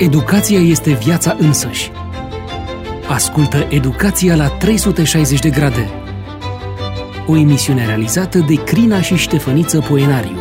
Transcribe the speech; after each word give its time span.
Educația 0.00 0.58
este 0.60 0.94
viața 0.94 1.36
însăși. 1.38 1.90
Ascultă 3.08 3.56
Educația 3.70 4.36
la 4.36 4.48
360 4.48 5.40
de 5.40 5.50
grade. 5.50 5.88
O 7.26 7.36
emisiune 7.36 7.86
realizată 7.86 8.38
de 8.38 8.64
Crina 8.64 9.00
și 9.00 9.16
Ștefăniță 9.16 9.80
Poenariu. 9.80 10.36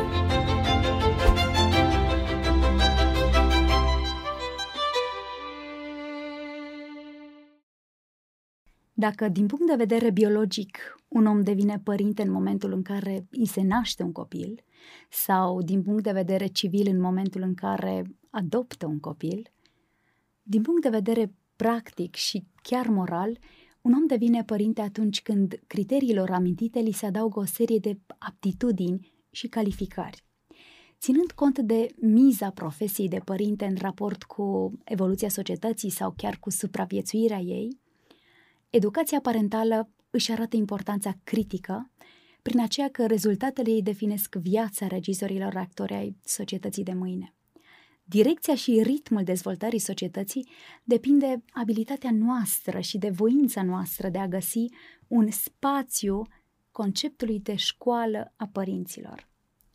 Dacă, 8.94 9.28
din 9.28 9.46
punct 9.46 9.68
de 9.68 9.76
vedere 9.78 10.12
biologic, 10.12 10.78
un 11.08 11.26
om 11.26 11.42
devine 11.42 11.82
părinte 11.84 12.22
în 12.22 12.32
momentul 12.32 12.74
în 12.74 12.82
care 12.82 13.28
îi 13.32 13.48
se 13.48 13.62
naște 13.62 14.04
un 14.04 14.12
copil, 14.12 14.64
sau 15.10 15.62
din 15.62 15.82
punct 15.82 16.04
de 16.04 16.12
vedere 16.12 16.46
civil 16.46 16.88
în 16.90 17.02
momentul 17.02 17.42
în 17.42 17.54
care 17.54 18.04
adoptă 18.30 18.86
un 18.86 19.00
copil, 19.00 19.52
din 20.44 20.62
punct 20.62 20.82
de 20.82 20.90
vedere 20.90 21.34
practic 21.56 22.16
și 22.16 22.46
chiar 22.62 22.88
moral, 22.88 23.40
un 23.82 23.94
om 23.94 24.06
devine 24.08 24.44
părinte 24.44 24.82
atunci 24.82 25.22
când 25.22 25.60
criteriilor 25.68 26.32
amintite 26.32 26.80
li 26.80 26.92
se 26.92 27.06
adaugă 27.06 27.40
o 27.40 27.46
serie 27.46 27.78
de 27.78 28.00
aptitudini 28.18 29.12
și 29.32 29.48
calificări. 29.48 30.24
Ținând 31.00 31.32
cont 31.32 31.60
de 31.60 31.88
miza 32.02 32.50
profesiei 32.50 33.08
de 33.08 33.20
părinte 33.20 33.66
în 33.66 33.76
raport 33.80 34.24
cu 34.24 34.74
evoluția 34.84 35.30
societății 35.30 35.90
sau 35.90 36.14
chiar 36.18 36.38
cu 36.40 36.50
supraviețuirea 36.50 37.40
ei, 37.40 37.80
educația 38.70 39.20
parentală 39.20 39.90
își 40.10 40.32
arată 40.32 40.56
importanța 40.56 41.18
critică 41.24 41.92
prin 42.42 42.60
aceea 42.60 42.90
că 42.90 43.06
rezultatele 43.06 43.72
ei 43.72 43.82
definesc 43.82 44.36
viața 44.36 44.88
regizorilor 44.88 45.56
actori 45.56 45.94
ai 45.94 46.16
societății 46.24 46.84
de 46.84 46.94
mâine. 46.94 47.34
Direcția 48.10 48.56
și 48.56 48.82
ritmul 48.84 49.24
dezvoltării 49.24 49.80
societății 49.80 50.50
depinde 50.84 51.44
abilitatea 51.50 52.12
noastră 52.12 52.80
și 52.80 52.98
de 52.98 53.10
voința 53.10 53.64
noastră 53.64 54.10
de 54.10 54.18
a 54.18 54.28
găsi 54.28 54.66
un 55.08 55.32
spațiu 55.32 56.22
conceptului 56.72 57.40
de 57.40 57.56
școală 57.56 58.34
a 58.36 58.48
părinților. 58.52 59.30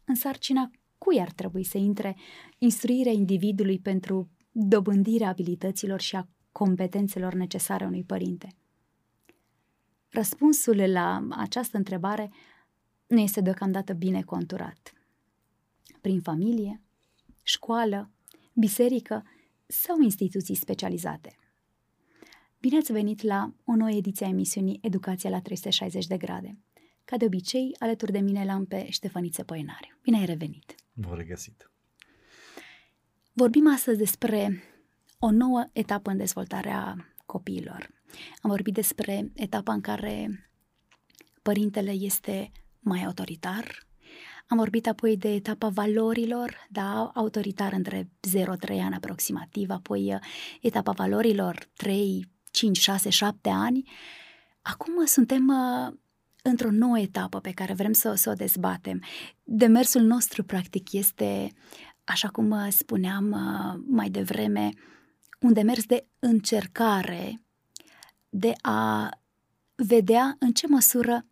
În 0.05 0.15
sarcina 0.15 0.71
cui 0.99 1.21
ar 1.21 1.31
trebui 1.31 1.65
să 1.65 1.79
intre 1.79 2.17
instruirea 2.59 3.13
individului 3.13 3.79
pentru 3.79 4.31
dobândirea 4.51 5.29
abilităților 5.29 6.01
și 6.01 6.17
a 6.17 6.29
competențelor 6.53 7.35
necesare 7.35 7.85
unui 7.85 8.05
părinte? 8.05 8.55
Răspunsul 10.09 10.91
la 10.91 11.27
această 11.31 11.77
întrebare 11.77 12.31
nu 13.07 13.19
este 13.19 13.41
deocamdată 13.41 13.93
bine 13.93 14.23
conturat. 14.23 14.93
Prin 16.01 16.21
familie, 16.21 16.83
școală, 17.43 18.09
biserică 18.55 19.25
sau 19.67 20.01
instituții 20.01 20.55
specializate. 20.55 21.39
Bine 22.61 22.77
ați 22.77 22.93
venit 22.93 23.23
la 23.23 23.55
o 23.65 23.77
nouă 23.77 23.91
ediție 23.91 24.27
a 24.27 24.29
emisiunii 24.29 24.79
Educația 24.83 25.31
la 25.31 25.41
360 25.41 26.07
de 26.07 26.17
grade. 26.17 26.59
Ca 27.05 27.17
de 27.17 27.25
obicei, 27.25 27.75
alături 27.79 28.13
de 28.13 28.19
mine 28.19 28.45
l-am 28.45 28.65
pe 28.67 28.91
Ștefăniță 28.91 29.45
Păinare. 29.45 29.99
Bine 30.03 30.19
ai 30.19 30.25
revenit! 30.25 30.75
Vă 30.93 31.15
regăsit! 31.15 31.71
Vorbim 33.33 33.73
astăzi 33.73 33.99
despre 33.99 34.63
o 35.19 35.31
nouă 35.31 35.65
etapă 35.73 36.11
în 36.11 36.17
dezvoltarea 36.17 37.15
copiilor. 37.27 37.91
Am 38.43 38.51
vorbit 38.51 38.75
despre 38.75 39.31
etapa 39.35 39.73
în 39.73 39.81
care 39.81 40.49
părintele 41.43 41.91
este 41.91 42.53
mai 42.81 43.05
autoritar. 43.05 43.84
Am 44.47 44.57
vorbit 44.57 44.87
apoi 44.87 45.17
de 45.17 45.29
etapa 45.29 45.69
valorilor, 45.69 46.67
da, 46.71 47.11
autoritar 47.15 47.73
între 47.73 48.11
0-3 48.31 48.41
ani 48.69 48.95
aproximativ, 48.95 49.71
apoi 49.71 50.15
uh, 50.15 50.21
etapa 50.61 50.93
valorilor 50.93 51.69
3, 51.77 52.29
5, 52.51 52.79
6, 52.79 53.11
7 53.11 53.49
ani. 53.49 53.89
Acum 54.63 55.05
suntem 55.05 55.49
uh, 55.49 55.95
într-o 56.43 56.71
nouă 56.71 56.99
etapă 56.99 57.41
pe 57.41 57.51
care 57.51 57.73
vrem 57.73 57.93
să, 57.93 58.15
să 58.15 58.31
o 58.31 58.33
dezbatem. 58.33 59.03
Demersul 59.43 60.03
nostru, 60.03 60.45
practic, 60.45 60.93
este, 60.93 61.53
așa 62.05 62.29
cum 62.29 62.51
uh, 62.51 62.67
spuneam 62.69 63.25
mai 63.87 64.11
devreme, 64.11 64.71
un 65.41 65.53
demers 65.53 65.85
de 65.85 66.07
încercare 66.19 67.43
de 68.29 68.53
a 68.63 69.09
vedea 69.75 70.37
în 70.39 70.53
ce 70.53 70.67
măsură 70.67 71.27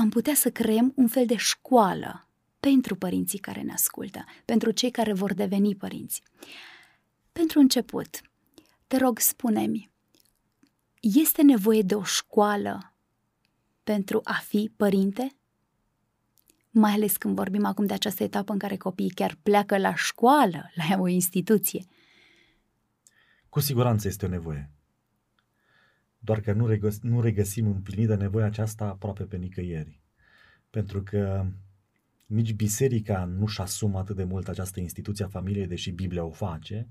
am 0.00 0.08
putea 0.08 0.34
să 0.34 0.50
creăm 0.50 0.92
un 0.96 1.08
fel 1.08 1.26
de 1.26 1.36
școală 1.36 2.28
pentru 2.60 2.94
părinții 2.96 3.38
care 3.38 3.60
ne 3.60 3.72
ascultă, 3.72 4.24
pentru 4.44 4.70
cei 4.70 4.90
care 4.90 5.12
vor 5.12 5.34
deveni 5.34 5.74
părinți. 5.74 6.22
Pentru 7.32 7.58
început, 7.58 8.20
te 8.86 8.96
rog, 8.96 9.18
spune-mi, 9.18 9.90
este 11.00 11.42
nevoie 11.42 11.82
de 11.82 11.94
o 11.94 12.02
școală 12.02 12.92
pentru 13.84 14.20
a 14.24 14.34
fi 14.34 14.72
părinte? 14.76 15.36
Mai 16.70 16.92
ales 16.92 17.16
când 17.16 17.34
vorbim 17.34 17.64
acum 17.64 17.86
de 17.86 17.92
această 17.92 18.22
etapă 18.22 18.52
în 18.52 18.58
care 18.58 18.76
copiii 18.76 19.10
chiar 19.10 19.36
pleacă 19.42 19.78
la 19.78 19.94
școală, 19.94 20.70
la 20.74 21.00
o 21.00 21.06
instituție. 21.06 21.84
Cu 23.48 23.60
siguranță 23.60 24.08
este 24.08 24.26
o 24.26 24.28
nevoie 24.28 24.70
doar 26.22 26.40
că 26.40 26.52
nu, 26.52 26.66
regăs- 26.66 27.00
nu 27.02 27.20
regăsim 27.20 27.66
împlinită 27.66 28.14
nevoia 28.14 28.44
aceasta 28.44 28.84
aproape 28.84 29.24
pe 29.24 29.36
nicăieri. 29.36 30.00
Pentru 30.70 31.02
că 31.02 31.46
nici 32.26 32.54
biserica 32.54 33.24
nu-și 33.24 33.60
asumă 33.60 33.98
atât 33.98 34.16
de 34.16 34.24
mult 34.24 34.48
această 34.48 34.80
instituție 34.80 35.24
a 35.24 35.28
familiei, 35.28 35.66
deși 35.66 35.90
Biblia 35.90 36.24
o 36.24 36.30
face. 36.30 36.88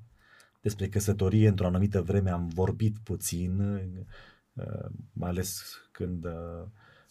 Despre 0.61 0.87
căsătorie, 0.87 1.47
într-o 1.47 1.65
anumită 1.65 2.01
vreme, 2.01 2.29
am 2.29 2.47
vorbit 2.47 2.97
puțin, 3.03 3.59
uh, 4.53 4.89
mai 5.13 5.29
ales 5.29 5.61
când 5.91 6.25
uh, 6.25 6.31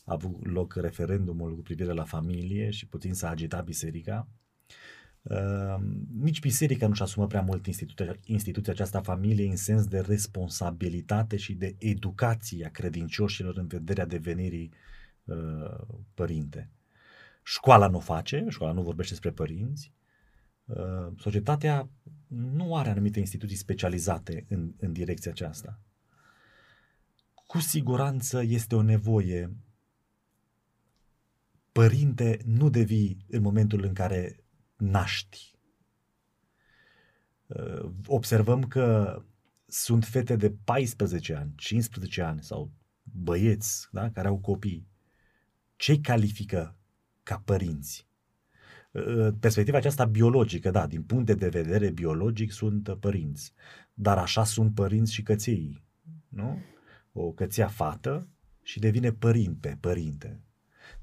a 0.05 0.13
avut 0.13 0.47
loc 0.47 0.75
referendumul 0.75 1.55
cu 1.55 1.63
privire 1.63 1.93
la 1.93 2.05
familie 2.05 2.71
și 2.71 2.87
puțin 2.87 3.15
s-a 3.15 3.29
agitat 3.29 3.65
biserica. 3.65 4.29
Ehm, 5.23 6.07
nici 6.21 6.41
biserica 6.41 6.87
nu-și 6.87 7.03
asumă 7.03 7.27
prea 7.27 7.41
mult 7.41 7.67
instituția, 7.67 8.17
instituția 8.25 8.73
aceasta 8.73 9.01
familiei 9.01 9.49
în 9.49 9.57
sens 9.57 9.87
de 9.87 10.01
responsabilitate 10.01 11.37
și 11.37 11.53
de 11.55 11.77
educație 11.79 12.67
a 12.67 12.71
credincioșilor 12.71 13.57
în 13.57 13.67
vederea 13.67 14.07
devenirii 14.07 14.73
uh, 15.25 15.79
părinte. 16.15 16.71
Școala 17.43 17.89
nu 17.89 17.99
face, 17.99 18.47
școala 18.49 18.73
nu 18.73 18.83
vorbește 18.83 19.13
despre 19.13 19.31
părinți, 19.31 19.93
uh, 20.65 21.13
societatea 21.17 21.89
nu 22.27 22.77
are 22.77 22.91
anumite 22.91 23.19
instituții 23.19 23.57
specializate 23.57 24.47
în, 24.49 24.73
în 24.79 24.93
direcția 24.93 25.31
aceasta. 25.31 25.81
Cu 27.47 27.59
siguranță 27.59 28.43
este 28.43 28.75
o 28.75 28.83
nevoie. 28.83 29.57
Părinte 31.73 32.39
nu 32.45 32.71
devii 32.71 33.25
în 33.29 33.43
momentul 33.43 33.85
în 33.85 33.93
care 33.93 34.37
naști. 34.79 35.57
Uh, 37.47 37.91
observăm 38.07 38.63
că 38.63 39.23
sunt 39.67 40.05
fete 40.05 40.37
de 40.37 40.51
14 40.65 41.35
ani, 41.35 41.53
15 41.57 42.23
ani 42.23 42.43
sau 42.43 42.71
băieți 43.03 43.89
da, 43.93 44.11
care 44.11 44.29
au 44.29 44.39
copii. 44.39 44.89
Ce 45.77 46.01
califică 46.01 46.77
ca 47.23 47.43
părinți? 47.45 48.07
Uh, 48.91 49.29
perspectiva 49.41 49.77
aceasta 49.77 50.05
biologică, 50.05 50.71
da, 50.71 50.87
din 50.87 51.03
punct 51.03 51.27
de 51.27 51.49
vedere 51.49 51.91
biologic 51.91 52.53
sunt 52.53 52.97
părinți, 53.01 53.53
dar 53.95 54.19
așa 54.19 54.45
sunt 54.45 54.75
părinți 54.75 55.13
și 55.13 55.23
căței, 55.23 55.83
nu? 56.29 56.59
O 57.13 57.33
cățea 57.33 57.69
fată 57.69 58.29
și 58.63 58.79
devine 58.79 59.13
părinte, 59.13 59.79
părinte. 59.81 60.41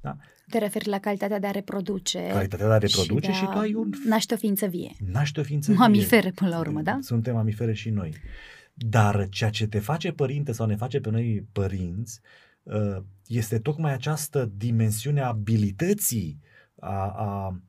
Da? 0.01 0.17
Te 0.49 0.57
referi 0.57 0.87
la 0.87 0.99
calitatea 0.99 1.39
de 1.39 1.47
a 1.47 1.51
reproduce. 1.51 2.27
Calitatea 2.27 2.67
de 2.67 2.73
a 2.73 2.77
reproduce 2.77 3.31
și, 3.31 3.37
și 3.37 3.45
tu 3.45 3.57
ai 3.57 3.73
un... 3.73 3.89
Naște 4.05 4.33
o 4.33 4.37
ființă 4.37 4.65
vie. 4.65 4.91
Naște 5.11 5.39
o 5.39 5.43
ființă 5.43 5.71
vie. 5.71 5.79
Mamifere 5.79 6.31
până 6.31 6.49
la 6.49 6.59
urmă, 6.59 6.81
da? 6.81 6.97
Suntem 7.01 7.35
mamifere 7.35 7.73
și 7.73 7.89
noi. 7.89 8.13
Dar 8.73 9.29
ceea 9.29 9.49
ce 9.49 9.67
te 9.67 9.79
face 9.79 10.11
părinte 10.11 10.51
sau 10.51 10.65
ne 10.65 10.75
face 10.75 10.99
pe 10.99 11.09
noi 11.09 11.47
părinți 11.51 12.19
uh, 12.63 12.97
este 13.27 13.59
tocmai 13.59 13.93
această 13.93 14.51
dimensiune 14.55 15.21
a 15.21 15.27
abilității, 15.27 16.39
a, 16.79 17.07
a 17.07 17.61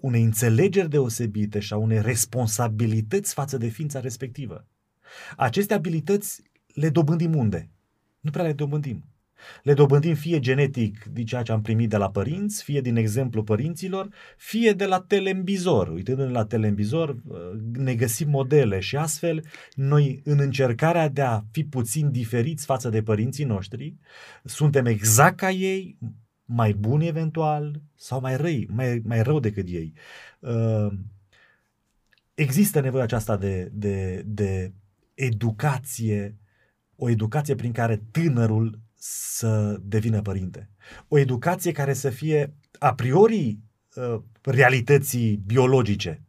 unei 0.00 0.22
înțelegeri 0.22 0.88
deosebite 0.88 1.58
și 1.58 1.72
a 1.72 1.76
unei 1.76 2.02
responsabilități 2.02 3.34
față 3.34 3.56
de 3.58 3.68
ființa 3.68 4.00
respectivă. 4.00 4.66
Aceste 5.36 5.74
abilități 5.74 6.42
le 6.66 6.88
dobândim 6.88 7.36
unde? 7.36 7.70
Nu 8.20 8.30
prea 8.30 8.44
le 8.44 8.52
dobândim. 8.52 9.04
Le 9.62 9.74
dobândim 9.74 10.14
fie 10.14 10.38
genetic 10.38 11.04
din 11.04 11.26
ceea 11.26 11.42
ce 11.42 11.52
am 11.52 11.62
primit 11.62 11.88
de 11.88 11.96
la 11.96 12.10
părinți, 12.10 12.62
fie 12.62 12.80
din 12.80 12.96
exemplu 12.96 13.42
părinților, 13.42 14.08
fie 14.36 14.72
de 14.72 14.86
la 14.86 15.00
telembizor. 15.00 15.88
Uitându-ne 15.88 16.30
la 16.30 16.44
telembizor, 16.44 17.08
uh, 17.08 17.38
ne 17.72 17.94
găsim 17.94 18.28
modele 18.28 18.80
și 18.80 18.96
astfel 18.96 19.44
noi 19.74 20.20
în 20.24 20.38
încercarea 20.38 21.08
de 21.08 21.22
a 21.22 21.40
fi 21.50 21.64
puțin 21.64 22.10
diferiți 22.10 22.64
față 22.64 22.88
de 22.88 23.02
părinții 23.02 23.44
noștri, 23.44 23.94
suntem 24.44 24.86
exact 24.86 25.36
ca 25.36 25.50
ei, 25.50 25.98
mai 26.44 26.72
buni 26.72 27.06
eventual 27.06 27.80
sau 27.94 28.20
mai 28.20 28.36
răi, 28.36 28.68
mai, 28.70 29.02
mai 29.04 29.22
rău 29.22 29.40
decât 29.40 29.68
ei. 29.68 29.92
Uh, 30.38 30.92
există 32.34 32.80
nevoia 32.80 33.02
aceasta 33.02 33.36
de, 33.36 33.70
de, 33.72 34.22
de 34.26 34.72
educație, 35.14 36.36
o 36.96 37.08
educație 37.08 37.54
prin 37.54 37.72
care 37.72 38.02
tânărul 38.10 38.78
să 39.04 39.80
devină 39.82 40.22
părinte. 40.22 40.70
O 41.08 41.18
educație 41.18 41.72
care 41.72 41.92
să 41.92 42.10
fie 42.10 42.54
a 42.78 42.94
priori 42.94 43.58
uh, 43.94 44.20
realității 44.42 45.36
biologice. 45.46 46.22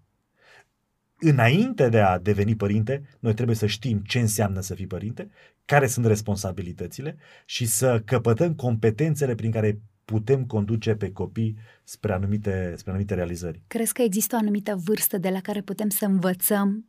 Înainte 1.19 1.89
de 1.89 1.99
a 1.99 2.19
deveni 2.19 2.55
părinte, 2.55 3.03
noi 3.19 3.33
trebuie 3.33 3.55
să 3.55 3.65
știm 3.65 3.97
ce 3.97 4.19
înseamnă 4.19 4.59
să 4.59 4.75
fii 4.75 4.87
părinte, 4.87 5.29
care 5.65 5.87
sunt 5.87 6.05
responsabilitățile 6.05 7.17
și 7.45 7.65
să 7.65 8.01
căpătăm 8.05 8.55
competențele 8.55 9.35
prin 9.35 9.51
care 9.51 9.79
putem 10.05 10.45
conduce 10.45 10.95
pe 10.95 11.11
copii 11.11 11.57
spre 11.83 12.13
anumite, 12.13 12.73
spre 12.77 12.91
anumite 12.91 13.13
realizări. 13.13 13.61
Crezi 13.67 13.93
că 13.93 14.01
există 14.01 14.35
o 14.35 14.39
anumită 14.39 14.75
vârstă 14.75 15.17
de 15.17 15.29
la 15.29 15.41
care 15.41 15.61
putem 15.61 15.89
să 15.89 16.05
învățăm 16.05 16.87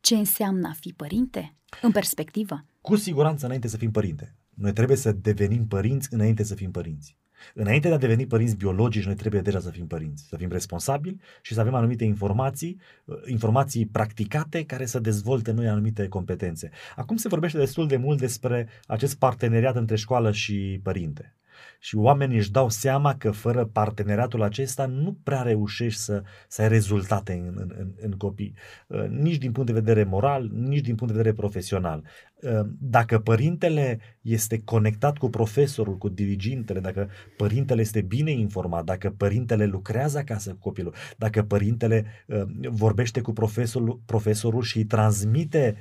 ce 0.00 0.14
înseamnă 0.14 0.68
a 0.68 0.76
fi 0.80 0.92
părinte? 0.92 1.54
În 1.82 1.90
perspectivă? 1.92 2.64
Cu 2.80 2.96
siguranță 2.96 3.44
înainte 3.44 3.68
să 3.68 3.76
fim 3.76 3.90
părinte. 3.90 4.34
Noi 4.54 4.72
trebuie 4.72 4.96
să 4.96 5.12
devenim 5.12 5.66
părinți 5.66 6.14
înainte 6.14 6.42
să 6.42 6.54
fim 6.54 6.70
părinți. 6.70 7.18
Înainte 7.54 7.88
de 7.88 7.94
a 7.94 7.98
deveni 7.98 8.26
părinți 8.26 8.56
biologici, 8.56 9.04
noi 9.04 9.14
trebuie 9.14 9.40
deja 9.40 9.60
să 9.60 9.70
fim 9.70 9.86
părinți, 9.86 10.26
să 10.28 10.36
fim 10.36 10.48
responsabili 10.50 11.20
și 11.42 11.54
să 11.54 11.60
avem 11.60 11.74
anumite 11.74 12.04
informații, 12.04 12.80
uh, 13.04 13.16
informații 13.26 13.86
practicate 13.86 14.64
care 14.64 14.86
să 14.86 14.98
dezvolte 14.98 15.52
noi 15.52 15.68
anumite 15.68 16.08
competențe. 16.08 16.70
Acum 16.96 17.16
se 17.16 17.28
vorbește 17.28 17.58
destul 17.58 17.86
de 17.86 17.96
mult 17.96 18.18
despre 18.18 18.68
acest 18.86 19.18
parteneriat 19.18 19.76
între 19.76 19.96
școală 19.96 20.32
și 20.32 20.80
părinte 20.82 21.36
și 21.78 21.96
oamenii 21.96 22.36
își 22.36 22.50
dau 22.50 22.68
seama 22.68 23.14
că 23.14 23.30
fără 23.30 23.64
parteneriatul 23.64 24.42
acesta 24.42 24.86
nu 24.86 25.18
prea 25.22 25.42
reușești 25.42 26.00
să, 26.00 26.22
să 26.48 26.62
ai 26.62 26.68
rezultate 26.68 27.32
în, 27.32 27.72
în, 27.78 27.92
în 28.00 28.10
copii, 28.10 28.54
uh, 28.86 29.08
nici 29.08 29.38
din 29.38 29.52
punct 29.52 29.68
de 29.68 29.80
vedere 29.80 30.04
moral, 30.04 30.50
nici 30.52 30.84
din 30.84 30.94
punct 30.94 31.12
de 31.12 31.18
vedere 31.18 31.34
profesional. 31.34 32.04
Uh, 32.34 32.60
dacă 32.80 33.18
părintele 33.18 33.98
este 34.20 34.62
conectat 34.64 35.18
cu 35.18 35.28
profesorul, 35.28 35.96
cu 35.96 36.08
dirigintele, 36.08 36.80
dacă 36.80 37.08
părintele 37.36 37.80
este 37.80 38.00
bine 38.00 38.30
informat, 38.30 38.84
dacă 38.84 39.10
părintele 39.10 39.66
lucrează 39.66 40.18
acasă 40.18 40.50
cu 40.50 40.58
copilul, 40.58 40.94
dacă 41.16 41.42
părintele 41.42 42.04
uh, 42.26 42.42
vorbește 42.68 43.20
cu 43.20 43.32
profesorul, 43.32 44.00
profesorul 44.06 44.62
și 44.62 44.76
îi 44.76 44.84
transmite 44.84 45.76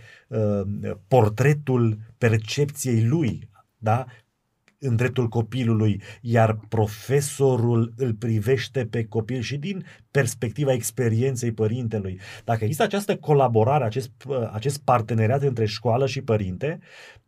portretul 1.08 1.98
percepției 2.18 3.06
lui, 3.06 3.50
da? 3.78 4.06
În 4.83 4.95
dreptul 4.95 5.27
copilului, 5.27 6.01
iar 6.21 6.59
profesorul 6.69 7.94
îl 7.97 8.13
privește 8.13 8.85
pe 8.85 9.06
copil 9.06 9.41
și 9.41 9.57
din 9.57 9.85
perspectiva 10.12 10.74
experienței 10.74 11.51
părintelui. 11.51 12.19
Dacă 12.44 12.63
există 12.63 12.83
această 12.83 13.18
colaborare, 13.18 13.83
acest, 13.83 14.12
acest 14.51 14.83
parteneriat 14.83 15.41
între 15.41 15.65
școală 15.65 16.06
și 16.06 16.21
părinte, 16.21 16.80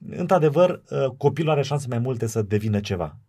într-adevăr, 0.10 0.81
copilul 1.18 1.52
are 1.52 1.62
șanse 1.62 1.88
mai 1.90 2.00
multe 2.00 2.28
să 2.28 2.42
devină 2.42 2.80
ceva. 2.80 3.19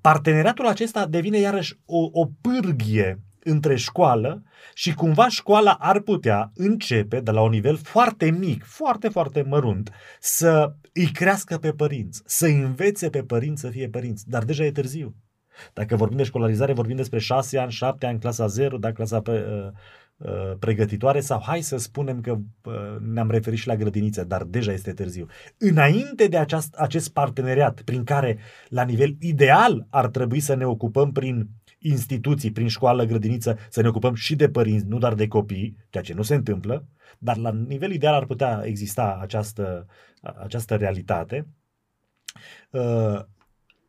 Parteneriatul 0.00 0.66
acesta 0.66 1.06
devine 1.06 1.38
iarăși 1.38 1.78
o, 1.84 2.08
o 2.12 2.26
pârghie 2.40 3.20
între 3.44 3.76
școală 3.76 4.42
și 4.74 4.94
cumva 4.94 5.28
școala 5.28 5.76
ar 5.80 6.00
putea 6.00 6.50
începe 6.54 7.20
de 7.20 7.30
la 7.30 7.42
un 7.42 7.50
nivel 7.50 7.76
foarte 7.76 8.30
mic, 8.30 8.64
foarte, 8.64 9.08
foarte 9.08 9.42
mărunt, 9.42 9.90
să 10.20 10.74
îi 10.92 11.06
crească 11.06 11.58
pe 11.58 11.72
părinți, 11.72 12.22
să 12.24 12.46
învețe 12.46 13.10
pe 13.10 13.22
părinți 13.22 13.60
să 13.60 13.68
fie 13.68 13.88
părinți. 13.88 14.28
Dar 14.28 14.44
deja 14.44 14.64
e 14.64 14.70
târziu. 14.70 15.14
Dacă 15.72 15.96
vorbim 15.96 16.16
de 16.16 16.22
școlarizare, 16.22 16.72
vorbim 16.72 16.96
despre 16.96 17.18
6 17.18 17.58
ani, 17.58 17.70
7 17.70 18.06
ani, 18.06 18.18
clasa 18.18 18.46
0, 18.46 18.76
da, 18.78 18.92
clasa 18.92 19.20
pre, 19.20 19.44
uh, 19.48 19.70
uh, 20.16 20.56
pregătitoare 20.58 21.20
sau 21.20 21.42
hai 21.46 21.60
să 21.60 21.76
spunem 21.76 22.20
că 22.20 22.30
uh, 22.64 22.72
ne-am 23.12 23.30
referit 23.30 23.58
și 23.58 23.66
la 23.66 23.76
grădiniță, 23.76 24.24
dar 24.24 24.42
deja 24.42 24.72
este 24.72 24.92
târziu. 24.92 25.26
Înainte 25.58 26.26
de 26.26 26.36
aceast, 26.36 26.74
acest 26.74 27.12
parteneriat 27.12 27.82
prin 27.82 28.04
care 28.04 28.38
la 28.68 28.82
nivel 28.82 29.16
ideal 29.20 29.86
ar 29.90 30.08
trebui 30.08 30.40
să 30.40 30.54
ne 30.54 30.66
ocupăm 30.66 31.12
prin 31.12 31.48
instituții, 31.82 32.52
prin 32.52 32.68
școală, 32.68 33.04
grădiniță, 33.04 33.58
să 33.70 33.82
ne 33.82 33.88
ocupăm 33.88 34.14
și 34.14 34.36
de 34.36 34.48
părinți, 34.48 34.86
nu 34.86 34.98
doar 34.98 35.14
de 35.14 35.28
copii, 35.28 35.76
ceea 35.90 36.02
ce 36.02 36.14
nu 36.14 36.22
se 36.22 36.34
întâmplă, 36.34 36.86
dar 37.18 37.36
la 37.36 37.52
nivel 37.52 37.92
ideal 37.92 38.14
ar 38.14 38.26
putea 38.26 38.62
exista 38.64 39.18
această, 39.20 39.86
această 40.20 40.76
realitate. 40.76 41.46
Uh, 42.70 43.20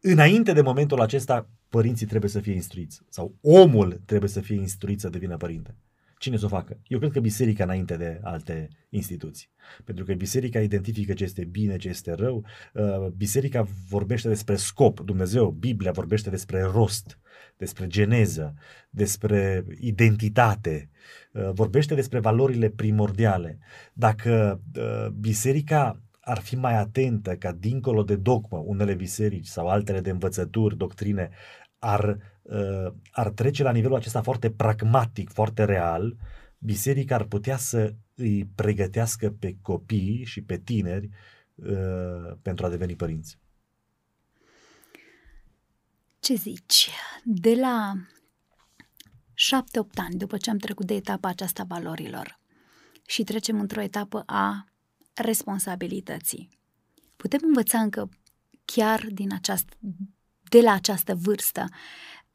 înainte 0.01 0.53
de 0.53 0.61
momentul 0.61 1.01
acesta, 1.01 1.49
părinții 1.69 2.05
trebuie 2.05 2.29
să 2.29 2.39
fie 2.39 2.53
instruiți 2.53 3.01
sau 3.09 3.35
omul 3.41 4.01
trebuie 4.05 4.29
să 4.29 4.39
fie 4.39 4.55
instruit 4.55 4.99
să 4.99 5.09
devină 5.09 5.37
părinte. 5.37 5.75
Cine 6.23 6.37
să 6.37 6.45
o 6.45 6.47
facă? 6.47 6.77
Eu 6.87 6.99
cred 6.99 7.11
că 7.11 7.19
biserica 7.19 7.63
înainte 7.63 7.97
de 7.97 8.19
alte 8.21 8.67
instituții. 8.89 9.49
Pentru 9.83 10.05
că 10.05 10.13
biserica 10.13 10.59
identifică 10.59 11.13
ce 11.13 11.23
este 11.23 11.45
bine, 11.45 11.77
ce 11.77 11.89
este 11.89 12.13
rău. 12.13 12.45
Uh, 12.73 13.07
biserica 13.17 13.67
vorbește 13.89 14.27
despre 14.27 14.55
scop. 14.55 14.99
Dumnezeu, 14.99 15.49
Biblia 15.49 15.91
vorbește 15.91 16.29
despre 16.29 16.61
rost, 16.61 17.19
despre 17.57 17.87
geneză, 17.87 18.53
despre 18.89 19.65
identitate. 19.79 20.89
Uh, 21.33 21.49
vorbește 21.53 21.95
despre 21.95 22.19
valorile 22.19 22.69
primordiale. 22.69 23.59
Dacă 23.93 24.61
uh, 24.75 25.07
biserica 25.07 26.01
ar 26.19 26.39
fi 26.39 26.55
mai 26.55 26.77
atentă 26.77 27.35
ca 27.35 27.51
dincolo 27.51 28.03
de 28.03 28.15
dogmă, 28.15 28.57
unele 28.57 28.93
biserici 28.93 29.47
sau 29.47 29.67
altele 29.67 29.99
de 29.99 30.09
învățături, 30.09 30.77
doctrine, 30.77 31.29
ar 31.83 32.17
uh, 32.41 32.93
ar 33.11 33.29
trece 33.29 33.63
la 33.63 33.71
nivelul 33.71 33.95
acesta 33.95 34.21
foarte 34.21 34.51
pragmatic, 34.51 35.29
foarte 35.29 35.65
real, 35.65 36.15
biserica 36.57 37.15
ar 37.15 37.23
putea 37.23 37.57
să 37.57 37.93
îi 38.15 38.45
pregătească 38.55 39.29
pe 39.39 39.57
copii 39.61 40.23
și 40.25 40.41
pe 40.41 40.57
tineri 40.57 41.09
uh, 41.55 42.37
pentru 42.41 42.65
a 42.65 42.69
deveni 42.69 42.95
părinți. 42.95 43.37
Ce 46.19 46.33
zici? 46.33 46.89
De 47.23 47.55
la 47.55 47.93
șapte-opt 49.33 49.99
ani, 49.99 50.17
după 50.17 50.37
ce 50.37 50.49
am 50.49 50.57
trecut 50.57 50.85
de 50.85 50.93
etapa 50.93 51.27
aceasta 51.29 51.63
valorilor 51.63 52.39
și 53.07 53.23
trecem 53.23 53.59
într-o 53.59 53.81
etapă 53.81 54.23
a 54.25 54.65
responsabilității, 55.13 56.49
putem 57.15 57.39
învăța 57.43 57.79
încă 57.79 58.09
chiar 58.65 59.07
din 59.11 59.33
această, 59.33 59.75
de 60.53 60.61
la 60.61 60.71
această 60.71 61.15
vârstă 61.15 61.65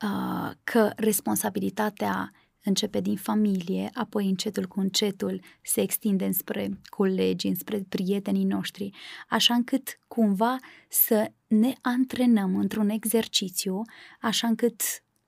uh, 0.03 0.51
că 0.65 0.93
responsabilitatea 0.97 2.33
începe 2.65 3.01
din 3.01 3.17
familie, 3.17 3.91
apoi 3.95 4.29
încetul 4.29 4.67
cu 4.67 4.81
încetul 4.81 5.41
se 5.63 5.81
extinde 5.81 6.31
spre 6.31 6.81
colegi, 6.85 7.55
spre 7.55 7.85
prietenii 7.89 8.45
noștri, 8.45 8.91
așa 9.29 9.55
încât 9.55 9.99
cumva 10.09 10.57
să 10.89 11.33
ne 11.47 11.73
antrenăm 11.81 12.57
într-un 12.57 12.89
exercițiu, 12.89 13.83
așa 14.21 14.47
încât 14.47 14.83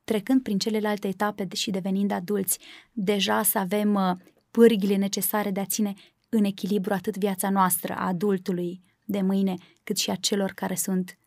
trecând 0.04 0.42
prin 0.42 0.58
celelalte 0.58 1.08
etape 1.08 1.48
și 1.54 1.70
devenind 1.70 2.10
adulți, 2.10 2.58
deja 2.92 3.42
să 3.42 3.58
avem 3.58 3.94
uh, 3.94 4.16
pârghile 4.50 4.96
necesare 4.96 5.50
de 5.50 5.60
a 5.60 5.64
ține 5.64 5.92
în 6.28 6.44
echilibru 6.44 6.92
atât 6.92 7.16
viața 7.16 7.50
noastră, 7.50 7.94
a 7.94 8.06
adultului 8.06 8.82
de 9.04 9.20
mâine, 9.20 9.54
cât 9.84 9.96
și 9.96 10.10
a 10.10 10.14
celor 10.14 10.52
care 10.52 10.74
sunt 10.74 11.18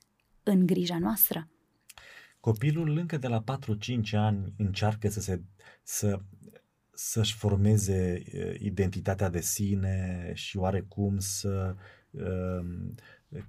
în 0.43 0.65
grija 0.65 0.97
noastră? 0.99 1.47
Copilul 2.43 2.97
încă 2.97 3.17
de 3.17 3.27
la 3.27 3.43
4-5 3.43 4.11
ani 4.11 4.53
încearcă 4.57 5.09
să 5.09 5.19
se, 5.19 5.41
să, 5.83 6.19
să-și 6.93 7.35
formeze 7.35 8.23
identitatea 8.59 9.29
de 9.29 9.41
sine 9.41 10.31
și 10.33 10.57
oarecum 10.57 11.17
să 11.17 11.75
uh, 12.11 12.65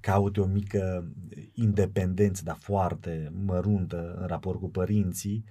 caute 0.00 0.40
o 0.40 0.46
mică 0.46 1.12
independență, 1.52 2.42
dar 2.44 2.56
foarte 2.60 3.32
măruntă 3.44 4.16
în 4.20 4.26
raport 4.26 4.58
cu 4.58 4.70
părinții, 4.70 5.44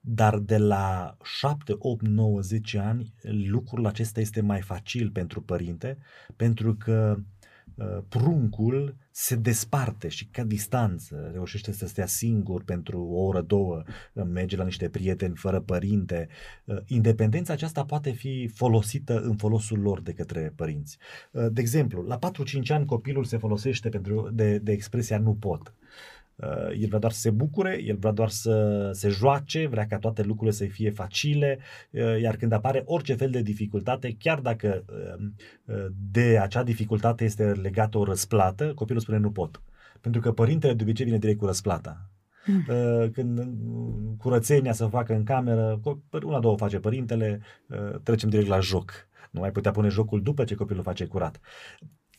dar 0.00 0.38
de 0.38 0.58
la 0.58 1.16
7, 1.22 1.74
8, 1.78 2.06
9, 2.06 2.40
10 2.40 2.78
ani 2.78 3.14
lucrul 3.22 3.86
acesta 3.86 4.20
este 4.20 4.40
mai 4.40 4.60
facil 4.60 5.10
pentru 5.10 5.42
părinte, 5.42 5.98
pentru 6.36 6.74
că 6.74 7.14
uh, 7.18 7.22
Uh, 7.22 7.39
pruncul 8.08 8.96
se 9.10 9.36
desparte 9.36 10.08
și 10.08 10.26
ca 10.26 10.44
distanță 10.44 11.30
reușește 11.32 11.72
să 11.72 11.86
stea 11.86 12.06
singur 12.06 12.64
pentru 12.64 13.00
o 13.00 13.20
oră, 13.20 13.40
două, 13.40 13.82
merge 14.12 14.56
la 14.56 14.64
niște 14.64 14.88
prieteni 14.88 15.36
fără 15.36 15.60
părinte. 15.60 16.28
Uh, 16.64 16.76
independența 16.86 17.52
aceasta 17.52 17.84
poate 17.84 18.10
fi 18.10 18.50
folosită 18.54 19.20
în 19.20 19.36
folosul 19.36 19.78
lor 19.78 20.00
de 20.00 20.12
către 20.12 20.52
părinți. 20.56 20.98
Uh, 21.30 21.46
de 21.52 21.60
exemplu, 21.60 22.02
la 22.02 22.18
4-5 22.18 22.66
ani 22.68 22.86
copilul 22.86 23.24
se 23.24 23.36
folosește 23.36 23.88
pentru, 23.88 24.30
de, 24.32 24.58
de 24.58 24.72
expresia 24.72 25.18
nu 25.18 25.34
pot. 25.34 25.74
Uh, 26.42 26.80
el 26.80 26.86
vrea 26.86 26.98
doar 26.98 27.12
să 27.12 27.20
se 27.20 27.30
bucure, 27.30 27.82
el 27.84 27.96
vrea 27.96 28.12
doar 28.12 28.28
să 28.28 28.90
se 28.92 29.08
joace, 29.08 29.66
vrea 29.66 29.86
ca 29.86 29.98
toate 29.98 30.22
lucrurile 30.22 30.56
să 30.56 30.64
fie 30.64 30.90
facile, 30.90 31.58
uh, 31.90 32.20
iar 32.20 32.36
când 32.36 32.52
apare 32.52 32.82
orice 32.84 33.14
fel 33.14 33.30
de 33.30 33.42
dificultate, 33.42 34.16
chiar 34.18 34.38
dacă 34.38 34.84
uh, 35.64 35.86
de 36.10 36.38
acea 36.38 36.62
dificultate 36.62 37.24
este 37.24 37.44
legată 37.44 37.98
o 37.98 38.04
răsplată, 38.04 38.74
copilul 38.74 39.00
spune 39.00 39.18
nu 39.18 39.30
pot. 39.30 39.62
Pentru 40.00 40.20
că 40.20 40.32
părintele 40.32 40.74
de 40.74 40.82
obicei 40.82 41.04
vine 41.04 41.18
direct 41.18 41.38
cu 41.38 41.46
răsplata. 41.46 42.10
Mm. 42.46 42.64
Uh, 42.68 43.10
când 43.12 43.38
uh, 43.38 43.46
curățenia 44.18 44.72
să 44.72 44.86
facă 44.86 45.14
în 45.14 45.24
cameră, 45.24 45.80
una, 46.22 46.40
două 46.40 46.56
face 46.56 46.78
părintele, 46.78 47.40
uh, 47.66 47.98
trecem 48.02 48.28
direct 48.28 48.48
la 48.48 48.60
joc. 48.60 48.92
Nu 49.30 49.40
mai 49.40 49.50
putea 49.50 49.70
pune 49.70 49.88
jocul 49.88 50.22
după 50.22 50.44
ce 50.44 50.54
copilul 50.54 50.82
face 50.82 51.06
curat. 51.06 51.40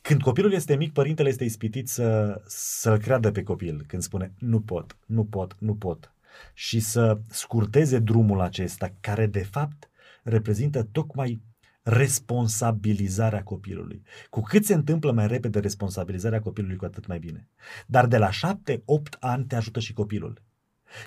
Când 0.02 0.22
copilul 0.22 0.54
este 0.54 0.76
mic, 0.76 0.94
părintele 0.94 1.30
este 1.30 1.44
ispitit 1.44 1.90
să, 1.90 2.42
să-l 2.48 2.98
creadă 2.98 3.32
pe 3.32 3.44
copil 3.44 3.84
când 3.88 4.02
spune 4.02 4.34
nu 4.38 4.62
pot, 4.62 4.98
nu 5.06 5.26
pot, 5.26 5.56
nu 5.60 5.76
pot. 5.76 6.14
Și 6.54 6.80
să 6.80 7.20
scurteze 7.30 8.00
drumul 8.00 8.42
acesta, 8.42 8.94
care 9.00 9.26
de 9.26 9.44
fapt 9.44 9.90
reprezintă 10.24 10.84
tocmai 10.84 11.42
responsabilizarea 11.84 13.44
copilului. 13.44 14.04
Cu 14.30 14.42
cât 14.42 14.66
se 14.66 14.74
întâmplă 14.74 15.12
mai 15.12 15.28
repede 15.28 15.60
responsabilizarea 15.60 16.42
copilului, 16.42 16.76
cu 16.76 16.86
atât 16.86 17.08
mai 17.08 17.20
bine. 17.20 17.48
Dar 17.88 18.08
de 18.08 18.18
la 18.18 18.30
7-8 18.30 19.20
ani 19.20 19.46
te 19.46 19.56
ajută 19.56 19.80
și 19.80 19.94
copilul. 19.94 20.42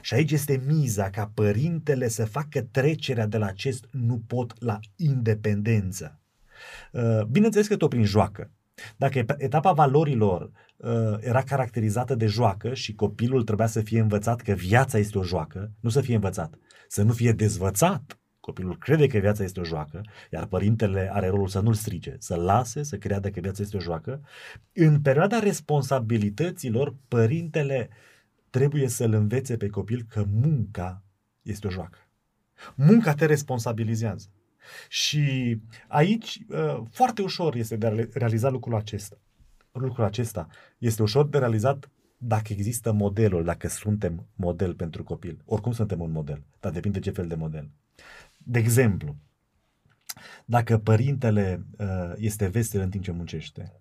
Și 0.00 0.14
aici 0.14 0.32
este 0.32 0.62
miza 0.66 1.10
ca 1.10 1.30
părintele 1.34 2.08
să 2.08 2.24
facă 2.24 2.62
trecerea 2.62 3.26
de 3.26 3.38
la 3.38 3.46
acest 3.46 3.88
nu 3.90 4.22
pot 4.26 4.62
la 4.62 4.78
independență. 4.96 6.20
Uh, 6.92 7.22
bineînțeles 7.24 7.66
că 7.66 7.76
tot 7.76 7.88
prin 7.88 8.04
joacă. 8.04 8.50
Dacă 8.96 9.24
etapa 9.38 9.72
valorilor 9.72 10.50
uh, 10.76 11.16
era 11.20 11.42
caracterizată 11.42 12.14
de 12.14 12.26
joacă 12.26 12.74
și 12.74 12.94
copilul 12.94 13.42
trebuia 13.42 13.66
să 13.66 13.80
fie 13.80 14.00
învățat 14.00 14.40
că 14.40 14.52
viața 14.52 14.98
este 14.98 15.18
o 15.18 15.22
joacă, 15.22 15.70
nu 15.80 15.90
să 15.90 16.00
fie 16.00 16.14
învățat, 16.14 16.58
să 16.88 17.02
nu 17.02 17.12
fie 17.12 17.32
dezvățat 17.32 18.18
Copilul 18.44 18.78
crede 18.78 19.06
că 19.06 19.18
viața 19.18 19.44
este 19.44 19.60
o 19.60 19.64
joacă, 19.64 20.00
iar 20.30 20.46
părintele 20.46 21.10
are 21.12 21.28
rolul 21.28 21.48
să 21.48 21.60
nu-l 21.60 21.74
strice, 21.74 22.16
să 22.18 22.34
lase, 22.34 22.82
să 22.82 22.96
creadă 22.96 23.30
că 23.30 23.40
viața 23.40 23.62
este 23.62 23.76
o 23.76 23.80
joacă. 23.80 24.20
În 24.72 25.00
perioada 25.00 25.38
responsabilităților, 25.38 26.94
părintele 27.08 27.88
trebuie 28.50 28.88
să-l 28.88 29.12
învețe 29.12 29.56
pe 29.56 29.68
copil 29.68 30.04
că 30.08 30.24
munca 30.32 31.02
este 31.42 31.66
o 31.66 31.70
joacă. 31.70 31.98
Munca 32.74 33.14
te 33.14 33.26
responsabilizează. 33.26 34.28
Și 34.88 35.56
aici 35.88 36.40
uh, 36.48 36.82
foarte 36.90 37.22
ușor 37.22 37.54
este 37.54 37.76
de 37.76 37.86
a 37.86 37.92
realiza 38.12 38.48
lucrul 38.50 38.74
acesta. 38.74 39.16
Lucrul 39.72 40.04
acesta 40.04 40.48
este 40.78 41.02
ușor 41.02 41.28
de 41.28 41.38
realizat 41.38 41.88
dacă 42.16 42.52
există 42.52 42.92
modelul, 42.92 43.44
dacă 43.44 43.68
suntem 43.68 44.26
model 44.34 44.74
pentru 44.74 45.04
copil. 45.04 45.42
Oricum 45.44 45.72
suntem 45.72 46.00
un 46.00 46.10
model, 46.10 46.42
dar 46.60 46.72
depinde 46.72 46.98
ce 46.98 47.10
fel 47.10 47.26
de 47.26 47.34
model. 47.34 47.70
De 48.38 48.58
exemplu, 48.58 49.16
dacă 50.44 50.78
părintele 50.78 51.64
uh, 51.78 52.12
este 52.16 52.46
vesel 52.46 52.80
în 52.80 52.90
timp 52.90 53.04
ce 53.04 53.10
muncește, 53.10 53.72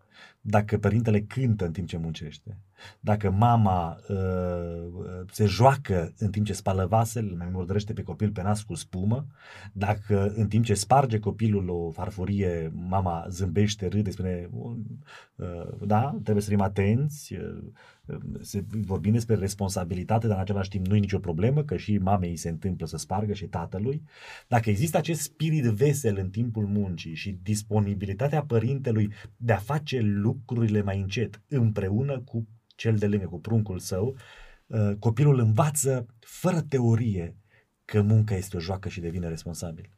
dacă 0.45 0.77
părintele 0.77 1.21
cântă 1.21 1.65
în 1.65 1.71
timp 1.71 1.87
ce 1.87 1.97
muncește, 1.97 2.57
dacă 2.99 3.31
mama 3.31 3.99
uh, 4.09 5.25
se 5.31 5.45
joacă 5.45 6.13
în 6.17 6.31
timp 6.31 6.45
ce 6.45 6.53
spală 6.53 6.85
vasele, 6.85 7.35
mai 7.35 7.49
murdărește 7.51 7.93
pe 7.93 8.03
copil 8.03 8.31
pe 8.31 8.41
nas 8.41 8.63
cu 8.63 8.75
spumă, 8.75 9.25
dacă 9.73 10.33
în 10.35 10.47
timp 10.47 10.65
ce 10.65 10.73
sparge 10.73 11.19
copilul 11.19 11.69
o 11.69 11.91
farfurie, 11.91 12.71
mama 12.73 13.25
zâmbește, 13.29 13.87
râde, 13.87 14.11
spune, 14.11 14.49
uh, 15.35 15.85
da, 15.85 16.19
trebuie 16.23 16.43
să 16.43 16.49
fim 16.49 16.61
atenți, 16.61 17.33
uh, 17.33 17.63
se 18.41 18.63
vorbim 18.69 19.11
despre 19.11 19.35
responsabilitate, 19.35 20.27
dar 20.27 20.35
în 20.35 20.41
același 20.41 20.69
timp 20.69 20.87
nu 20.87 20.95
e 20.95 20.99
nicio 20.99 21.19
problemă, 21.19 21.63
că 21.63 21.77
și 21.77 21.97
mamei 21.97 22.35
se 22.35 22.49
întâmplă 22.49 22.85
să 22.85 22.97
spargă 22.97 23.33
și 23.33 23.45
tatălui. 23.45 24.03
Dacă 24.47 24.69
există 24.69 24.97
acest 24.97 25.21
spirit 25.21 25.63
vesel 25.63 26.17
în 26.17 26.29
timpul 26.29 26.65
muncii 26.65 27.13
și 27.13 27.39
disponibilitatea 27.43 28.43
părintelui 28.43 29.13
de 29.37 29.53
a 29.53 29.57
face 29.57 30.01
lucrurile 30.33 30.81
mai 30.81 30.99
încet 30.99 31.41
împreună 31.47 32.19
cu 32.19 32.47
cel 32.75 32.95
de 32.95 33.07
lângă, 33.07 33.25
cu 33.27 33.39
pruncul 33.39 33.79
său, 33.79 34.15
uh, 34.67 34.91
copilul 34.99 35.39
învață 35.39 36.05
fără 36.19 36.61
teorie 36.61 37.35
că 37.85 38.01
munca 38.01 38.35
este 38.35 38.57
o 38.57 38.59
joacă 38.59 38.89
și 38.89 39.01
devine 39.01 39.27
responsabil. 39.27 39.89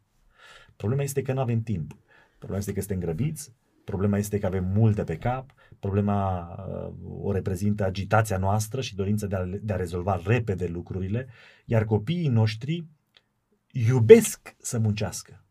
Problema 0.76 1.04
este 1.04 1.22
că 1.22 1.34
nu 1.34 1.40
avem 1.40 1.62
timp. 1.62 1.98
Problema 2.38 2.58
este 2.58 2.74
că 2.74 2.80
suntem 2.80 3.00
grăbiți, 3.00 3.54
problema 3.84 4.18
este 4.18 4.40
că 4.40 4.46
avem 4.46 4.66
multe 4.66 5.04
pe 5.04 5.18
cap, 5.18 5.54
problema 5.80 6.50
uh, 6.68 6.94
o 7.22 7.32
reprezintă 7.32 7.86
agitația 7.86 8.38
noastră 8.38 8.82
și 8.82 8.96
dorința 8.96 9.28
de 9.28 9.36
a, 9.36 9.46
de 9.46 9.74
a 9.74 9.76
rezolva 9.76 10.22
repede 10.26 10.68
lucrurile, 10.68 11.28
iar 11.66 11.86
copiii 11.86 12.28
noștri 12.28 12.86
iubesc 13.72 14.56
să 14.58 14.80
muncească. 14.80 15.45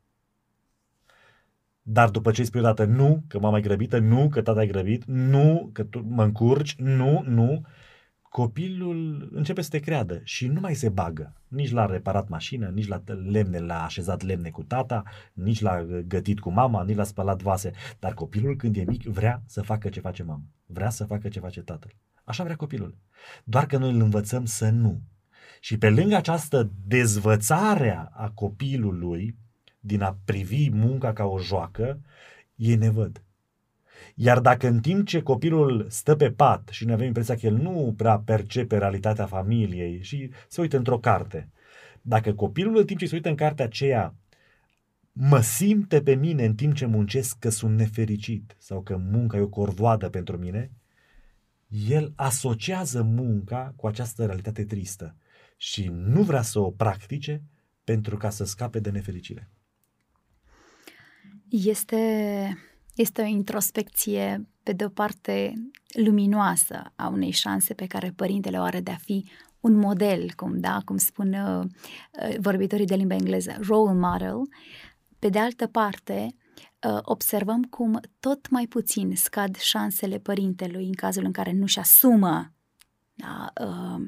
Dar 1.87 2.11
după 2.11 2.31
ce 2.31 2.41
îi 2.41 2.47
spui 2.47 2.61
odată 2.61 2.85
nu, 2.85 3.25
că 3.26 3.38
mama 3.38 3.59
e 3.59 3.61
grăbită, 3.61 3.99
nu, 3.99 4.29
că 4.29 4.43
tata 4.43 4.62
e 4.62 4.67
grăbit, 4.67 5.05
nu, 5.05 5.71
că 5.73 5.85
tu 5.85 6.05
mă 6.09 6.23
încurci, 6.23 6.75
nu, 6.76 7.23
nu, 7.26 7.62
copilul 8.23 9.29
începe 9.33 9.61
să 9.61 9.69
te 9.69 9.79
creadă 9.79 10.21
și 10.23 10.47
nu 10.47 10.61
mai 10.61 10.75
se 10.75 10.88
bagă. 10.88 11.33
Nici 11.49 11.71
la 11.71 11.87
reparat 11.87 12.29
mașină, 12.29 12.69
nici 12.69 12.87
la 12.87 13.03
lemne, 13.31 13.59
la 13.59 13.85
așezat 13.85 14.23
lemne 14.23 14.50
cu 14.50 14.62
tata, 14.62 15.03
nici 15.33 15.61
la 15.61 15.83
gătit 15.85 16.41
cu 16.41 16.50
mama, 16.50 16.85
nici 16.85 16.97
la 16.97 17.05
spălat 17.05 17.43
vase. 17.43 17.71
Dar 17.99 18.14
copilul 18.14 18.57
când 18.57 18.76
e 18.76 18.85
mic 18.87 19.03
vrea 19.03 19.43
să 19.47 19.62
facă 19.62 19.88
ce 19.88 20.00
face 20.00 20.23
mama. 20.23 20.43
Vrea 20.67 20.91
să 20.91 21.05
facă 21.05 21.29
ce 21.29 21.41
face 21.41 21.62
tatăl. 21.62 21.91
Așa 22.25 22.43
vrea 22.43 22.57
copilul. 22.57 22.99
Doar 23.45 23.67
că 23.67 23.76
noi 23.76 23.93
îl 23.93 24.00
învățăm 24.00 24.45
să 24.45 24.71
nu. 24.71 25.00
Și 25.61 25.79
pe 25.79 25.91
lângă 25.91 26.17
această 26.17 26.71
dezvățare 26.87 28.09
a 28.12 28.31
copilului, 28.31 29.38
din 29.87 30.03
a 30.03 30.19
privi 30.25 30.71
munca 30.71 31.12
ca 31.12 31.25
o 31.25 31.38
joacă, 31.38 32.00
ei 32.55 32.76
ne 32.76 32.91
văd. 32.91 33.23
Iar 34.14 34.41
dacă 34.41 34.67
în 34.67 34.81
timp 34.81 35.07
ce 35.07 35.23
copilul 35.23 35.87
stă 35.88 36.17
pe 36.17 36.31
pat 36.31 36.69
și 36.73 36.85
noi 36.85 36.95
avem 36.95 37.07
impresia 37.07 37.37
că 37.37 37.47
el 37.47 37.55
nu 37.55 37.95
prea 37.97 38.19
percepe 38.19 38.79
realitatea 38.79 39.26
familiei 39.26 40.03
și 40.03 40.31
se 40.49 40.61
uită 40.61 40.76
într-o 40.76 40.99
carte, 40.99 41.49
dacă 42.03 42.35
copilul 42.35 42.76
în 42.76 42.87
timp 42.87 42.99
ce 42.99 43.07
se 43.07 43.14
uită 43.14 43.29
în 43.29 43.35
cartea 43.35 43.64
aceea 43.64 44.14
mă 45.12 45.41
simte 45.41 46.03
pe 46.03 46.14
mine 46.14 46.45
în 46.45 46.55
timp 46.55 46.75
ce 46.75 46.87
muncesc 46.87 47.38
că 47.38 47.49
sunt 47.49 47.76
nefericit 47.76 48.57
sau 48.59 48.83
că 48.83 48.97
munca 48.97 49.37
e 49.37 49.41
o 49.41 49.49
corvoadă 49.49 50.09
pentru 50.09 50.37
mine, 50.37 50.71
el 51.88 52.12
asociază 52.17 53.03
munca 53.03 53.73
cu 53.76 53.87
această 53.87 54.25
realitate 54.25 54.64
tristă 54.64 55.17
și 55.57 55.91
nu 55.93 56.23
vrea 56.23 56.43
să 56.43 56.59
o 56.59 56.71
practice 56.71 57.43
pentru 57.85 58.17
ca 58.17 58.31
să 58.31 58.45
scape 58.45 58.81
de 58.81 58.91
nefericire. 58.91 59.49
Este, 61.63 62.59
este 62.95 63.23
o 63.23 63.25
introspecție, 63.25 64.49
pe 64.63 64.73
de 64.73 64.85
o 64.85 64.89
parte, 64.89 65.55
luminoasă 65.93 66.93
a 66.97 67.09
unei 67.09 67.31
șanse 67.31 67.75
pe 67.75 67.87
care 67.87 68.13
părintele 68.17 68.59
o 68.59 68.63
are 68.63 68.81
de 68.81 68.91
a 68.91 68.97
fi 68.97 69.29
un 69.61 69.75
model, 69.75 70.33
cum, 70.37 70.61
da, 70.61 70.81
cum 70.85 70.97
spun 70.97 71.33
uh, 71.33 71.67
vorbitorii 72.39 72.87
de 72.87 72.95
limba 72.95 73.15
engleză, 73.15 73.57
role 73.69 73.93
model. 73.93 74.43
Pe 75.19 75.29
de 75.29 75.39
altă 75.39 75.67
parte, 75.67 76.35
uh, 76.89 76.99
observăm 77.03 77.63
cum 77.63 78.01
tot 78.21 78.51
mai 78.51 78.67
puțin 78.67 79.17
scad 79.17 79.57
șansele 79.57 80.19
părintelui 80.19 80.87
în 80.87 80.95
cazul 80.95 81.25
în 81.25 81.33
care 81.33 81.53
nu-și 81.53 81.79
asumă 81.79 82.53
da, 83.15 83.53
uh, 83.67 84.03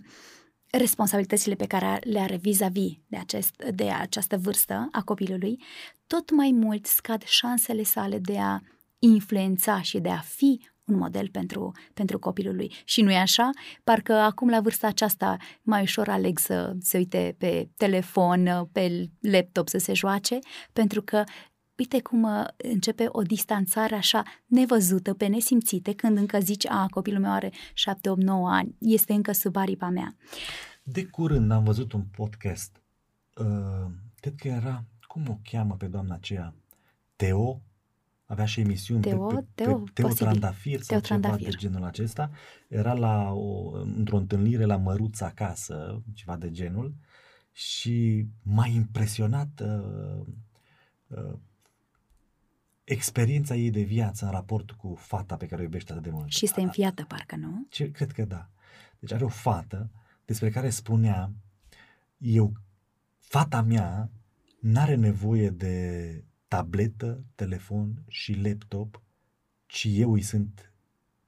responsabilitățile 0.77 1.55
pe 1.55 1.67
care 1.67 1.99
le 2.05 2.19
are 2.19 2.37
vis-a-vis 2.37 2.93
de, 3.07 3.17
acest, 3.17 3.63
de 3.75 3.91
această 3.91 4.37
vârstă 4.37 4.89
a 4.93 5.03
copilului, 5.03 5.63
tot 6.07 6.31
mai 6.31 6.51
mult 6.55 6.87
scad 6.87 7.23
șansele 7.23 7.83
sale 7.83 8.19
de 8.19 8.39
a 8.39 8.61
influența 8.99 9.81
și 9.83 9.99
de 9.99 10.09
a 10.09 10.19
fi 10.19 10.61
un 10.85 10.97
model 10.97 11.29
pentru, 11.29 11.73
pentru 11.95 12.19
copilul 12.19 12.57
lui. 12.57 12.75
Și 12.85 13.03
nu 13.03 13.11
e 13.11 13.17
așa? 13.17 13.51
Parcă 13.85 14.13
acum 14.13 14.49
la 14.49 14.61
vârsta 14.61 14.87
aceasta 14.87 15.37
mai 15.63 15.83
ușor 15.83 16.09
aleg 16.09 16.39
să 16.39 16.73
se 16.81 16.97
uite 16.97 17.35
pe 17.39 17.69
telefon, 17.77 18.69
pe 18.73 19.11
laptop 19.21 19.69
să 19.69 19.79
se 19.79 19.93
joace, 19.93 20.39
pentru 20.73 21.03
că 21.03 21.25
uite 21.79 22.01
cum 22.01 22.23
uh, 22.23 22.45
începe 22.57 23.07
o 23.09 23.23
distanțare 23.23 23.95
așa 23.95 24.23
nevăzută, 24.47 25.15
pe 25.15 25.27
nesimțite, 25.27 25.95
când 25.95 26.17
încă 26.17 26.39
zici, 26.41 26.67
a, 26.67 26.87
copilul 26.91 27.21
meu 27.21 27.33
are 27.33 27.53
7, 27.75 28.11
8, 28.11 28.23
9 28.23 28.51
ani, 28.51 28.75
este 28.79 29.13
încă 29.13 29.33
sub 29.33 29.57
aripa 29.57 29.89
mea. 29.89 30.17
De 30.83 31.05
curând 31.05 31.51
am 31.51 31.65
văzut 31.65 31.93
un 31.93 32.03
podcast, 32.03 32.83
uh, 33.37 33.91
cred 34.21 34.35
că 34.35 34.49
era, 34.49 34.85
cum 35.07 35.29
o 35.29 35.39
cheamă 35.43 35.75
pe 35.75 35.87
doamna 35.87 36.15
aceea, 36.15 36.55
Teo, 37.17 37.61
avea 38.25 38.45
și 38.45 38.61
emisiuni 38.61 39.01
Teo, 39.01 39.27
pe, 39.27 39.35
pe, 39.35 39.45
Teo, 39.55 39.79
pe 39.79 39.91
Teo 39.95 40.09
Trandafir 40.09 40.81
sau 40.81 40.87
Teo 40.87 41.01
ceva 41.01 41.21
Trandafir. 41.21 41.49
de 41.49 41.57
genul 41.57 41.85
acesta. 41.85 42.31
Era 42.69 42.93
la 42.93 43.33
o, 43.33 43.71
într-o 43.97 44.17
întâlnire 44.17 44.65
la 44.65 44.77
Măruța 44.77 45.27
acasă, 45.27 46.03
ceva 46.15 46.37
de 46.37 46.51
genul, 46.51 46.95
și 47.53 48.27
m-a 48.43 48.67
impresionat 48.67 49.63
uh, 49.63 50.27
uh, 51.07 51.39
experiența 52.87 53.55
ei 53.55 53.71
de 53.71 53.83
viață 53.83 54.25
în 54.25 54.31
raport 54.31 54.71
cu 54.71 54.95
fata 54.95 55.37
pe 55.37 55.47
care 55.47 55.61
o 55.61 55.65
iubește 55.65 55.93
atât 55.93 56.05
de 56.05 56.11
mult. 56.11 56.31
Și 56.31 56.45
este 56.45 56.61
înfiată, 56.61 57.05
parcă, 57.05 57.37
nu? 57.37 57.67
Ce, 57.69 57.91
cred 57.91 58.13
că 58.13 58.25
da. 58.25 58.51
Deci 58.99 59.13
are 59.13 59.25
o 59.25 59.29
fată 59.29 59.91
despre 60.25 60.51
care 60.51 60.71
spunea 60.71 61.33
eu, 62.19 62.53
fata 63.19 63.63
mea 63.63 64.11
n-are 64.61 64.95
nevoie 64.95 65.51
de 65.51 66.25
tabletă, 66.49 67.25
telefon 67.35 68.05
și 68.09 68.33
laptop, 68.33 69.03
ci 69.67 69.87
eu 69.91 70.13
îi 70.13 70.23
sunt 70.23 70.73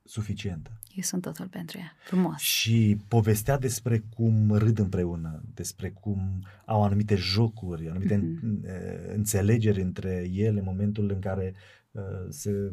suficientă. 0.04 0.80
Eu 0.98 1.04
sunt 1.04 1.22
totul 1.22 1.46
pentru 1.46 1.78
ea. 1.78 1.92
Frumos. 2.04 2.40
Și 2.40 2.96
povestea 3.08 3.58
despre 3.58 4.04
cum 4.16 4.52
râd 4.52 4.78
împreună, 4.78 5.42
despre 5.54 5.90
cum 5.90 6.46
au 6.64 6.82
anumite 6.82 7.14
jocuri, 7.14 7.88
anumite 7.88 8.16
mm-hmm. 8.16 9.14
înțelegeri 9.14 9.80
între 9.80 10.30
ele 10.32 10.58
în 10.58 10.64
momentul 10.64 11.10
în 11.10 11.18
care 11.18 11.54
uh, 11.90 12.02
se 12.28 12.72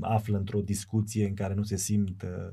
află 0.00 0.36
într-o 0.36 0.60
discuție 0.60 1.26
în 1.26 1.34
care 1.34 1.54
nu 1.54 1.62
se 1.62 1.76
simt 1.76 2.22
uh, 2.22 2.52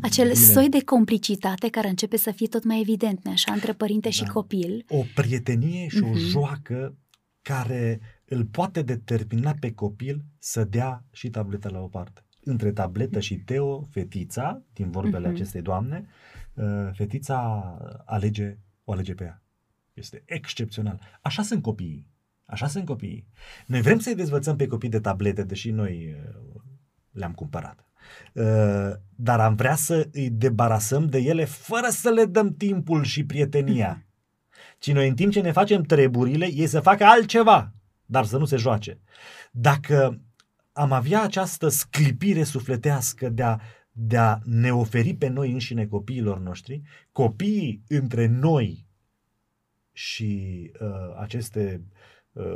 acel 0.00 0.32
bine. 0.32 0.44
soi 0.44 0.68
de 0.68 0.84
complicitate 0.84 1.68
care 1.68 1.88
începe 1.88 2.16
să 2.16 2.30
fie 2.30 2.46
tot 2.46 2.64
mai 2.64 2.80
evident, 2.80 3.26
așa, 3.26 3.52
între 3.52 3.72
părinte 3.72 4.08
da. 4.08 4.14
și 4.14 4.24
copil. 4.24 4.84
O 4.88 5.04
prietenie 5.14 5.88
și 5.88 5.98
uh-huh. 5.98 6.08
o 6.08 6.10
mhm. 6.10 6.18
joacă 6.18 6.96
care 7.42 8.00
îl 8.24 8.44
poate 8.44 8.82
determina 8.82 9.54
pe 9.60 9.72
copil 9.72 10.24
să 10.38 10.64
dea 10.64 11.04
și 11.12 11.30
tableta 11.30 11.68
la 11.68 11.80
o 11.80 11.88
parte. 11.88 12.22
Între 12.48 12.72
tabletă 12.72 13.20
și 13.20 13.36
Teo, 13.36 13.82
fetița, 13.82 14.62
din 14.72 14.90
vorbele 14.90 15.28
uh-huh. 15.28 15.32
acestei 15.32 15.62
doamne, 15.62 16.06
uh, 16.54 16.88
fetița 16.92 17.76
alege, 18.04 18.56
o 18.84 18.92
alege 18.92 19.14
pe 19.14 19.24
ea. 19.24 19.42
Este 19.94 20.22
excepțional. 20.26 21.00
Așa 21.20 21.42
sunt 21.42 21.62
copiii. 21.62 22.06
Așa 22.44 22.66
sunt 22.66 22.84
copiii. 22.84 23.26
Noi 23.66 23.80
vrem 23.80 23.98
să-i 23.98 24.14
dezvățăm 24.14 24.56
pe 24.56 24.66
copii 24.66 24.88
de 24.88 25.00
tablete, 25.00 25.42
deși 25.42 25.70
noi 25.70 26.14
uh, 26.14 26.60
le-am 27.10 27.32
cumpărat. 27.32 27.86
Uh, 28.32 28.92
dar 29.14 29.40
am 29.40 29.54
vrea 29.54 29.74
să 29.74 30.08
îi 30.12 30.30
debarasăm 30.30 31.06
de 31.06 31.18
ele 31.18 31.44
fără 31.44 31.88
să 31.88 32.10
le 32.10 32.24
dăm 32.24 32.54
timpul 32.54 33.04
și 33.04 33.24
prietenia. 33.24 34.06
Ci 34.78 34.92
noi 34.92 35.08
în 35.08 35.14
timp 35.14 35.32
ce 35.32 35.40
ne 35.40 35.52
facem 35.52 35.82
treburile, 35.82 36.52
ei 36.52 36.66
să 36.66 36.80
facă 36.80 37.04
altceva, 37.04 37.72
dar 38.06 38.24
să 38.24 38.38
nu 38.38 38.44
se 38.44 38.56
joace. 38.56 39.00
Dacă 39.52 40.20
am 40.78 40.92
avea 40.92 41.22
această 41.22 41.68
sclipire 41.68 42.42
sufletească 42.42 43.28
de 43.28 43.42
a, 43.42 43.58
de 43.92 44.16
a 44.16 44.38
ne 44.44 44.72
oferi 44.72 45.14
pe 45.14 45.28
noi 45.28 45.52
înșine 45.52 45.86
copiilor 45.86 46.38
noștri, 46.38 46.82
copiii 47.12 47.82
între 47.88 48.26
noi 48.26 48.86
și 49.92 50.62
uh, 50.80 50.88
aceste, 51.16 51.82
uh, 52.32 52.54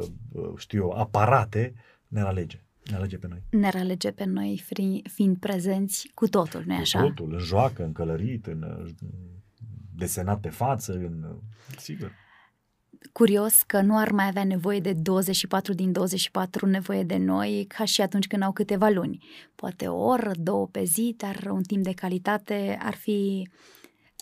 știu 0.56 0.82
eu, 0.82 0.90
aparate 0.90 1.74
ne-ar 2.08 2.26
alege. 2.26 2.64
Ne 2.90 2.96
alege 2.96 3.18
pe 3.18 3.26
noi. 3.26 3.42
Ne 3.50 3.68
alege 3.68 4.10
pe 4.10 4.24
noi 4.24 4.64
fiind 5.12 5.38
prezenți 5.38 6.10
cu 6.14 6.28
totul, 6.28 6.62
nu-i 6.66 6.76
așa? 6.76 7.00
Cu 7.00 7.06
totul, 7.06 7.32
în 7.32 7.38
joacă, 7.38 7.84
în 7.84 7.92
călărit, 7.92 8.46
în 8.46 8.94
desenat 9.94 10.40
pe 10.40 10.48
față, 10.48 10.92
în... 10.92 11.36
Sigur. 11.78 12.12
Curios 13.12 13.62
că 13.62 13.80
nu 13.80 13.98
ar 13.98 14.10
mai 14.10 14.26
avea 14.26 14.44
nevoie 14.44 14.80
de 14.80 14.92
24 14.92 15.72
din 15.72 15.92
24 15.92 16.66
nevoie 16.66 17.02
de 17.02 17.16
noi 17.16 17.64
ca 17.68 17.84
și 17.84 18.00
atunci 18.00 18.26
când 18.26 18.42
au 18.42 18.52
câteva 18.52 18.88
luni. 18.88 19.24
Poate 19.54 19.88
o 19.88 20.04
oră, 20.04 20.30
două 20.34 20.66
pe 20.66 20.84
zi, 20.84 21.14
dar 21.16 21.48
un 21.50 21.62
timp 21.62 21.84
de 21.84 21.92
calitate 21.92 22.78
ar 22.82 22.94
fi 22.94 23.48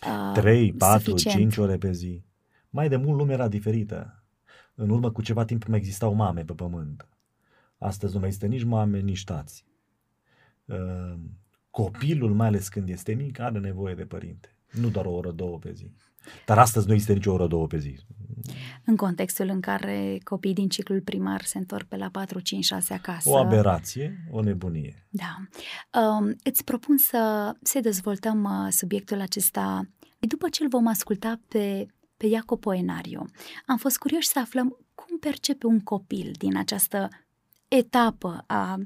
uh, 0.07 0.33
3, 0.35 0.73
4, 0.73 1.03
suficient. 1.03 1.39
5 1.39 1.57
ore 1.57 1.77
pe 1.77 1.93
zi. 1.93 2.23
Mai 2.71 2.89
de 2.89 2.97
mult 2.97 3.19
lumea 3.19 3.35
era 3.35 3.49
diferită. 3.49 4.25
În 4.75 4.91
urmă 4.91 5.11
cu 5.11 5.23
ceva 5.23 5.45
timp 5.45 5.65
mai 5.65 5.79
existau 5.79 6.15
mame 6.15 6.45
pe 6.45 6.53
pământ 6.53 7.09
Astăzi 7.79 8.15
nu 8.15 8.21
mai 8.21 8.29
este 8.29 8.47
nici 8.47 8.65
mame, 8.65 8.99
nici 8.99 9.25
tați. 9.25 9.65
Uh, 10.65 11.15
copilul, 11.71 12.35
mai 12.35 12.47
ales 12.47 12.69
când 12.69 12.89
este 12.89 13.13
mic, 13.13 13.39
are 13.39 13.59
nevoie 13.59 13.95
de 13.95 14.05
părinte. 14.05 14.55
Nu 14.71 14.89
doar 14.89 15.07
o 15.07 15.13
oră, 15.13 15.31
două 15.31 15.59
pe 15.59 15.73
zi. 15.73 15.93
Dar 16.47 16.59
astăzi 16.59 16.87
nu 16.87 16.93
există 16.93 17.13
nici 17.13 17.27
o 17.27 17.33
oră, 17.33 17.47
două 17.47 17.67
pe 17.67 17.79
zi. 17.79 17.99
În 18.85 18.97
contextul 18.97 19.49
în 19.49 19.61
care 19.61 20.19
copiii 20.25 20.55
din 20.55 20.69
ciclul 20.69 21.01
primar 21.01 21.43
se 21.43 21.59
întorc 21.59 21.87
pe 21.87 21.97
la 21.97 22.09
4, 22.09 22.41
5, 22.41 22.65
6 22.65 22.95
acasă. 22.95 23.29
O 23.29 23.37
aberație, 23.37 24.27
o 24.31 24.43
nebunie. 24.43 25.07
Da. 25.09 25.37
Um, 26.01 26.37
îți 26.45 26.65
propun 26.65 26.97
să, 26.97 27.53
să 27.63 27.81
dezvoltăm 27.81 28.45
uh, 28.45 28.69
subiectul 28.71 29.21
acesta 29.21 29.89
după 30.19 30.49
ce 30.49 30.63
îl 30.63 30.69
vom 30.69 30.87
asculta 30.87 31.41
pe, 31.49 31.87
pe 32.17 32.27
Iacob 32.27 32.61
Poenario. 32.61 33.27
Am 33.67 33.77
fost 33.77 33.99
curioși 33.99 34.29
să 34.29 34.39
aflăm 34.39 34.77
cum 34.95 35.19
percepe 35.19 35.67
un 35.67 35.81
copil 35.81 36.33
din 36.39 36.57
această 36.57 37.09
etapă 37.69 38.45
a, 38.47 38.79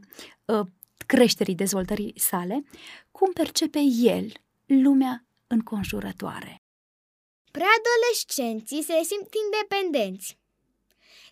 a 0.45 0.69
creșterii, 1.07 1.55
dezvoltării 1.55 2.13
sale, 2.17 2.65
cum 3.11 3.33
percepe 3.33 3.79
el 4.03 4.33
lumea 4.67 5.25
înconjurătoare. 5.47 6.64
Preadolescenții 7.59 8.83
se 8.83 9.01
simt 9.03 9.33
independenți. 9.45 10.39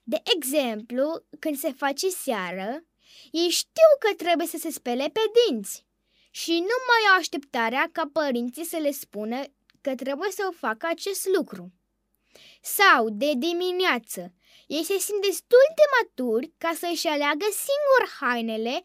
De 0.03 0.21
exemplu, 0.35 1.25
când 1.39 1.57
se 1.59 1.73
face 1.73 2.09
seară, 2.09 2.85
ei 3.31 3.49
știu 3.49 3.91
că 3.99 4.15
trebuie 4.15 4.47
să 4.47 4.57
se 4.59 4.71
spele 4.71 5.11
pe 5.13 5.21
dinți 5.35 5.87
și 6.31 6.51
nu 6.51 6.77
mai 6.89 7.11
au 7.11 7.19
așteptarea 7.19 7.89
ca 7.93 8.11
părinții 8.13 8.65
să 8.65 8.77
le 8.77 8.91
spună 8.91 9.41
că 9.81 9.95
trebuie 9.95 10.31
să 10.31 10.53
facă 10.57 10.87
acest 10.87 11.27
lucru. 11.37 11.73
Sau, 12.61 13.09
de 13.11 13.33
dimineață, 13.37 14.33
ei 14.67 14.85
se 14.85 14.99
simt 14.99 15.23
destul 15.23 15.67
de 15.75 15.83
maturi 15.97 16.53
ca 16.59 16.73
să 16.79 16.89
își 16.93 17.07
aleagă 17.07 17.47
singur 17.51 18.17
hainele 18.21 18.83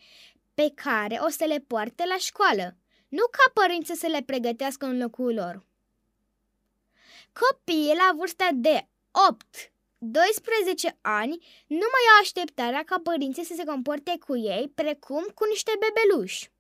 pe 0.54 0.72
care 0.76 1.20
o 1.26 1.30
să 1.30 1.46
le 1.46 1.60
poarte 1.68 2.04
la 2.06 2.18
școală, 2.18 2.78
nu 3.08 3.24
ca 3.32 3.52
părinții 3.54 3.96
să 3.96 4.08
le 4.08 4.22
pregătească 4.26 4.86
în 4.86 4.98
locul 4.98 5.34
lor. 5.34 5.66
Copiii 7.40 7.96
la 7.96 8.12
vârsta 8.18 8.50
de 8.54 8.88
8 9.30 9.72
12 9.98 10.98
ani 11.02 11.46
nu 11.68 11.88
mai 11.94 12.06
au 12.14 12.20
așteptarea 12.22 12.84
ca 12.84 13.00
părinții 13.04 13.46
să 13.46 13.54
se 13.56 13.64
comporte 13.64 14.18
cu 14.26 14.38
ei 14.38 14.72
precum 14.76 15.24
cu 15.34 15.46
niște 15.46 15.72
bebeluși. 15.80 16.52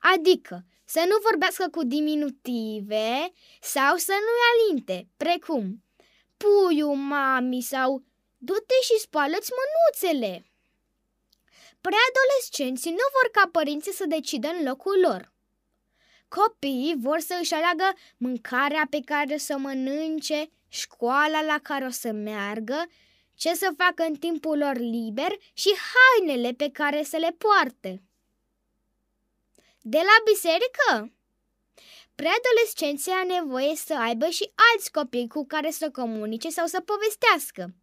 Adică 0.00 0.64
să 0.84 1.04
nu 1.08 1.16
vorbească 1.22 1.68
cu 1.70 1.84
diminutive 1.84 3.32
sau 3.60 3.96
să 3.96 4.12
nu-i 4.12 4.46
alinte, 4.52 5.08
precum 5.16 5.84
puiu, 6.36 6.92
mami 6.92 7.60
sau 7.60 8.02
Du-te 8.40 8.74
și 8.82 8.98
spală-ți 8.98 9.52
mânuțele! 9.58 10.46
Preadolescenții 11.80 12.90
nu 12.90 13.06
vor 13.12 13.30
ca 13.32 13.48
părinții 13.52 13.92
să 13.92 14.04
decidă 14.06 14.48
în 14.48 14.64
locul 14.64 15.00
lor. 15.00 15.32
Copiii 16.28 16.94
vor 16.98 17.20
să 17.20 17.38
își 17.40 17.54
aleagă 17.54 17.94
mâncarea 18.16 18.86
pe 18.90 19.00
care 19.04 19.36
să 19.36 19.58
mănânce, 19.58 20.50
școala 20.68 21.42
la 21.42 21.58
care 21.62 21.84
o 21.84 21.90
să 21.90 22.12
meargă, 22.12 22.86
ce 23.34 23.54
să 23.54 23.74
facă 23.76 24.02
în 24.02 24.14
timpul 24.14 24.58
lor 24.58 24.76
liber 24.76 25.36
și 25.52 25.68
hainele 25.90 26.52
pe 26.52 26.70
care 26.70 27.02
să 27.02 27.16
le 27.16 27.36
poarte. 27.38 28.02
De 29.80 29.98
la 29.98 30.32
biserică? 30.32 31.12
Preadolescenții 32.14 33.12
au 33.12 33.26
nevoie 33.26 33.76
să 33.76 33.94
aibă 33.98 34.26
și 34.26 34.50
alți 34.72 34.92
copii 34.92 35.28
cu 35.28 35.46
care 35.46 35.70
să 35.70 35.90
comunice 35.90 36.48
sau 36.48 36.66
să 36.66 36.80
povestească. 36.80 37.74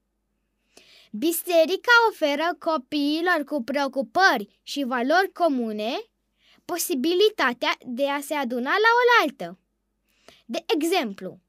Biserica 1.11 1.91
oferă 2.09 2.55
copiilor 2.59 3.43
cu 3.43 3.63
preocupări 3.63 4.59
și 4.63 4.83
valori 4.83 5.31
comune 5.33 5.91
posibilitatea 6.65 7.77
de 7.85 8.09
a 8.09 8.19
se 8.19 8.33
aduna 8.33 8.69
la 8.69 8.89
oaltă. 9.19 9.59
De 10.45 10.63
exemplu, 10.67 11.39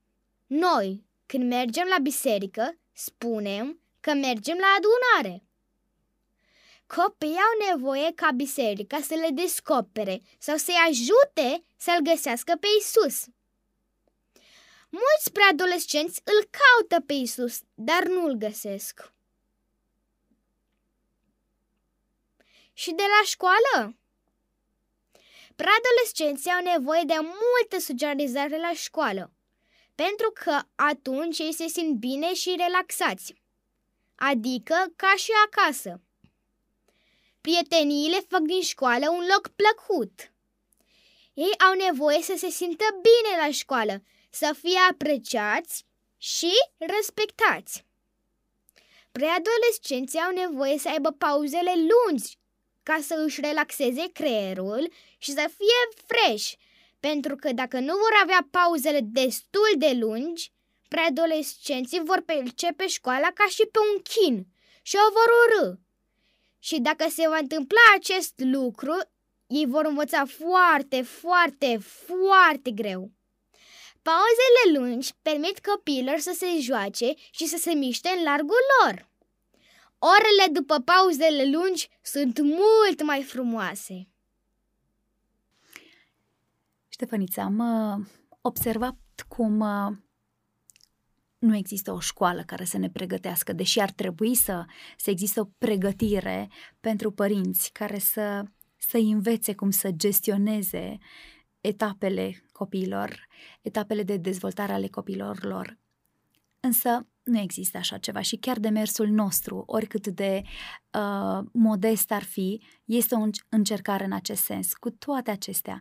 noi, 0.46 1.04
când 1.26 1.48
mergem 1.48 1.86
la 1.88 1.98
biserică, 1.98 2.78
spunem 2.92 3.80
că 4.00 4.14
mergem 4.14 4.56
la 4.58 4.66
adunare. 4.76 5.42
Copiii 6.86 7.36
au 7.36 7.70
nevoie 7.70 8.12
ca 8.14 8.30
biserica 8.30 9.00
să 9.00 9.14
le 9.14 9.28
descopere 9.32 10.22
sau 10.38 10.56
să-i 10.56 10.84
ajute 10.88 11.64
să-L 11.76 12.02
găsească 12.02 12.56
pe 12.60 12.66
Isus. 12.78 13.24
Mulți 14.88 15.32
preadolescenți 15.32 16.20
îl 16.24 16.48
caută 16.50 17.04
pe 17.06 17.12
Isus, 17.12 17.60
dar 17.74 18.04
nu 18.06 18.24
îl 18.24 18.34
găsesc. 18.34 19.14
și 22.76 22.90
de 22.90 23.02
la 23.02 23.24
școală. 23.24 23.96
Preadolescenții 25.56 26.50
au 26.50 26.62
nevoie 26.62 27.02
de 27.06 27.14
multă 27.18 27.78
socializare 27.78 28.58
la 28.58 28.72
școală, 28.74 29.32
pentru 29.94 30.32
că 30.44 30.62
atunci 30.74 31.38
ei 31.38 31.52
se 31.52 31.66
simt 31.66 31.98
bine 31.98 32.34
și 32.34 32.54
relaxați, 32.58 33.34
adică 34.14 34.92
ca 34.96 35.12
și 35.16 35.30
acasă. 35.46 36.00
Prieteniile 37.40 38.20
fac 38.28 38.40
din 38.40 38.62
școală 38.62 39.10
un 39.10 39.26
loc 39.34 39.48
plăcut. 39.48 40.32
Ei 41.34 41.58
au 41.58 41.74
nevoie 41.74 42.22
să 42.22 42.34
se 42.36 42.48
simtă 42.48 42.84
bine 42.90 43.46
la 43.46 43.50
școală, 43.50 44.02
să 44.30 44.54
fie 44.58 44.78
apreciați 44.90 45.84
și 46.16 46.52
respectați. 46.78 47.84
Preadolescenții 49.12 50.18
au 50.18 50.32
nevoie 50.32 50.78
să 50.78 50.88
aibă 50.88 51.10
pauzele 51.10 51.72
lungi 51.74 52.38
ca 52.88 52.98
să 53.06 53.22
își 53.24 53.40
relaxeze 53.40 54.10
creierul 54.12 54.92
și 55.18 55.30
să 55.30 55.50
fie 55.56 56.02
fresh, 56.06 56.52
pentru 57.00 57.36
că 57.36 57.52
dacă 57.52 57.78
nu 57.78 57.92
vor 57.92 58.14
avea 58.22 58.48
pauzele 58.50 59.00
destul 59.02 59.70
de 59.76 59.92
lungi, 60.00 60.52
preadolescenții 60.88 62.00
vor 62.04 62.20
percepe 62.20 62.86
școala 62.86 63.28
ca 63.34 63.44
și 63.48 63.68
pe 63.72 63.78
un 63.92 64.02
chin 64.02 64.46
și 64.82 64.96
o 64.96 65.12
vor 65.12 65.30
urâ. 65.42 65.74
Și 66.58 66.80
dacă 66.80 67.08
se 67.08 67.28
va 67.28 67.36
întâmpla 67.36 67.80
acest 67.94 68.32
lucru, 68.36 68.94
ei 69.46 69.66
vor 69.66 69.84
învăța 69.84 70.24
foarte, 70.24 71.02
foarte, 71.02 71.78
foarte 72.06 72.70
greu. 72.70 73.10
Pauzele 74.02 74.78
lungi 74.78 75.10
permit 75.22 75.66
copiilor 75.66 76.18
să 76.18 76.34
se 76.38 76.46
joace 76.60 77.14
și 77.30 77.46
să 77.46 77.56
se 77.56 77.72
miște 77.72 78.08
în 78.16 78.22
largul 78.22 78.62
lor. 78.82 79.08
Orele 79.98 80.52
după 80.52 80.80
pauzele 80.80 81.50
lungi 81.56 81.88
sunt 82.02 82.40
mult 82.40 83.02
mai 83.02 83.22
frumoase. 83.22 84.08
Ștefănița, 86.88 87.42
am 87.42 87.58
uh, 87.58 88.06
observat 88.40 88.96
cum 89.28 89.60
uh, 89.60 89.96
nu 91.38 91.56
există 91.56 91.92
o 91.92 92.00
școală 92.00 92.42
care 92.42 92.64
să 92.64 92.78
ne 92.78 92.90
pregătească, 92.90 93.52
deși 93.52 93.80
ar 93.80 93.90
trebui 93.90 94.34
să, 94.34 94.64
să 94.96 95.10
există 95.10 95.40
o 95.40 95.48
pregătire 95.58 96.50
pentru 96.80 97.10
părinți 97.10 97.72
care 97.72 97.98
să, 97.98 98.44
să 98.76 98.96
învețe 98.96 99.54
cum 99.54 99.70
să 99.70 99.90
gestioneze 99.90 100.98
etapele 101.60 102.44
copiilor, 102.52 103.26
etapele 103.62 104.02
de 104.02 104.16
dezvoltare 104.16 104.72
ale 104.72 104.88
copiilor 104.88 105.44
lor. 105.44 105.78
Însă 106.60 107.06
nu 107.26 107.38
există 107.38 107.78
așa 107.78 107.98
ceva 107.98 108.20
și 108.20 108.36
chiar 108.36 108.58
demersul 108.58 109.08
nostru, 109.08 109.62
oricât 109.66 110.06
de 110.06 110.42
uh, 110.92 111.46
modest 111.52 112.12
ar 112.12 112.22
fi, 112.22 112.62
este 112.84 113.14
o 113.14 113.28
încercare 113.48 114.04
în 114.04 114.12
acest 114.12 114.42
sens. 114.42 114.74
Cu 114.74 114.90
toate 114.90 115.30
acestea, 115.30 115.80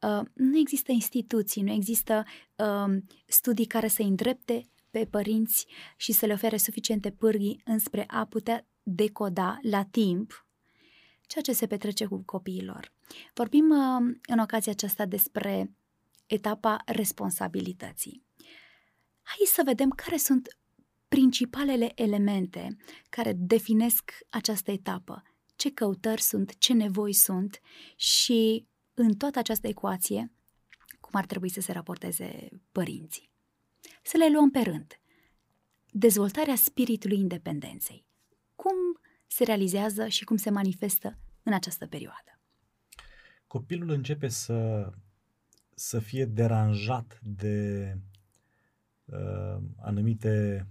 uh, 0.00 0.26
nu 0.32 0.58
există 0.58 0.92
instituții, 0.92 1.62
nu 1.62 1.72
există 1.72 2.24
uh, 2.56 2.96
studii 3.26 3.66
care 3.66 3.88
să 3.88 4.02
îndrepte 4.02 4.68
pe 4.90 5.06
părinți 5.10 5.66
și 5.96 6.12
să 6.12 6.26
le 6.26 6.32
ofere 6.32 6.56
suficiente 6.56 7.10
pârghii 7.10 7.60
înspre 7.64 8.04
a 8.06 8.24
putea 8.24 8.66
decoda 8.82 9.58
la 9.62 9.84
timp 9.84 10.46
ceea 11.26 11.42
ce 11.42 11.52
se 11.52 11.66
petrece 11.66 12.04
cu 12.06 12.22
copiilor. 12.24 12.92
Vorbim 13.34 13.70
uh, 13.70 14.16
în 14.26 14.38
ocazia 14.38 14.72
aceasta 14.72 15.06
despre 15.06 15.74
etapa 16.26 16.76
responsabilității. 16.86 18.22
Hai 19.22 19.46
să 19.46 19.62
vedem 19.64 19.90
care 19.90 20.16
sunt 20.16 20.58
principalele 21.14 21.92
elemente 21.94 22.76
care 23.08 23.32
definesc 23.32 24.10
această 24.30 24.70
etapă. 24.70 25.22
Ce 25.56 25.72
căutări 25.72 26.20
sunt, 26.20 26.58
ce 26.58 26.72
nevoi 26.72 27.12
sunt 27.12 27.60
și 27.96 28.66
în 28.94 29.14
toată 29.14 29.38
această 29.38 29.66
ecuație, 29.66 30.32
cum 31.00 31.10
ar 31.12 31.26
trebui 31.26 31.48
să 31.48 31.60
se 31.60 31.72
raporteze 31.72 32.48
părinții. 32.72 33.30
Să 34.02 34.16
le 34.16 34.30
luăm 34.30 34.50
pe 34.50 34.58
rând. 34.58 35.00
Dezvoltarea 35.90 36.54
spiritului 36.54 37.18
independenței. 37.18 38.06
Cum 38.54 38.74
se 39.26 39.44
realizează 39.44 40.08
și 40.08 40.24
cum 40.24 40.36
se 40.36 40.50
manifestă 40.50 41.18
în 41.42 41.52
această 41.52 41.86
perioadă? 41.86 42.40
Copilul 43.46 43.90
începe 43.90 44.28
să, 44.28 44.90
să 45.74 45.98
fie 45.98 46.24
deranjat 46.24 47.20
de 47.22 47.98
uh, 49.04 49.62
anumite 49.76 50.66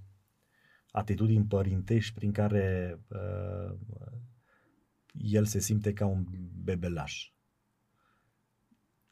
atitudini 0.93 1.45
părintești 1.45 2.13
prin 2.13 2.32
care 2.32 2.99
uh, 3.08 3.75
el 5.13 5.45
se 5.45 5.60
simte 5.60 5.93
ca 5.93 6.06
un 6.06 6.25
bebelaș. 6.63 7.32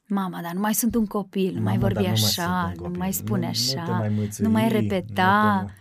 Mama, 0.08 0.42
dar 0.42 0.54
nu 0.54 0.60
mai 0.60 0.74
sunt 0.74 0.96
un 0.96 1.06
copil, 1.06 1.54
nu 1.54 1.62
mai 1.62 1.78
vorbi 1.78 2.02
nu 2.02 2.10
așa, 2.10 2.64
mai 2.66 2.76
nu 2.90 2.98
mai 2.98 3.12
spune 3.12 3.42
nu, 3.42 3.48
așa, 3.48 3.86
nu, 3.88 3.94
mai 3.94 4.10
mâțăi, 4.10 4.46
nu 4.46 4.52
mai 4.52 4.70
repeta. 4.70 5.62
Nu 5.62 5.68
te... 5.68 5.74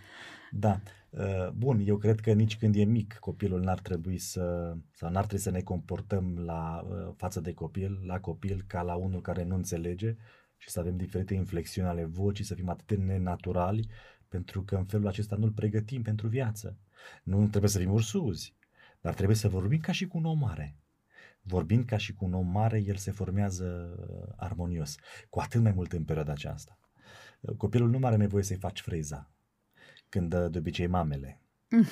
Da. 0.51 0.81
Uh, 1.11 1.49
bun, 1.57 1.83
eu 1.85 1.97
cred 1.97 2.21
că 2.21 2.33
nici 2.33 2.57
când 2.57 2.75
e 2.77 2.85
mic 2.85 3.15
copilul 3.15 3.61
n-ar 3.61 3.81
trebui 3.81 4.19
să, 4.19 4.75
sau 4.93 5.11
n-ar 5.11 5.25
trebui 5.25 5.45
să 5.45 5.51
ne 5.51 5.61
comportăm 5.61 6.39
la 6.45 6.87
uh, 6.89 7.13
față 7.17 7.41
de 7.41 7.53
copil, 7.53 8.01
la 8.07 8.21
copil, 8.21 8.65
ca 8.67 8.83
la 8.83 8.95
unul 8.95 9.21
care 9.21 9.45
nu 9.45 9.55
înțelege 9.55 10.17
și 10.57 10.71
să 10.71 10.81
avem 10.81 10.97
diferite 10.97 11.35
inflexiuni 11.35 11.89
ale 11.89 12.05
vocii, 12.05 12.45
să 12.45 12.55
fim 12.55 12.69
atât 12.69 12.87
de 12.87 12.95
nenaturali, 12.95 13.89
pentru 14.31 14.63
că 14.63 14.77
în 14.77 14.85
felul 14.85 15.07
acesta 15.07 15.37
nu-l 15.37 15.51
pregătim 15.51 16.03
pentru 16.03 16.29
viață. 16.29 16.77
Nu 17.23 17.49
trebuie 17.49 17.71
să 17.71 17.79
fim 17.79 17.93
ursuzi, 17.93 18.55
dar 19.01 19.15
trebuie 19.15 19.37
să 19.37 19.49
vorbim 19.49 19.81
ca 19.81 19.93
și 19.93 20.07
cu 20.07 20.19
un 20.19 20.25
om 20.25 20.39
mare. 20.39 20.77
Vorbind 21.43 21.85
ca 21.85 21.97
și 21.97 22.13
cu 22.13 22.25
un 22.25 22.35
om 22.35 22.47
mare, 22.47 22.83
el 22.87 22.97
se 22.97 23.11
formează 23.11 23.97
uh, 23.99 24.35
armonios. 24.37 24.97
Cu 25.29 25.41
atât 25.41 25.63
mai 25.63 25.73
mult 25.73 25.93
în 25.93 26.05
perioada 26.05 26.33
aceasta. 26.33 26.79
Copilul 27.57 27.91
nu 27.91 27.99
mai 27.99 28.11
are 28.11 28.19
nevoie 28.19 28.43
să-i 28.43 28.57
faci 28.57 28.81
freza, 28.81 29.31
când 30.09 30.29
dă 30.29 30.49
de 30.49 30.59
obicei 30.59 30.87
mamele. 30.87 31.41
Mm. 31.69 31.87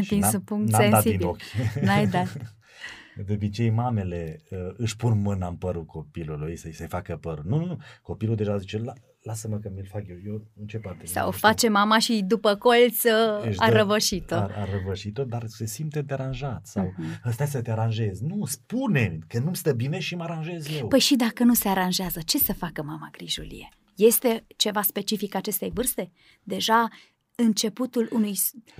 Atins 0.00 0.32
un 0.32 0.40
punct 0.40 0.70
n-am 0.70 0.90
sensibil. 0.90 1.18
Dat 1.18 1.18
din 1.18 1.26
ochi. 1.26 1.82
N-ai 1.86 2.06
dat. 2.06 2.36
De 3.26 3.32
obicei 3.32 3.70
mamele 3.70 4.42
uh, 4.50 4.58
își 4.76 4.96
pun 4.96 5.20
mâna 5.20 5.46
în 5.46 5.56
părul 5.56 5.84
copilului 5.84 6.56
să-i, 6.56 6.72
să 6.72 6.86
facă 6.86 7.16
părul. 7.16 7.44
Nu, 7.46 7.58
nu, 7.58 7.64
nu. 7.64 7.78
Copilul 8.02 8.36
deja 8.36 8.56
zice, 8.56 8.78
La, 8.78 8.92
lasă-mă 9.22 9.58
că 9.58 9.70
mi-l 9.74 9.86
fac 9.90 10.08
eu. 10.08 10.16
Eu 10.26 10.46
în 10.60 10.66
ce 10.66 10.78
parte? 10.78 11.06
Sau 11.06 11.30
face 11.30 11.68
mama 11.68 11.98
și 11.98 12.22
după 12.26 12.54
colț 12.54 13.04
uh, 13.04 13.54
a 13.56 13.68
răvășit-o. 13.68 14.34
A, 14.34 14.50
a 14.54 14.64
răvășit-o, 14.72 15.24
dar 15.24 15.46
se 15.46 15.66
simte 15.66 16.02
deranjat. 16.02 16.66
Sau 16.66 16.94
uh-huh. 16.94 17.30
stai 17.30 17.46
să 17.46 17.62
te 17.62 17.70
aranjezi. 17.70 18.24
Nu, 18.24 18.44
spune 18.44 19.18
că 19.28 19.38
nu-mi 19.38 19.56
stă 19.56 19.72
bine 19.72 19.98
și 19.98 20.14
mă 20.14 20.22
aranjez 20.22 20.66
eu. 20.78 20.88
Păi 20.88 20.98
și 20.98 21.16
dacă 21.16 21.44
nu 21.44 21.54
se 21.54 21.68
aranjează, 21.68 22.20
ce 22.24 22.38
să 22.38 22.52
facă 22.52 22.82
mama 22.82 23.08
grijulie? 23.12 23.68
Este 23.96 24.46
ceva 24.56 24.82
specific 24.82 25.34
acestei 25.34 25.70
vârste? 25.74 26.10
Deja 26.42 26.88
începutul 27.34 28.08
unui 28.12 28.34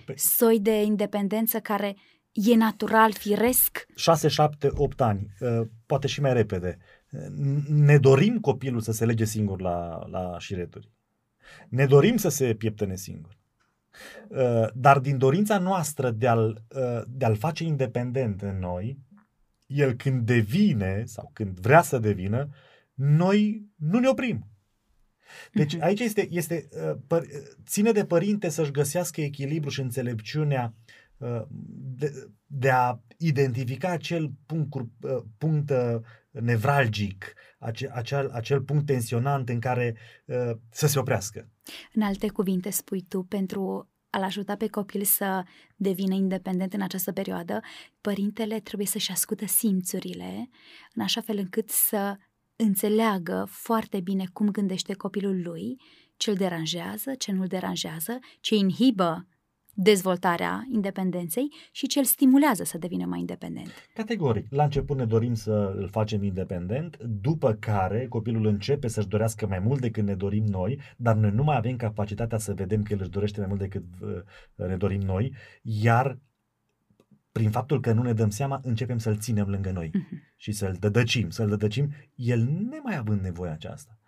păi... 0.04 0.18
soi 0.18 0.60
de 0.60 0.82
independență 0.82 1.60
care 1.60 1.96
e 2.32 2.54
natural, 2.54 3.12
firesc? 3.12 3.86
6, 3.96 4.28
7, 4.28 4.68
8 4.74 5.00
ani, 5.00 5.26
uh, 5.40 5.66
poate 5.86 6.06
și 6.06 6.20
mai 6.20 6.32
repede. 6.32 6.78
Ne 7.68 7.98
dorim 7.98 8.40
copilul 8.40 8.80
să 8.80 8.92
se 8.92 9.04
lege 9.04 9.24
singur 9.24 9.60
la, 9.60 10.06
la 10.10 10.38
șireturi. 10.38 10.90
Ne 11.68 11.86
dorim 11.86 12.16
să 12.16 12.28
se 12.28 12.54
pieptăne 12.54 12.96
singur. 12.96 13.36
Uh, 14.28 14.68
dar 14.74 14.98
din 14.98 15.18
dorința 15.18 15.58
noastră 15.58 16.10
de 16.10 16.28
a-l, 16.28 16.62
uh, 16.68 17.02
de 17.08 17.24
a-l 17.24 17.36
face 17.36 17.64
independent 17.64 18.42
în 18.42 18.58
noi, 18.58 18.98
el 19.66 19.92
când 19.92 20.26
devine 20.26 21.04
sau 21.04 21.30
când 21.32 21.60
vrea 21.60 21.82
să 21.82 21.98
devină, 21.98 22.48
noi 22.94 23.66
nu 23.76 23.98
ne 23.98 24.08
oprim. 24.08 24.46
Deci 25.52 25.74
mhm. 25.74 25.84
aici 25.84 26.00
este, 26.00 26.28
este 26.30 26.68
ține 27.66 27.92
de 27.92 28.04
părinte 28.04 28.48
să-și 28.48 28.70
găsească 28.70 29.20
echilibru 29.20 29.70
și 29.70 29.80
înțelepciunea 29.80 30.74
de, 31.96 32.28
de 32.46 32.70
a 32.70 32.98
identifica 33.18 33.88
acel 33.90 34.32
punct, 34.46 34.74
uh, 34.74 35.22
punct 35.38 35.70
uh, 35.70 36.00
nevralgic, 36.32 37.34
acel, 37.58 37.90
acel, 37.90 38.30
acel 38.30 38.60
punct 38.60 38.86
tensionant 38.86 39.48
în 39.48 39.60
care 39.60 39.96
uh, 40.24 40.50
să 40.70 40.86
se 40.86 40.98
oprească. 40.98 41.48
În 41.92 42.02
alte 42.02 42.28
cuvinte 42.28 42.70
spui 42.70 43.04
tu, 43.08 43.22
pentru 43.22 43.90
a-l 44.10 44.22
ajuta 44.22 44.56
pe 44.56 44.68
copil 44.68 45.04
să 45.04 45.42
devină 45.76 46.14
independent 46.14 46.72
în 46.72 46.82
această 46.82 47.12
perioadă, 47.12 47.60
părintele 48.00 48.60
trebuie 48.60 48.86
să-și 48.86 49.10
ascută 49.10 49.46
simțurile 49.46 50.48
în 50.94 51.02
așa 51.02 51.20
fel 51.20 51.38
încât 51.38 51.68
să 51.68 52.16
înțeleagă 52.56 53.46
foarte 53.50 54.00
bine 54.00 54.24
cum 54.32 54.50
gândește 54.50 54.94
copilul 54.94 55.42
lui, 55.42 55.80
ce 56.16 56.30
îl 56.30 56.36
deranjează, 56.36 57.14
ce 57.14 57.32
nu 57.32 57.40
îl 57.40 57.46
deranjează, 57.46 58.18
ce 58.40 58.54
inhibă 58.54 59.26
dezvoltarea 59.74 60.66
independenței 60.72 61.48
și 61.72 61.86
ce 61.86 61.98
îl 61.98 62.04
stimulează 62.04 62.64
să 62.64 62.78
devină 62.78 63.06
mai 63.06 63.18
independent. 63.18 63.70
Categoric. 63.94 64.46
La 64.50 64.64
început 64.64 64.96
ne 64.96 65.04
dorim 65.04 65.34
să 65.34 65.74
îl 65.76 65.88
facem 65.88 66.22
independent, 66.22 66.96
după 67.02 67.52
care 67.52 68.06
copilul 68.08 68.46
începe 68.46 68.88
să-și 68.88 69.08
dorească 69.08 69.46
mai 69.46 69.58
mult 69.58 69.80
decât 69.80 70.04
ne 70.04 70.14
dorim 70.14 70.44
noi, 70.44 70.80
dar 70.96 71.16
noi 71.16 71.30
nu 71.30 71.42
mai 71.42 71.56
avem 71.56 71.76
capacitatea 71.76 72.38
să 72.38 72.54
vedem 72.54 72.82
că 72.82 72.92
el 72.92 73.00
își 73.00 73.10
dorește 73.10 73.38
mai 73.38 73.48
mult 73.48 73.60
decât 73.60 73.84
uh, 74.00 74.66
ne 74.68 74.76
dorim 74.76 75.00
noi, 75.00 75.34
iar 75.62 76.18
prin 77.32 77.50
faptul 77.50 77.80
că 77.80 77.92
nu 77.92 78.02
ne 78.02 78.12
dăm 78.12 78.30
seama, 78.30 78.60
începem 78.62 78.98
să-l 78.98 79.18
ținem 79.18 79.48
lângă 79.48 79.70
noi 79.70 79.88
uh-huh. 79.88 80.34
și 80.36 80.52
să-l 80.52 80.76
dădăcim, 80.80 81.30
să-l 81.30 81.48
dădăcim, 81.48 81.92
el 82.14 82.38
nemai 82.38 82.96
având 82.96 83.20
nevoie 83.20 83.50
aceasta. 83.50 83.98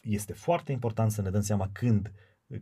Este 0.00 0.32
foarte 0.32 0.72
important 0.72 1.10
să 1.10 1.22
ne 1.22 1.30
dăm 1.30 1.40
seama 1.40 1.70
când, 1.72 2.12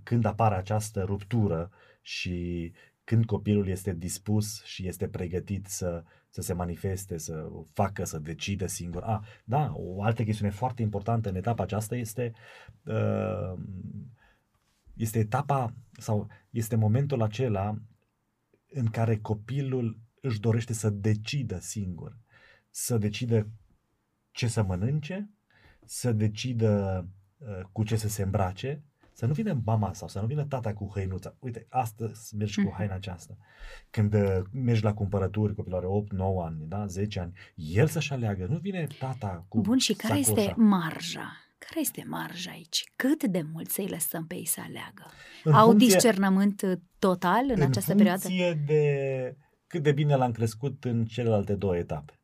când 0.03 0.25
apare 0.25 0.55
această 0.55 1.03
ruptură 1.03 1.71
și 2.03 2.73
când 3.05 3.25
copilul 3.25 3.69
este 3.69 3.95
dispus 3.95 4.63
și 4.65 4.87
este 4.87 5.09
pregătit 5.09 5.67
să, 5.67 6.05
să 6.29 6.41
se 6.41 6.53
manifeste, 6.53 7.19
să 7.19 7.49
facă, 7.73 8.05
să 8.05 8.19
decidă 8.19 8.67
singur. 8.67 9.03
A, 9.03 9.25
da, 9.45 9.73
o 9.75 10.03
altă 10.03 10.25
chestiune 10.25 10.51
foarte 10.51 10.83
importantă 10.83 11.29
în 11.29 11.35
etapa 11.35 11.63
aceasta 11.63 11.97
este 11.97 12.33
uh, 12.85 13.59
este 14.95 15.19
etapa 15.19 15.75
sau 15.93 16.29
este 16.51 16.77
momentul 16.77 17.23
acela 17.23 17.79
în 18.71 18.87
care 18.87 19.17
copilul 19.17 19.99
își 20.21 20.41
dorește 20.41 20.73
să 20.73 20.91
decidă 20.91 21.59
singur, 21.59 22.19
să 22.71 22.99
decidă 22.99 23.49
ce 24.31 24.47
să 24.47 24.63
mănânce, 24.63 25.31
să 25.85 26.13
decidă 26.13 27.07
uh, 27.39 27.61
cu 27.73 27.83
ce 27.83 27.97
să 27.97 28.09
se 28.09 28.23
îmbrace, 28.23 28.83
Să 29.21 29.27
nu 29.27 29.33
vină 29.33 29.61
mama 29.65 29.93
sau 29.93 30.09
să 30.09 30.21
nu 30.21 30.27
vină 30.27 30.45
tata 30.45 30.73
cu 30.73 30.91
hăinuța. 30.95 31.35
Uite, 31.39 31.67
astăzi 31.69 32.37
mergi 32.37 32.55
cu 32.61 32.67
Mhm. 32.67 32.75
haina 32.77 32.95
aceasta. 32.95 33.37
Când 33.91 34.15
uh, 34.15 34.39
mergi 34.53 34.83
la 34.83 34.95
cumpărături, 34.95 35.55
copilul 35.55 35.79
are 35.79 35.87
8, 35.87 36.13
9 36.13 36.45
ani, 36.45 36.57
da? 36.69 36.87
10 36.87 37.21
ani, 37.21 37.33
el 37.55 37.87
să-și 37.87 38.13
aleagă. 38.13 38.47
Nu 38.51 38.59
vine 38.59 38.87
tata 38.99 39.45
cu 39.49 39.61
Bun, 39.61 39.79
și 39.79 39.93
care 39.95 40.21
sacoșa. 40.23 40.41
este 40.41 40.55
marja? 40.61 41.33
Care 41.59 41.81
este 41.81 42.05
marja 42.09 42.51
aici? 42.51 42.85
Cât 42.97 43.25
de 43.25 43.43
mult 43.53 43.71
să-i 43.71 43.89
lăsăm 43.89 44.27
pe 44.27 44.35
ei 44.35 44.47
să 44.47 44.61
aleagă? 44.61 45.07
În 45.45 45.53
Au 45.53 45.67
funcție- 45.69 45.87
discernământ 45.89 46.63
uh, 46.63 46.73
total 46.99 47.45
în, 47.55 47.61
această 47.63 47.95
perioadă? 47.95 48.21
funcție 48.21 48.53
de 48.67 49.37
cât 49.67 49.83
de 49.83 49.93
bine 49.93 50.15
l-am 50.17 50.33
crescut 50.33 50.85
în 50.85 51.05
celelalte 51.05 51.55
două 51.55 51.77
etape. 51.77 52.21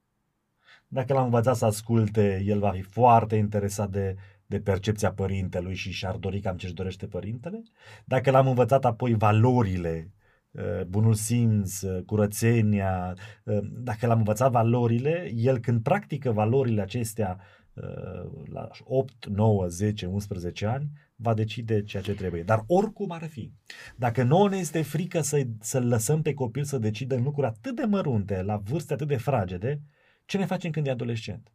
Dacă 0.88 1.12
l-am 1.12 1.24
învățat 1.24 1.56
să 1.56 1.64
asculte, 1.64 2.42
el 2.46 2.58
va 2.58 2.70
fi 2.70 2.82
foarte 2.82 3.36
interesat 3.36 3.90
de, 3.90 4.16
de 4.46 4.60
percepția 4.60 5.12
părintelui 5.12 5.74
și 5.74 5.90
și-ar 5.90 6.16
dori 6.16 6.40
cam 6.40 6.56
ce-și 6.56 6.74
dorește 6.74 7.06
părintele. 7.06 7.62
Dacă 8.04 8.30
l-am 8.30 8.46
învățat 8.46 8.84
apoi 8.84 9.14
valorile, 9.14 10.10
uh, 10.50 10.82
bunul 10.88 11.14
simț, 11.14 11.80
uh, 11.80 12.02
curățenia, 12.02 13.16
uh, 13.44 13.58
dacă 13.62 14.06
l-am 14.06 14.18
învățat 14.18 14.50
valorile, 14.50 15.30
el 15.34 15.58
când 15.58 15.82
practică 15.82 16.32
valorile 16.32 16.82
acestea 16.82 17.38
uh, 17.74 18.46
la 18.52 18.68
8, 18.84 19.26
9, 19.26 19.66
10, 19.66 20.06
11 20.06 20.66
ani, 20.66 20.90
va 21.16 21.34
decide 21.34 21.82
ceea 21.82 22.02
ce 22.02 22.14
trebuie. 22.14 22.42
Dar 22.42 22.64
oricum 22.66 23.10
ar 23.10 23.26
fi, 23.28 23.52
dacă 23.96 24.22
nouă 24.22 24.48
ne 24.48 24.56
este 24.56 24.82
frică 24.82 25.20
să, 25.20 25.42
să-l 25.60 25.86
lăsăm 25.86 26.22
pe 26.22 26.34
copil 26.34 26.64
să 26.64 26.78
decidă 26.78 27.14
în 27.14 27.22
lucruri 27.22 27.46
atât 27.46 27.76
de 27.76 27.84
mărunte, 27.84 28.42
la 28.42 28.56
vârste 28.56 28.92
atât 28.92 29.08
de 29.08 29.16
fragede, 29.16 29.80
ce 30.24 30.38
ne 30.38 30.46
facem 30.46 30.70
când 30.70 30.86
e 30.86 30.90
adolescent? 30.90 31.50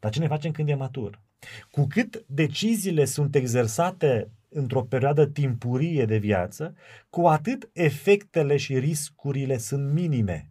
Dar 0.00 0.10
ce 0.10 0.20
ne 0.20 0.26
facem 0.26 0.50
când 0.50 0.68
e 0.68 0.74
matur? 0.74 1.20
Cu 1.70 1.86
cât 1.86 2.24
deciziile 2.26 3.04
sunt 3.04 3.34
exersate 3.34 4.30
într-o 4.48 4.82
perioadă 4.82 5.26
timpurie 5.26 6.04
de 6.04 6.16
viață, 6.16 6.74
cu 7.10 7.26
atât 7.26 7.70
efectele 7.72 8.56
și 8.56 8.78
riscurile 8.78 9.56
sunt 9.56 9.92
minime. 9.92 10.46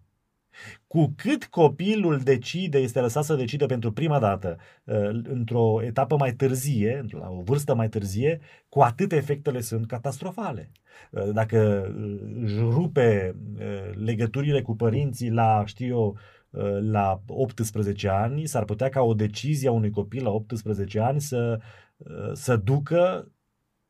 Cu 0.87 1.13
cât 1.15 1.45
copilul 1.45 2.19
decide, 2.19 2.77
este 2.77 2.99
lăsat 2.99 3.23
să 3.23 3.35
decide 3.35 3.65
pentru 3.65 3.91
prima 3.91 4.19
dată 4.19 4.57
uh, 4.83 5.09
într-o 5.23 5.81
etapă 5.83 6.15
mai 6.15 6.33
târzie, 6.33 7.05
la 7.09 7.29
o 7.29 7.41
vârstă 7.41 7.75
mai 7.75 7.89
târzie, 7.89 8.39
cu 8.69 8.81
atât 8.81 9.11
efectele 9.11 9.61
sunt 9.61 9.87
catastrofale. 9.87 10.71
Uh, 11.11 11.29
Dacă 11.33 11.91
uh, 11.97 12.19
își 12.41 12.57
rupe 12.57 13.35
uh, 13.59 13.95
legăturile 14.05 14.61
cu 14.61 14.75
părinții 14.75 15.29
la, 15.29 15.63
știu 15.65 15.87
eu, 15.87 16.07
uh, 16.07 16.19
la 16.81 17.21
18 17.27 18.07
ani, 18.07 18.45
s-ar 18.45 18.65
putea 18.65 18.89
ca 18.89 19.01
o 19.01 19.13
decizie 19.13 19.67
a 19.67 19.71
unui 19.71 19.89
copil 19.89 20.23
la 20.23 20.29
18 20.29 20.99
ani 20.99 21.21
să, 21.21 21.59
uh, 21.97 22.31
să 22.33 22.55
ducă 22.55 23.31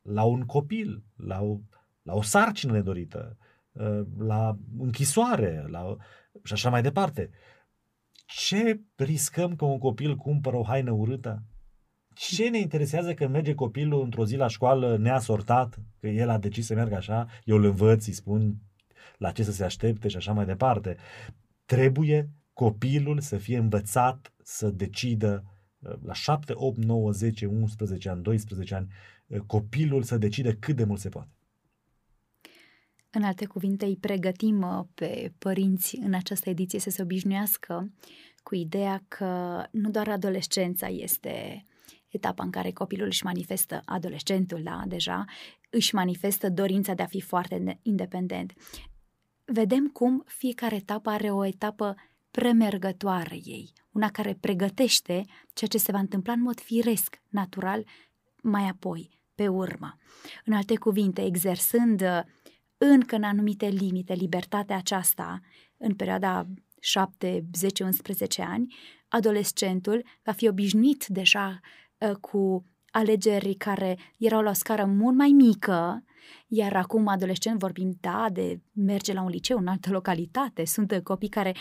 la 0.02 0.22
un 0.22 0.42
copil, 0.42 1.04
la 1.16 1.40
o, 1.40 1.58
la 2.02 2.14
o 2.14 2.22
sarcină 2.22 2.72
nedorită, 2.72 3.36
uh, 3.72 4.00
la 4.18 4.58
închisoare, 4.78 5.64
la, 5.68 5.96
și 6.42 6.52
așa 6.52 6.70
mai 6.70 6.82
departe. 6.82 7.30
Ce 8.26 8.80
riscăm 8.96 9.56
că 9.56 9.64
un 9.64 9.78
copil 9.78 10.16
cumpără 10.16 10.56
o 10.56 10.64
haină 10.64 10.90
urâtă? 10.90 11.42
Ce 12.14 12.48
ne 12.48 12.58
interesează 12.58 13.14
că 13.14 13.28
merge 13.28 13.54
copilul 13.54 14.02
într-o 14.02 14.24
zi 14.24 14.36
la 14.36 14.46
școală 14.46 14.96
neasortat, 14.96 15.78
că 16.00 16.08
el 16.08 16.28
a 16.28 16.38
decis 16.38 16.66
să 16.66 16.74
meargă 16.74 16.94
așa, 16.94 17.26
eu 17.44 17.56
îl 17.56 17.64
învăț, 17.64 18.06
îi 18.06 18.12
spun 18.12 18.56
la 19.18 19.30
ce 19.30 19.42
să 19.42 19.52
se 19.52 19.64
aștepte 19.64 20.08
și 20.08 20.16
așa 20.16 20.32
mai 20.32 20.44
departe. 20.44 20.96
Trebuie 21.64 22.30
copilul 22.52 23.20
să 23.20 23.36
fie 23.36 23.58
învățat 23.58 24.32
să 24.42 24.70
decidă 24.70 25.44
uh, 25.78 25.92
la 26.04 26.12
7, 26.12 26.52
8, 26.56 26.84
9, 26.84 27.10
10, 27.10 27.46
11 27.46 28.08
ani, 28.08 28.22
12 28.22 28.74
ani, 28.74 28.88
uh, 29.26 29.40
copilul 29.40 30.02
să 30.02 30.18
decide 30.18 30.56
cât 30.56 30.76
de 30.76 30.84
mult 30.84 31.00
se 31.00 31.08
poate. 31.08 31.30
În 33.10 33.22
alte 33.22 33.46
cuvinte, 33.46 33.84
îi 33.84 33.96
pregătim 33.96 34.60
uh, 34.62 34.84
pe 34.94 35.32
părinți 35.38 35.96
în 35.96 36.14
această 36.14 36.50
ediție 36.50 36.78
să 36.78 36.90
se 36.90 37.02
obișnuiască 37.02 37.92
cu 38.42 38.54
ideea 38.54 39.04
că 39.08 39.62
nu 39.70 39.90
doar 39.90 40.08
adolescența 40.08 40.88
este 40.88 41.64
etapa 42.08 42.44
în 42.44 42.50
care 42.50 42.70
copilul 42.70 43.06
își 43.06 43.24
manifestă, 43.24 43.82
adolescentul, 43.84 44.62
da, 44.62 44.82
deja, 44.86 45.24
își 45.70 45.94
manifestă 45.94 46.50
dorința 46.50 46.94
de 46.94 47.02
a 47.02 47.06
fi 47.06 47.20
foarte 47.20 47.78
independent. 47.82 48.52
Vedem 49.44 49.88
cum 49.88 50.24
fiecare 50.26 50.74
etapă 50.74 51.10
are 51.10 51.30
o 51.30 51.46
etapă 51.46 51.94
premergătoare 52.32 53.34
ei, 53.44 53.72
una 53.90 54.10
care 54.10 54.36
pregătește 54.40 55.24
ceea 55.52 55.70
ce 55.70 55.78
se 55.78 55.92
va 55.92 55.98
întâmpla 55.98 56.32
în 56.32 56.42
mod 56.42 56.60
firesc, 56.60 57.20
natural, 57.28 57.84
mai 58.42 58.68
apoi, 58.68 59.10
pe 59.34 59.48
urmă. 59.48 59.98
În 60.44 60.52
alte 60.52 60.76
cuvinte, 60.76 61.24
exersând 61.24 62.00
uh, 62.00 62.20
încă 62.78 63.16
în 63.16 63.22
anumite 63.22 63.66
limite 63.66 64.12
libertatea 64.12 64.76
aceasta 64.76 65.40
în 65.76 65.94
perioada 65.94 66.46
7, 66.80 67.44
10, 67.52 67.84
11 67.84 68.42
ani, 68.42 68.74
adolescentul 69.08 70.04
va 70.22 70.32
fi 70.32 70.48
obișnuit 70.48 71.06
deja 71.06 71.60
uh, 71.98 72.14
cu 72.14 72.66
alegeri 72.90 73.54
care 73.54 73.98
erau 74.18 74.42
la 74.42 74.50
o 74.50 74.52
scară 74.52 74.84
mult 74.84 75.16
mai 75.16 75.28
mică, 75.28 76.04
iar 76.46 76.76
acum 76.76 77.08
adolescent 77.08 77.58
vorbim, 77.58 77.96
da, 78.00 78.26
de 78.32 78.60
merge 78.72 79.12
la 79.12 79.22
un 79.22 79.28
liceu 79.28 79.58
în 79.58 79.66
altă 79.66 79.90
localitate, 79.90 80.64
sunt 80.64 81.00
copii 81.02 81.28
care, 81.28 81.54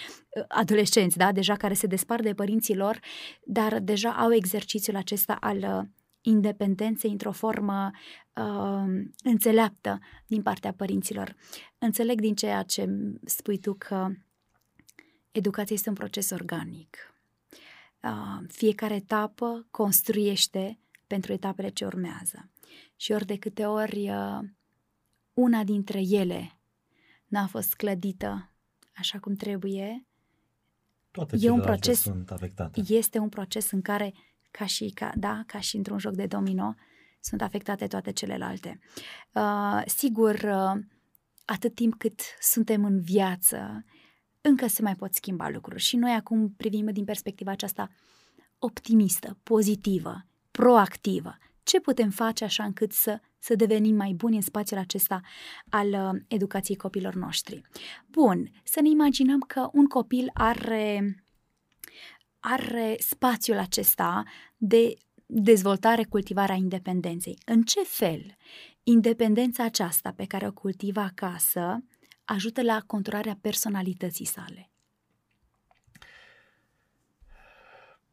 adolescenți, 0.48 1.18
da, 1.18 1.32
deja 1.32 1.56
care 1.56 1.74
se 1.74 1.88
despart 1.88 2.24
de 2.24 2.34
părinții 2.34 2.76
lor, 2.76 3.00
dar 3.44 3.80
deja 3.80 4.10
au 4.10 4.34
exercițiul 4.34 4.96
acesta 4.96 5.34
al 5.34 5.90
independenței 6.22 7.12
într-o 7.12 7.32
formă 7.32 7.92
uh, 8.34 9.04
înțeleaptă 9.24 10.00
din 10.28 10.42
partea 10.42 10.74
părinților. 10.74 11.36
Înțeleg 11.78 12.20
din 12.20 12.36
ceea 12.36 12.64
ce 12.64 12.88
spui 13.26 13.60
tu 13.60 13.74
că 13.74 14.08
educația 15.32 15.76
este 15.76 15.90
un 15.90 15.96
proces 15.96 16.30
organic. 16.30 16.98
Uh, 18.04 18.48
fiecare 18.48 18.94
etapă 18.94 19.68
construiește 19.72 20.80
pentru 21.08 21.34
etapele 21.34 21.70
ce 21.70 21.86
urmează. 21.86 22.50
Și 23.02 23.12
ori 23.12 23.26
de 23.26 23.38
câte 23.38 23.66
ori 23.66 24.10
uh, 24.10 24.40
una 25.34 25.64
dintre 25.64 26.02
ele 26.02 26.60
n-a 27.28 27.48
fost 27.48 27.74
clădită 27.74 28.52
așa 28.96 29.20
cum 29.20 29.36
trebuie, 29.36 30.06
Toate 31.12 31.38
e 31.40 31.50
un 31.50 31.62
proces, 31.62 32.02
sunt 32.02 32.32
afectate. 32.32 32.82
Este 32.88 33.18
un 33.18 33.30
proces 33.30 33.72
în 33.72 33.82
care, 33.82 34.14
ca 34.52 34.66
și, 34.66 34.90
ca, 34.90 35.12
da, 35.16 35.44
ca 35.46 35.60
și 35.60 35.76
într-un 35.76 35.98
joc 35.98 36.14
de 36.14 36.26
domino, 36.26 36.76
sunt 37.20 37.42
afectate 37.42 37.88
toate 37.88 38.12
celelalte. 38.12 38.80
Uh, 39.34 39.82
sigur, 39.86 40.36
uh, 40.36 40.84
atât 41.46 41.76
timp 41.76 41.98
cât 41.98 42.22
suntem 42.40 42.86
în 42.86 43.02
viață, 43.02 43.86
încă 44.42 44.68
se 44.68 44.82
mai 44.82 44.96
pot 44.96 45.14
schimba 45.14 45.50
lucruri. 45.50 45.82
Și 45.82 45.96
noi 45.96 46.12
acum 46.12 46.50
privim 46.50 46.86
din 46.86 47.06
perspectiva 47.06 47.52
aceasta 47.52 47.90
optimistă, 48.60 49.38
pozitivă, 49.44 50.26
proactivă. 50.52 51.38
Ce 51.64 51.80
putem 51.80 52.10
face 52.10 52.44
așa 52.44 52.64
încât 52.64 52.92
să, 52.92 53.20
să 53.40 53.56
devenim 53.56 53.96
mai 53.96 54.14
buni 54.14 54.36
în 54.36 54.42
spațiul 54.42 54.80
acesta 54.80 55.22
al 55.70 55.88
uh, 55.88 56.22
educației 56.28 56.78
copilor 56.78 57.14
noștri? 57.14 57.62
Bun, 58.08 58.52
să 58.64 58.82
ne 58.82 58.90
imaginăm 58.90 59.40
că 59.40 59.70
un 59.74 59.86
copil 59.86 60.30
are, 60.34 61.16
are 62.40 62.96
spațiul 63.00 63.58
acesta 63.58 64.24
de 64.58 64.94
dezvoltare, 65.26 66.04
cultivarea 66.04 66.56
independenței. 66.56 67.38
În 67.46 67.62
ce 67.62 67.84
fel 67.84 68.38
independența 68.84 69.64
aceasta 69.64 70.12
pe 70.12 70.26
care 70.26 70.48
o 70.48 70.52
cultivă 70.52 71.00
acasă 71.00 71.84
ajută 72.26 72.62
la 72.62 72.82
conturarea 72.86 73.38
personalității 73.42 74.26
sale? 74.26 74.70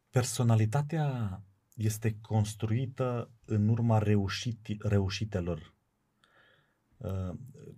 Personalitatea 0.09 1.41
este 1.79 2.17
construită 2.21 3.31
în 3.45 3.67
urma 3.67 3.97
reușiti, 3.97 4.77
reușitelor. 4.79 5.77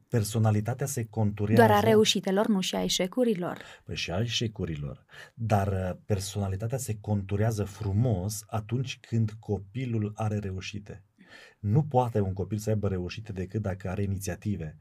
Personalitatea 0.07 0.85
se 0.85 1.05
conturează... 1.05 1.65
Doar 1.65 1.77
a 1.77 1.79
reușitelor, 1.79 2.47
nu 2.47 2.61
și 2.61 2.75
a 2.75 2.83
eșecurilor. 2.83 3.61
Păi 3.83 3.95
și 3.95 4.11
a 4.11 4.19
eșecurilor. 4.19 5.05
Dar 5.33 5.99
personalitatea 6.05 6.77
se 6.77 6.97
conturează 6.99 7.63
frumos 7.63 8.43
atunci 8.47 8.99
când 8.99 9.31
copilul 9.39 10.11
are 10.15 10.37
reușite. 10.39 11.03
Nu 11.59 11.83
poate 11.83 12.19
un 12.19 12.33
copil 12.33 12.57
să 12.57 12.69
aibă 12.69 12.87
reușite 12.87 13.31
decât 13.31 13.61
dacă 13.61 13.89
are 13.89 14.03
inițiative 14.03 14.77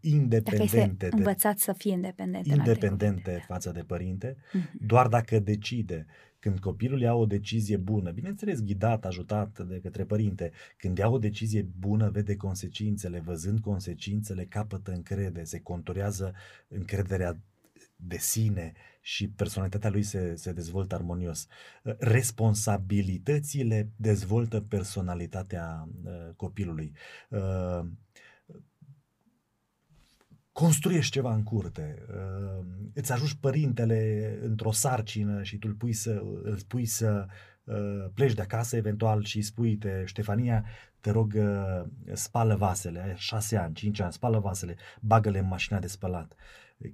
independente. 0.00 0.56
Dacă 0.56 0.62
este 0.62 1.08
învățat 1.16 1.58
să 1.58 1.72
fie 1.72 1.92
independent. 1.92 2.46
Independente 2.46 3.44
față 3.46 3.70
de 3.70 3.80
părinte, 3.80 4.36
uh-huh. 4.36 4.86
doar 4.86 5.08
dacă 5.08 5.38
decide. 5.38 6.06
Când 6.38 6.58
copilul 6.58 7.00
ia 7.00 7.14
o 7.14 7.26
decizie 7.26 7.76
bună, 7.76 8.10
bineînțeles 8.10 8.62
ghidat, 8.62 9.04
ajutat 9.04 9.58
de 9.68 9.80
către 9.82 10.04
părinte, 10.04 10.52
când 10.76 10.98
ia 10.98 11.08
o 11.08 11.18
decizie 11.18 11.68
bună, 11.78 12.10
vede 12.10 12.36
consecințele, 12.36 13.20
văzând 13.20 13.60
consecințele, 13.60 14.44
capătă 14.44 14.92
încredere, 14.92 15.44
se 15.44 15.60
conturează 15.60 16.34
încrederea 16.68 17.38
de 17.96 18.16
sine 18.16 18.72
și 19.00 19.28
personalitatea 19.28 19.90
lui 19.90 20.02
se, 20.02 20.34
se 20.36 20.52
dezvoltă 20.52 20.94
armonios. 20.94 21.46
Uh, 21.82 21.94
responsabilitățile 21.98 23.90
dezvoltă 23.96 24.60
personalitatea 24.60 25.88
uh, 26.04 26.34
copilului. 26.36 26.92
Uh, 27.28 27.84
construiești 30.52 31.12
ceva 31.12 31.34
în 31.34 31.42
curte, 31.42 32.02
uh, 32.08 32.64
îți 32.94 33.12
ajungi 33.12 33.38
părintele 33.38 34.38
într-o 34.42 34.72
sarcină 34.72 35.42
și 35.42 35.58
tu 35.58 35.66
îl 35.68 35.74
pui 35.74 35.92
să, 35.92 36.22
îl 36.42 36.58
pui 36.68 36.84
să 36.84 37.26
uh, 37.64 38.06
pleci 38.14 38.34
de 38.34 38.42
acasă 38.42 38.76
eventual 38.76 39.24
și 39.24 39.36
îi 39.36 39.42
spui, 39.42 39.76
te, 39.76 40.02
Ștefania, 40.04 40.64
te 41.00 41.10
rog, 41.10 41.32
uh, 41.36 41.82
spală 42.12 42.56
vasele, 42.56 43.02
ai 43.02 43.14
șase 43.16 43.56
ani, 43.56 43.74
cinci 43.74 44.00
ani, 44.00 44.12
spală 44.12 44.38
vasele, 44.38 44.76
bagă-le 45.00 45.38
în 45.38 45.46
mașina 45.46 45.78
de 45.78 45.86
spălat. 45.86 46.34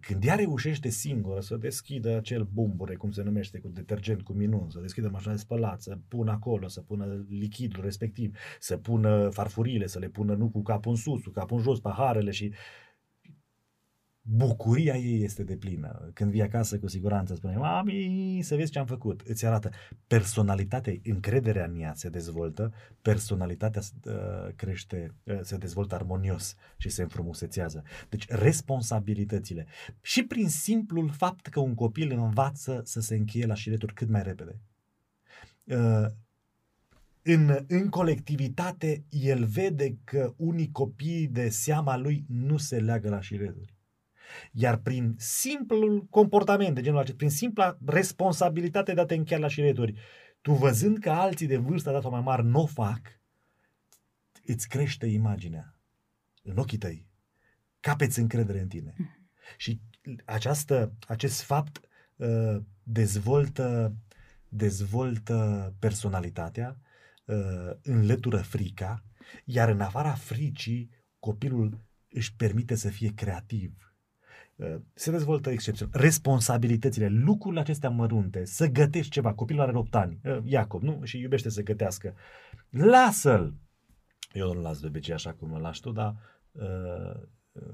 Când 0.01 0.25
ea 0.25 0.35
reușește 0.35 0.88
singură 0.88 1.40
să 1.40 1.57
deschidă 1.57 2.16
acel 2.16 2.49
bumbure, 2.53 2.94
cum 2.94 3.11
se 3.11 3.23
numește, 3.23 3.59
cu 3.59 3.68
detergent, 3.68 4.23
cu 4.23 4.33
minun, 4.33 4.71
să 4.71 4.79
deschidă 4.81 5.09
mașina 5.09 5.33
de 5.33 5.38
spălat, 5.38 5.83
să 5.83 5.99
pună 6.09 6.31
acolo, 6.31 6.68
să 6.68 6.81
pună 6.81 7.27
lichidul 7.29 7.83
respectiv, 7.83 8.37
să 8.61 8.77
pună 8.77 9.29
farfurile, 9.29 9.87
să 9.87 9.99
le 9.99 10.09
pună 10.09 10.35
nu 10.35 10.49
cu 10.49 10.62
capul 10.62 10.90
în 10.90 10.97
sus, 10.97 11.23
cu 11.23 11.31
capul 11.31 11.57
în 11.57 11.62
jos, 11.62 11.81
paharele 11.81 12.31
și 12.31 12.53
bucuria 14.31 14.97
ei 14.97 15.23
este 15.23 15.43
de 15.43 15.57
plină. 15.57 16.11
Când 16.14 16.31
vii 16.31 16.43
acasă, 16.43 16.79
cu 16.79 16.87
siguranță 16.87 17.35
spune, 17.35 17.57
mami, 17.57 18.41
să 18.43 18.57
vezi 18.57 18.71
ce 18.71 18.79
am 18.79 18.87
făcut. 18.87 19.21
Îți 19.21 19.47
arată. 19.47 19.71
Personalitatea, 20.07 20.93
încrederea 21.05 21.64
în 21.64 21.81
ea 21.81 21.93
se 21.95 22.09
dezvoltă, 22.09 22.73
personalitatea 23.03 23.81
uh, 24.05 24.14
crește, 24.57 25.14
uh, 25.23 25.38
se 25.43 25.57
dezvoltă 25.57 25.95
armonios 25.95 26.55
și 26.77 26.88
se 26.88 27.03
înfrumusețează. 27.03 27.83
Deci, 28.09 28.29
responsabilitățile. 28.29 29.67
Și 30.01 30.23
prin 30.25 30.49
simplul 30.49 31.11
fapt 31.11 31.47
că 31.47 31.61
un 31.61 31.75
copil 31.75 32.11
învață 32.11 32.83
să 32.85 33.01
se 33.01 33.14
încheie 33.14 33.47
la 33.47 33.55
șireturi 33.55 33.95
cât 33.95 34.09
mai 34.09 34.23
repede. 34.23 34.61
Uh, 35.64 36.07
în, 37.23 37.64
în 37.69 37.88
colectivitate, 37.88 39.05
el 39.09 39.45
vede 39.45 39.99
că 40.05 40.35
unii 40.37 40.71
copii 40.71 41.27
de 41.27 41.49
seama 41.49 41.97
lui 41.97 42.25
nu 42.29 42.57
se 42.57 42.79
leagă 42.79 43.09
la 43.09 43.21
șireturi 43.21 43.77
iar 44.53 44.77
prin 44.77 45.14
simplul 45.19 46.07
comportament 46.11 46.75
de 46.75 46.81
genul 46.81 46.99
acesta, 46.99 47.17
prin 47.17 47.31
simpla 47.31 47.79
responsabilitate 47.87 48.95
de 48.95 49.01
a 49.01 49.05
te 49.05 49.14
încheia 49.14 49.41
la 49.41 49.49
șireturi, 49.49 49.95
tu 50.41 50.53
văzând 50.53 50.99
că 50.99 51.11
alții 51.11 51.47
de 51.47 51.57
vârstă 51.57 51.91
dată 51.91 52.09
mai 52.09 52.21
mari 52.21 52.45
nu 52.45 52.61
o 52.61 52.67
fac, 52.67 53.01
îți 54.45 54.69
crește 54.69 55.07
imaginea 55.07 55.79
în 56.43 56.57
ochii 56.57 56.79
tăi. 56.79 57.07
Capeți 57.81 58.19
încredere 58.19 58.61
în 58.61 58.69
tine. 58.69 58.95
Mm. 58.97 59.31
Și 59.57 59.81
această, 60.25 60.93
acest 61.07 61.43
fapt 61.43 61.81
uh, 62.17 62.57
dezvoltă, 62.83 63.97
dezvoltă 64.49 65.75
personalitatea, 65.79 66.79
uh, 67.25 67.71
înlătură 67.83 68.37
frica, 68.38 69.05
iar 69.45 69.69
în 69.69 69.81
afara 69.81 70.14
fricii, 70.14 70.91
copilul 71.19 71.87
își 72.09 72.37
permite 72.37 72.75
să 72.75 72.88
fie 72.88 73.12
creativ 73.14 73.88
Uh, 73.88 73.88
se 74.94 75.11
dezvoltă 75.11 75.51
excepțional. 75.51 76.01
Responsabilitățile, 76.01 77.09
lucrurile 77.09 77.61
acestea 77.61 77.90
mărunte, 77.90 78.44
să 78.44 78.66
gătești 78.66 79.11
ceva. 79.11 79.35
Copilul 79.35 79.62
are 79.62 79.77
8 79.77 79.94
ani, 79.94 80.21
uh, 80.25 80.38
Iacob, 80.44 80.83
nu? 80.83 81.01
Și 81.05 81.21
iubește 81.21 81.49
să 81.49 81.62
gătească. 81.62 82.14
Lasă-l! 82.71 83.55
Eu 84.33 84.53
nu-l 84.53 84.62
las 84.62 84.81
de 84.81 84.87
obicei 84.87 85.14
așa 85.14 85.33
cum 85.33 85.53
îl 85.53 85.61
lași 85.61 85.81
tu, 85.81 85.90
dar 85.90 86.16
uh, 86.53 87.21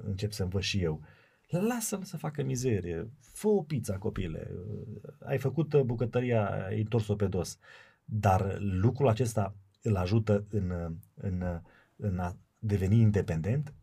încep 0.04 0.32
să 0.32 0.42
învăț 0.42 0.62
și 0.62 0.82
eu. 0.82 1.00
Lasă-l 1.48 2.02
să 2.02 2.16
facă 2.16 2.42
mizerie. 2.42 3.10
Fă 3.20 3.48
o 3.48 3.62
pizza, 3.62 3.98
copile. 3.98 4.50
Uh, 4.50 5.02
ai 5.24 5.38
făcut 5.38 5.82
bucătăria, 5.82 6.64
ai 6.66 6.80
întors-o 6.80 7.14
pe 7.14 7.26
dos. 7.26 7.58
Dar 8.04 8.56
lucrul 8.58 9.08
acesta 9.08 9.54
îl 9.82 9.96
ajută 9.96 10.44
în, 10.50 10.96
în, 11.14 11.60
în 11.96 12.18
a 12.18 12.36
deveni 12.58 13.00
independent, 13.00 13.74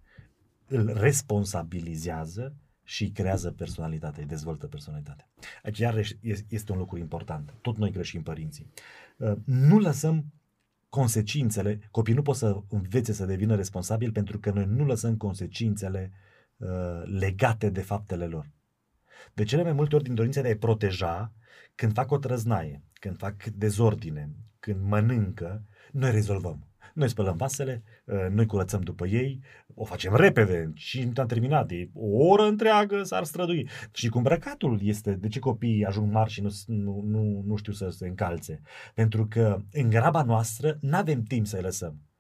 îl 0.68 0.94
responsabilizează 0.94 2.56
și 2.84 3.12
creează 3.12 3.52
personalitatea, 3.52 4.22
îi 4.22 4.28
dezvoltă 4.28 4.68
personalitatea. 4.68 5.30
Aici 5.64 5.78
iarăși 5.78 6.18
este 6.48 6.72
un 6.72 6.78
lucru 6.78 6.98
important. 6.98 7.54
Tot 7.62 7.78
noi 7.78 7.92
greșim 7.92 8.24
părinții. 8.24 8.68
Uh, 9.18 9.34
nu 9.46 9.80
lăsăm 9.80 10.26
consecințele, 10.90 11.80
copiii 11.92 12.16
nu 12.16 12.22
pot 12.22 12.36
să 12.36 12.62
învețe 12.70 13.14
să 13.14 13.26
devină 13.26 13.56
responsabil 13.56 14.12
pentru 14.12 14.40
că 14.40 14.52
noi 14.52 14.66
nu 14.66 14.86
lăsăm 14.86 15.18
consecințele 15.18 16.12
uh, 16.58 16.70
legate 17.04 17.70
de 17.70 17.82
faptele 17.82 18.26
lor. 18.26 18.50
De 19.34 19.44
cele 19.44 19.64
mai 19.64 19.74
multe 19.74 19.96
ori 19.96 20.04
din 20.04 20.16
dorința 20.16 20.42
de 20.42 20.48
a-i 20.48 20.58
proteja, 20.58 21.32
când 21.76 21.94
fac 21.94 22.12
o 22.12 22.18
trăznaie, 22.18 22.82
când 22.94 23.18
fac 23.18 23.44
dezordine, 23.44 24.30
când 24.60 24.82
mănâncă, 24.82 25.64
noi 25.92 26.12
rezolvăm. 26.12 26.66
Noi 26.94 27.10
spălăm 27.10 27.38
vasele, 27.38 27.84
ă, 28.08 28.30
noi 28.32 28.46
curățăm 28.46 28.82
după 28.82 29.08
ei, 29.08 29.40
o 29.74 29.84
facem 29.84 30.16
repede 30.16 30.72
și 30.74 31.12
am 31.16 31.26
terminat. 31.26 31.72
E 31.72 31.90
o 31.94 32.26
oră 32.28 32.44
întreagă 32.44 33.04
s-ar 33.04 33.24
strădui. 33.24 33.68
Și 33.92 34.10
cu 34.10 34.18
îmbrăcatul 34.18 34.80
este, 34.84 35.12
de 35.12 35.28
ce 35.28 35.40
copiii 35.40 35.86
ajung 35.86 36.12
mari 36.12 36.32
și 36.32 36.42
nu, 36.42 36.50
nu, 36.66 37.04
nu, 37.06 37.44
nu 37.46 37.56
știu 37.56 37.74
să 37.74 37.90
se 37.90 38.08
încalțe? 38.08 38.62
Pentru 38.94 39.28
că 39.28 39.58
în 39.72 39.90
graba 39.90 40.24
noastră 40.24 40.78
nu 40.82 40.98
avem 40.98 41.24
timp 41.24 41.46
să-i 41.46 41.62
lăsăm 41.62 42.11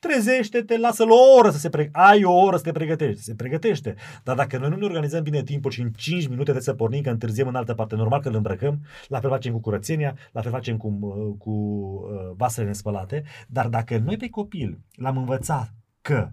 trezește-te, 0.00 0.78
lasă-l 0.78 1.10
o 1.10 1.36
oră 1.38 1.50
să 1.50 1.58
se 1.58 1.68
pregătește. 1.68 2.08
Ai 2.08 2.24
o 2.24 2.32
oră 2.32 2.56
să 2.56 2.62
te 2.62 2.72
pregătești, 2.72 3.22
se 3.22 3.34
pregătește. 3.34 3.94
Dar 4.22 4.36
dacă 4.36 4.58
noi 4.58 4.68
nu 4.68 4.76
ne 4.76 4.84
organizăm 4.84 5.22
bine 5.22 5.42
timpul 5.42 5.70
și 5.70 5.80
în 5.80 5.90
5 5.90 6.22
minute 6.22 6.42
trebuie 6.42 6.62
să 6.62 6.74
pornim, 6.74 7.02
că 7.02 7.10
întârziem 7.10 7.48
în 7.48 7.54
altă 7.54 7.74
parte, 7.74 7.94
normal 7.94 8.20
că 8.20 8.28
îl 8.28 8.34
îmbrăcăm, 8.34 8.80
la 9.06 9.20
fel 9.20 9.30
facem 9.30 9.52
cu 9.52 9.60
curățenia, 9.60 10.16
la 10.32 10.40
fel 10.40 10.50
facem 10.50 10.76
cu, 10.76 10.98
uh, 11.00 11.34
cu 11.38 11.50
uh, 11.50 12.34
vasele 12.36 12.66
nespălate, 12.66 13.22
dar 13.48 13.68
dacă 13.68 13.98
noi 13.98 14.16
pe 14.16 14.28
copil 14.28 14.80
l-am 14.94 15.16
învățat 15.16 15.74
că 16.00 16.30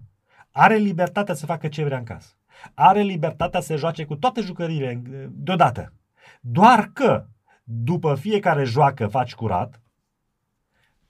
are 0.50 0.76
libertatea 0.76 1.34
să 1.34 1.46
facă 1.46 1.68
ce 1.68 1.84
vrea 1.84 1.98
în 1.98 2.04
casă, 2.04 2.28
are 2.74 3.00
libertatea 3.00 3.60
să 3.60 3.76
joace 3.76 4.04
cu 4.04 4.16
toate 4.16 4.40
jucăriile 4.40 5.02
uh, 5.10 5.24
deodată, 5.30 5.92
doar 6.40 6.90
că 6.92 7.26
după 7.64 8.14
fiecare 8.14 8.64
joacă 8.64 9.06
faci 9.06 9.34
curat, 9.34 9.80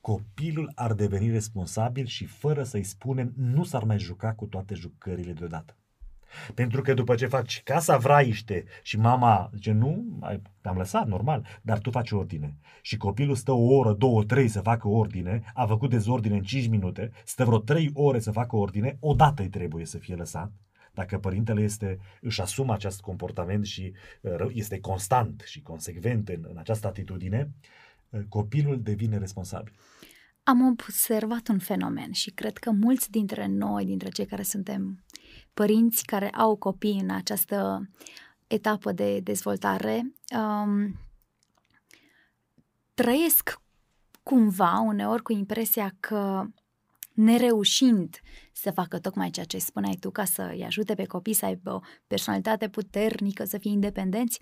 copilul 0.07 0.73
ar 0.75 0.93
deveni 0.93 1.31
responsabil 1.31 2.07
și 2.07 2.25
fără 2.25 2.63
să-i 2.63 2.83
spunem 2.83 3.33
nu 3.37 3.65
s-ar 3.65 3.85
mai 3.85 3.99
juca 3.99 4.33
cu 4.33 4.47
toate 4.47 4.75
jucările 4.75 5.33
deodată. 5.33 5.77
Pentru 6.55 6.83
că 6.83 6.95
după 6.95 7.15
ce 7.15 7.27
faci 7.27 7.63
casa 7.63 7.97
vraiște 7.97 8.65
și 8.83 8.99
mama 8.99 9.51
zice 9.55 9.73
nu, 9.73 10.05
te-am 10.61 10.77
lăsat, 10.77 11.07
normal, 11.07 11.47
dar 11.63 11.79
tu 11.79 11.91
faci 11.91 12.11
ordine. 12.11 12.57
Și 12.83 12.97
copilul 12.97 13.35
stă 13.35 13.53
o 13.53 13.75
oră, 13.75 13.93
două, 13.93 14.25
trei 14.25 14.49
să 14.49 14.61
facă 14.61 14.89
ordine, 14.89 15.43
a 15.55 15.67
făcut 15.67 15.91
dezordine 15.91 16.37
în 16.37 16.43
5 16.43 16.69
minute, 16.69 17.11
stă 17.25 17.45
vreo 17.45 17.59
3 17.59 17.91
ore 17.95 18.19
să 18.19 18.31
facă 18.31 18.57
ordine, 18.57 18.97
odată 19.01 19.43
îi 19.43 19.49
trebuie 19.49 19.85
să 19.85 19.99
fie 19.99 20.15
lăsat. 20.15 20.53
Dacă 20.93 21.19
părintele 21.19 21.63
este, 21.63 21.99
își 22.21 22.41
asumă 22.41 22.73
acest 22.73 23.01
comportament 23.01 23.65
și 23.65 23.93
uh, 24.21 24.47
este 24.53 24.81
constant 24.81 25.43
și 25.47 25.63
consecvent 25.63 26.29
în, 26.29 26.47
în 26.49 26.57
această 26.57 26.87
atitudine, 26.87 27.51
uh, 28.11 28.21
copilul 28.29 28.83
devine 28.83 29.19
responsabil 29.19 29.73
am 30.49 30.67
observat 30.67 31.49
un 31.49 31.59
fenomen 31.59 32.13
și 32.13 32.31
cred 32.31 32.59
că 32.59 32.71
mulți 32.71 33.11
dintre 33.11 33.47
noi, 33.47 33.85
dintre 33.85 34.09
cei 34.09 34.27
care 34.27 34.43
suntem 34.43 35.05
părinți 35.55 36.05
care 36.05 36.31
au 36.31 36.57
copii 36.57 36.99
în 37.01 37.11
această 37.11 37.89
etapă 38.47 38.93
de 38.93 39.21
dezvoltare, 39.21 40.15
um, 40.37 40.99
trăiesc 42.95 43.61
cumva 44.23 44.79
uneori 44.79 45.23
cu 45.23 45.33
impresia 45.33 45.95
că 46.01 46.45
nereușind 47.13 48.21
să 48.53 48.71
facă 48.71 48.99
tocmai 48.99 49.31
ceea 49.31 49.47
ce 49.47 49.59
spuneai 49.59 49.97
tu 50.01 50.11
ca 50.11 50.25
să 50.25 50.51
îi 50.53 50.65
ajute 50.65 50.95
pe 50.95 51.05
copii 51.05 51.35
să 51.35 51.45
aibă 51.45 51.73
o 51.73 51.81
personalitate 52.07 52.69
puternică, 52.69 53.45
să 53.45 53.59
fie 53.59 53.71
independenți, 53.71 54.41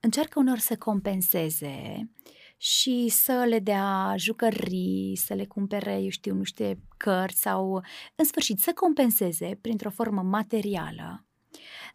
încearcă 0.00 0.38
uneori 0.38 0.60
să 0.60 0.76
compenseze 0.76 1.96
uh, 1.98 2.36
și 2.60 3.08
să 3.08 3.44
le 3.48 3.58
dea 3.58 4.14
jucării, 4.16 5.16
să 5.16 5.34
le 5.34 5.44
cumpere, 5.44 6.00
eu 6.00 6.08
știu, 6.08 6.34
nu 6.34 6.42
știu, 6.42 6.78
cărți 6.96 7.40
sau, 7.40 7.84
în 8.14 8.24
sfârșit, 8.24 8.58
să 8.58 8.72
compenseze 8.72 9.58
printr-o 9.60 9.90
formă 9.90 10.22
materială. 10.22 11.26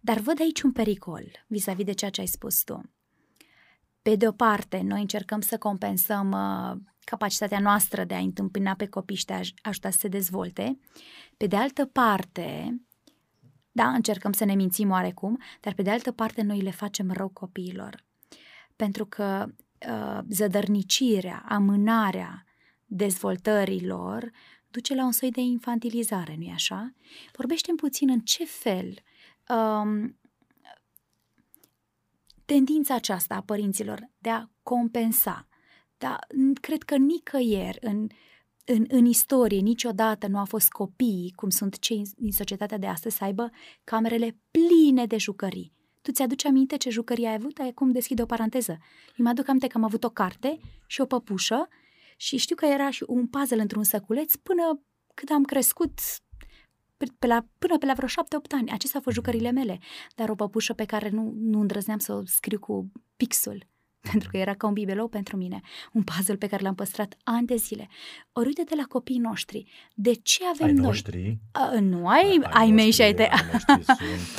Dar 0.01 0.17
văd 0.17 0.39
aici 0.39 0.61
un 0.61 0.71
pericol 0.71 1.45
vis-a-vis 1.47 1.85
de 1.85 1.91
ceea 1.91 2.11
ce 2.11 2.21
ai 2.21 2.27
spus 2.27 2.63
tu. 2.63 2.81
Pe 4.01 4.15
de 4.15 4.27
o 4.27 4.31
parte, 4.31 4.81
noi 4.81 5.01
încercăm 5.01 5.41
să 5.41 5.57
compensăm 5.57 6.31
uh, 6.31 6.81
capacitatea 7.03 7.59
noastră 7.59 8.03
de 8.03 8.13
a 8.13 8.19
întâmpina 8.19 8.75
pe 8.75 8.87
copii 8.87 9.15
și 9.15 9.25
de 9.25 9.33
a 9.33 9.39
ajuta 9.61 9.89
să 9.89 9.97
se 9.97 10.07
dezvolte. 10.07 10.79
Pe 11.37 11.47
de 11.47 11.55
altă 11.55 11.85
parte, 11.85 12.77
da, 13.71 13.87
încercăm 13.87 14.31
să 14.31 14.45
ne 14.45 14.55
mințim 14.55 14.89
oarecum, 14.89 15.39
dar 15.59 15.73
pe 15.73 15.81
de 15.81 15.89
altă 15.89 16.11
parte 16.11 16.41
noi 16.41 16.61
le 16.61 16.71
facem 16.71 17.11
rău 17.11 17.29
copiilor. 17.29 18.05
Pentru 18.75 19.05
că 19.05 19.45
uh, 19.89 20.19
zădărnicirea, 20.29 21.45
amânarea 21.47 22.45
dezvoltărilor 22.85 24.31
duce 24.73 24.95
la 24.95 25.05
un 25.05 25.11
soi 25.11 25.31
de 25.31 25.41
infantilizare, 25.41 26.35
nu-i 26.37 26.51
așa? 26.53 26.93
Vorbește 27.35 27.73
puțin 27.75 28.09
în 28.09 28.19
ce 28.19 28.45
fel 28.45 28.93
um, 29.47 30.17
te 32.45 32.53
tendința 32.53 32.95
aceasta 32.95 33.35
a 33.35 33.41
părinților 33.41 34.09
de 34.17 34.29
a 34.29 34.49
compensa. 34.63 35.47
Dar 35.97 36.27
cred 36.61 36.83
că 36.83 36.95
nicăieri 36.95 37.77
în, 37.81 38.07
în, 38.65 38.85
în 38.87 39.05
istorie 39.05 39.59
niciodată 39.59 40.27
nu 40.27 40.37
a 40.37 40.43
fost 40.43 40.69
copiii, 40.69 41.31
cum 41.35 41.49
sunt 41.49 41.79
cei 41.79 42.01
din 42.15 42.31
societatea 42.31 42.77
de 42.77 42.87
astăzi, 42.87 43.15
să 43.15 43.23
aibă 43.23 43.49
camerele 43.83 44.37
pline 44.51 45.05
de 45.05 45.17
jucării. 45.17 45.73
Tu 46.03 46.11
ți-aduci 46.11 46.45
aminte 46.45 46.77
ce 46.77 46.89
jucării 46.89 47.25
ai 47.25 47.33
avut? 47.33 47.57
Acum 47.57 47.91
deschid 47.91 48.21
o 48.21 48.25
paranteză. 48.25 48.71
Eu 48.71 49.25
mă 49.25 49.29
aduc 49.29 49.47
aminte 49.47 49.67
că 49.67 49.77
am 49.77 49.83
avut 49.83 50.03
o 50.03 50.09
carte 50.09 50.59
și 50.87 51.01
o 51.01 51.05
păpușă 51.05 51.67
și 52.17 52.37
știu 52.37 52.55
că 52.55 52.65
era 52.65 52.89
și 52.89 53.03
un 53.07 53.27
puzzle 53.27 53.61
într-un 53.61 53.83
săculeț 53.83 54.35
până 54.35 54.83
când 55.13 55.31
am 55.31 55.43
crescut 55.43 55.99
pe 57.19 57.27
la, 57.27 57.45
până 57.59 57.77
pe 57.77 57.85
la 57.85 57.93
vreo 57.93 58.07
șapte-opt 58.07 58.53
ani. 58.53 58.71
Acestea 58.71 58.97
au 58.97 59.01
fost 59.01 59.15
jucările 59.15 59.51
mele, 59.51 59.79
dar 60.15 60.29
o 60.29 60.35
păpușă 60.35 60.73
pe 60.73 60.85
care 60.85 61.09
nu, 61.09 61.33
nu 61.35 61.59
îndrăzneam 61.59 61.99
să 61.99 62.13
o 62.13 62.21
scriu 62.25 62.59
cu 62.59 62.91
pixul, 63.15 63.67
pentru 64.11 64.29
că 64.29 64.37
era 64.37 64.53
ca 64.53 64.67
un 64.67 64.73
bibelou 64.73 65.07
pentru 65.07 65.37
mine, 65.37 65.61
un 65.93 66.03
puzzle 66.03 66.35
pe 66.35 66.47
care 66.47 66.63
l-am 66.63 66.75
păstrat 66.75 67.17
ani 67.23 67.47
de 67.47 67.55
zile. 67.55 67.87
Ori 68.31 68.47
uite 68.47 68.63
de 68.63 68.75
la 68.75 68.83
copiii 68.83 69.19
noștri, 69.19 69.71
de 69.93 70.13
ce 70.13 70.45
avem 70.45 70.67
ai 70.67 70.73
noi? 70.73 70.85
Noștri? 70.85 71.39
Uh, 71.73 71.79
nu 71.79 72.07
ai, 72.07 72.21
ai, 72.23 72.49
ai 72.51 72.71
mei 72.71 72.91
și 72.91 73.01
ai 73.01 73.13
de... 73.13 73.29
Sunt, 73.67 73.87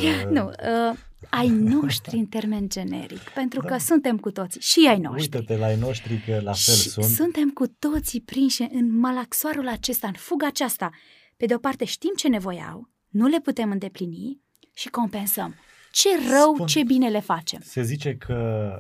uh... 0.01 0.31
nu, 0.31 0.45
uh, 0.47 0.99
ai 1.31 1.49
noștri 1.49 2.17
în 2.17 2.27
termen 2.27 2.69
generic, 2.69 3.21
pentru 3.35 3.61
da. 3.61 3.69
că 3.69 3.79
suntem 3.79 4.19
cu 4.19 4.31
toții, 4.31 4.61
și 4.61 4.87
ai 4.89 4.99
noștri. 4.99 5.37
Uite-te 5.37 5.57
la 5.57 5.67
ai 5.67 5.79
noștri 5.79 6.23
că 6.27 6.33
la 6.33 6.53
fel 6.53 6.75
și 6.75 6.89
sunt. 6.89 7.05
suntem 7.05 7.51
cu 7.51 7.67
toții 7.67 8.21
prinși 8.21 8.63
în 8.63 8.99
malaxoarul 8.99 9.69
acesta, 9.69 10.07
în 10.07 10.13
fuga 10.13 10.47
aceasta. 10.47 10.91
Pe 11.37 11.47
de 11.47 11.55
o 11.55 11.59
parte 11.59 11.85
știm 11.85 12.13
ce 12.17 12.29
nevoie 12.29 12.67
au, 12.73 12.91
nu 13.09 13.27
le 13.27 13.41
putem 13.41 13.71
îndeplini 13.71 14.41
și 14.75 14.89
compensăm. 14.89 15.55
Ce 15.93 16.09
rău, 16.31 16.55
Spun, 16.55 16.67
ce 16.67 16.83
bine 16.83 17.09
le 17.09 17.21
facem. 17.21 17.61
Se 17.63 17.83
zice 17.83 18.17
că 18.17 18.71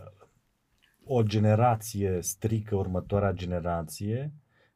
o 1.05 1.23
generație 1.23 2.19
strică 2.21 2.77
următoarea 2.77 3.33
generație, 3.33 4.33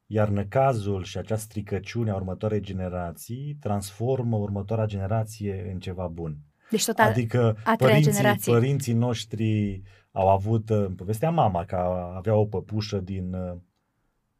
iar 0.06 0.28
năcazul 0.28 1.04
și 1.04 1.18
acea 1.18 1.36
stricăciune 1.36 2.10
a 2.10 2.14
următoarei 2.14 2.60
generații 2.60 3.56
transformă 3.60 4.36
următoarea 4.36 4.86
generație 4.86 5.70
în 5.72 5.78
ceva 5.78 6.06
bun. 6.06 6.38
Deci 6.70 6.84
tot 6.84 6.98
a, 6.98 7.04
adică 7.04 7.56
a 7.64 7.74
părinții, 7.76 8.12
generație. 8.12 8.52
părinții 8.52 8.92
noștri 8.92 9.82
au 10.12 10.28
avut, 10.28 10.70
în 10.70 10.94
povestea 10.94 11.30
mama, 11.30 11.64
că 11.64 11.76
avea 12.16 12.34
o 12.34 12.44
păpușă 12.44 12.98
din 12.98 13.36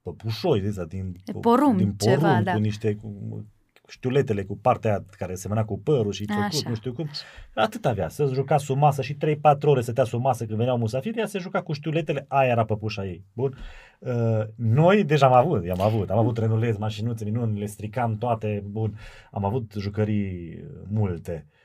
păpușoi, 0.02 0.60
din, 0.60 0.72
din 0.88 1.40
porumb, 1.40 1.76
din 1.76 1.92
porumb 1.92 1.98
ceva, 1.98 2.42
da. 2.42 2.52
cu 2.52 2.58
niște 2.58 2.94
cu, 2.94 3.46
știuletele 3.88 4.44
cu 4.44 4.56
partea 4.56 4.90
aia 4.90 5.04
care 5.10 5.34
semăna 5.34 5.64
cu 5.64 5.78
părul 5.78 6.12
și 6.12 6.24
făcut, 6.26 6.42
Așa. 6.42 6.68
nu 6.68 6.74
știu 6.74 6.92
cum. 6.92 7.08
Atât 7.54 7.86
avea, 7.86 8.08
să 8.08 8.30
juca 8.32 8.56
sub 8.56 8.76
masă 8.76 9.02
și 9.02 9.14
3-4 9.14 9.18
ore 9.62 9.80
stătea 9.80 10.04
sub 10.04 10.20
masă 10.20 10.44
când 10.44 10.58
veneau 10.58 10.78
musafiri, 10.78 11.18
ea 11.18 11.26
se 11.26 11.38
juca 11.38 11.62
cu 11.62 11.72
știuletele, 11.72 12.24
aia 12.28 12.50
era 12.50 12.64
păpușa 12.64 13.06
ei. 13.06 13.24
Bun. 13.32 13.56
Uh, 13.98 14.40
noi 14.54 15.04
deja 15.04 15.26
am 15.26 15.32
avut, 15.32 15.64
i-am 15.64 15.80
avut, 15.80 16.10
am 16.10 16.18
avut 16.18 16.34
trenuleți, 16.34 16.78
mașinuțe 16.78 17.24
minuni, 17.24 17.58
le 17.58 17.66
stricam 17.66 18.16
toate, 18.16 18.64
bun, 18.66 18.98
am 19.30 19.44
avut 19.44 19.72
jucării 19.78 20.64
multe. 20.88 21.46
Uh, 21.46 21.57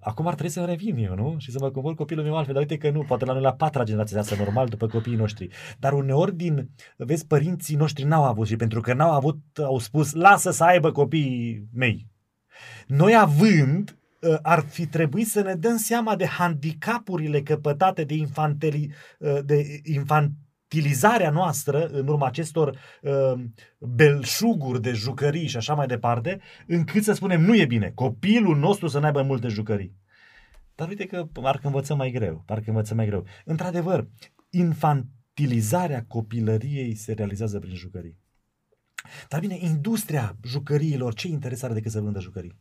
acum 0.00 0.26
ar 0.26 0.32
trebui 0.34 0.52
să 0.52 0.64
revin 0.64 0.96
eu, 0.96 1.14
nu? 1.14 1.34
Și 1.38 1.50
să 1.50 1.58
mă 1.60 1.70
compor 1.70 1.94
copilul 1.94 2.24
meu 2.24 2.36
altfel, 2.36 2.54
dar 2.54 2.62
uite 2.62 2.76
că 2.76 2.90
nu, 2.90 3.04
poate 3.04 3.24
la 3.24 3.32
noi 3.32 3.42
la 3.42 3.54
patra 3.54 3.84
generație 3.84 4.18
asta 4.18 4.36
normal 4.38 4.68
după 4.68 4.86
copiii 4.86 5.16
noștri. 5.16 5.48
Dar 5.78 5.92
uneori 5.92 6.36
din, 6.36 6.70
vezi, 6.96 7.26
părinții 7.26 7.76
noștri 7.76 8.04
n-au 8.04 8.24
avut 8.24 8.46
și 8.46 8.56
pentru 8.56 8.80
că 8.80 8.94
n-au 8.94 9.12
avut, 9.12 9.38
au 9.58 9.78
spus, 9.78 10.12
lasă 10.12 10.50
să 10.50 10.64
aibă 10.64 10.92
copiii 10.92 11.68
mei. 11.72 12.06
Noi 12.86 13.16
având, 13.16 13.98
uh, 14.20 14.38
ar 14.42 14.60
fi 14.60 14.86
trebuit 14.86 15.26
să 15.26 15.40
ne 15.40 15.54
dăm 15.54 15.76
seama 15.76 16.16
de 16.16 16.26
handicapurile 16.26 17.42
căpătate 17.42 18.04
de, 18.04 18.14
infantili, 18.14 18.92
uh, 19.18 19.38
de 19.44 19.80
infant, 19.82 20.32
utilizarea 20.74 21.30
noastră 21.30 21.86
în 21.86 22.08
urma 22.08 22.26
acestor 22.26 22.78
uh, 23.02 23.44
belșuguri 23.78 24.82
de 24.82 24.92
jucării 24.92 25.46
și 25.46 25.56
așa 25.56 25.74
mai 25.74 25.86
departe, 25.86 26.40
încât 26.66 27.02
să 27.02 27.12
spunem 27.12 27.40
nu 27.40 27.56
e 27.56 27.64
bine, 27.64 27.92
copilul 27.94 28.56
nostru 28.56 28.88
să 28.88 28.98
nu 28.98 29.04
aibă 29.04 29.22
multe 29.22 29.48
jucării. 29.48 29.96
Dar 30.74 30.88
uite 30.88 31.06
că 31.06 31.24
parcă 31.32 31.66
învățăm 31.66 31.96
mai 31.96 32.10
greu, 32.10 32.42
parcă 32.46 32.64
învățăm 32.66 32.96
mai 32.96 33.06
greu. 33.06 33.24
Într-adevăr, 33.44 34.08
infantilizarea 34.50 36.04
copilăriei 36.08 36.94
se 36.94 37.12
realizează 37.12 37.58
prin 37.58 37.74
jucării. 37.74 38.18
Dar 39.28 39.40
bine, 39.40 39.58
industria 39.60 40.36
jucăriilor, 40.44 41.14
ce 41.14 41.28
interes 41.28 41.62
are 41.62 41.74
decât 41.74 41.90
să 41.90 42.00
vândă 42.00 42.20
jucării? 42.20 42.56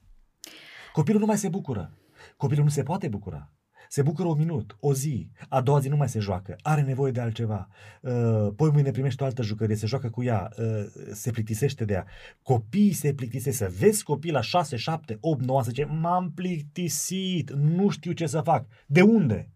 Copilul 0.92 1.20
nu 1.20 1.26
mai 1.26 1.38
se 1.38 1.50
bucură. 1.50 1.98
Copilul 2.38 2.64
nu 2.64 2.70
se 2.70 2.84
poate 2.84 3.08
bucura 3.08 3.52
se 3.94 4.02
bucură 4.02 4.28
un 4.28 4.38
minut, 4.38 4.78
o 4.80 4.94
zi, 4.94 5.30
a 5.50 5.62
doua 5.62 5.80
zi 5.80 5.88
nu 5.88 5.96
mai 5.96 6.10
se 6.10 6.20
joacă, 6.20 6.56
are 6.62 6.82
nevoie 6.82 7.12
de 7.12 7.20
altceva, 7.20 7.68
uh, 8.02 8.48
poi 8.56 8.70
mâine 8.72 8.92
primește 8.92 9.24
o 9.24 9.26
altă 9.26 9.42
jucărie, 9.42 9.76
se 9.76 9.86
joacă 9.86 10.10
cu 10.10 10.24
ea, 10.24 10.50
uh, 10.58 10.66
se 11.12 11.32
plictisește 11.32 11.86
de 11.86 11.94
ea. 11.94 12.06
Copiii 12.42 12.94
se 12.94 13.14
plictisesc, 13.14 13.58
să 13.58 13.72
vezi 13.80 14.04
copii 14.04 14.32
la 14.32 14.42
6, 14.42 14.76
7, 14.76 15.18
8, 15.22 15.42
9, 15.42 15.64
să 15.64 15.70
zice, 15.70 15.86
m-am 15.86 16.32
plictisit, 16.32 17.52
nu 17.52 17.90
știu 17.90 18.12
ce 18.12 18.26
să 18.26 18.42
fac. 18.42 18.66
De 18.86 19.02
unde? 19.02 19.50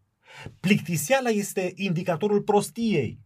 Plictiseala 0.59 1.29
este 1.29 1.71
indicatorul 1.75 2.41
prostiei. 2.41 3.19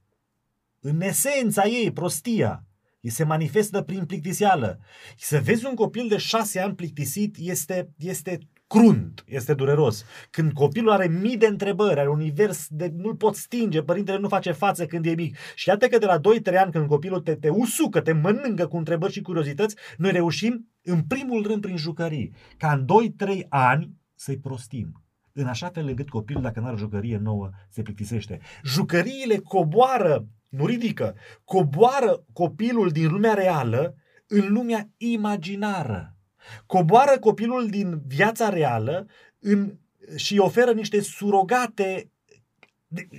În 0.80 1.01
esența 1.01 1.64
ei, 1.66 1.91
prostia. 1.91 2.66
Se 3.03 3.24
manifestă 3.24 3.82
prin 3.82 4.05
plictiseală. 4.05 4.80
Să 5.18 5.39
vezi 5.39 5.66
un 5.66 5.76
copil 5.76 6.07
de 6.07 6.18
șase 6.18 6.59
ani 6.59 6.76
plictisit 6.76 7.36
este, 7.39 7.89
este 7.97 8.39
crunt, 8.72 9.24
este 9.28 9.53
dureros. 9.53 10.05
Când 10.30 10.53
copilul 10.53 10.91
are 10.91 11.07
mii 11.07 11.38
de 11.38 11.45
întrebări, 11.45 11.99
are 11.99 12.09
un 12.09 12.19
univers 12.19 12.67
de 12.69 12.91
nu-l 12.95 13.15
pot 13.15 13.36
stinge, 13.36 13.82
părintele 13.82 14.17
nu 14.17 14.28
face 14.28 14.51
față 14.51 14.86
când 14.86 15.05
e 15.05 15.13
mic. 15.13 15.38
Și 15.55 15.69
iată 15.69 15.88
că 15.88 15.97
de 15.97 16.05
la 16.05 16.19
2-3 16.19 16.22
ani 16.57 16.72
când 16.72 16.88
copilul 16.88 17.19
te, 17.19 17.36
te 17.36 17.49
usucă, 17.49 18.01
te 18.01 18.11
mănâncă 18.11 18.67
cu 18.67 18.78
întrebări 18.78 19.11
și 19.11 19.22
curiozități, 19.22 19.76
noi 19.97 20.11
reușim 20.11 20.67
în 20.84 21.01
primul 21.01 21.47
rând 21.47 21.61
prin 21.61 21.78
jucării, 21.78 22.34
ca 22.57 22.72
în 22.72 22.86
2-3 23.39 23.45
ani 23.49 23.95
să-i 24.15 24.38
prostim. 24.38 25.03
În 25.34 25.47
așa 25.47 25.67
fel 25.67 25.88
încât 25.88 26.09
copilul, 26.09 26.41
dacă 26.41 26.59
nu 26.59 26.65
are 26.65 26.78
jucărie 26.78 27.17
nouă, 27.17 27.49
se 27.69 27.82
plictisește. 27.82 28.39
Jucăriile 28.63 29.38
coboară, 29.38 30.28
nu 30.49 30.65
ridică, 30.65 31.15
coboară 31.43 32.24
copilul 32.34 32.89
din 32.89 33.07
lumea 33.07 33.34
reală 33.34 33.95
în 34.28 34.53
lumea 34.53 34.89
imaginară. 34.97 36.15
Coboară 36.66 37.20
copilul 37.20 37.68
din 37.68 38.02
viața 38.08 38.50
reală 38.50 39.08
în, 39.39 39.74
și 40.16 40.38
oferă 40.38 40.72
niște 40.72 41.02
surogate. 41.02 42.12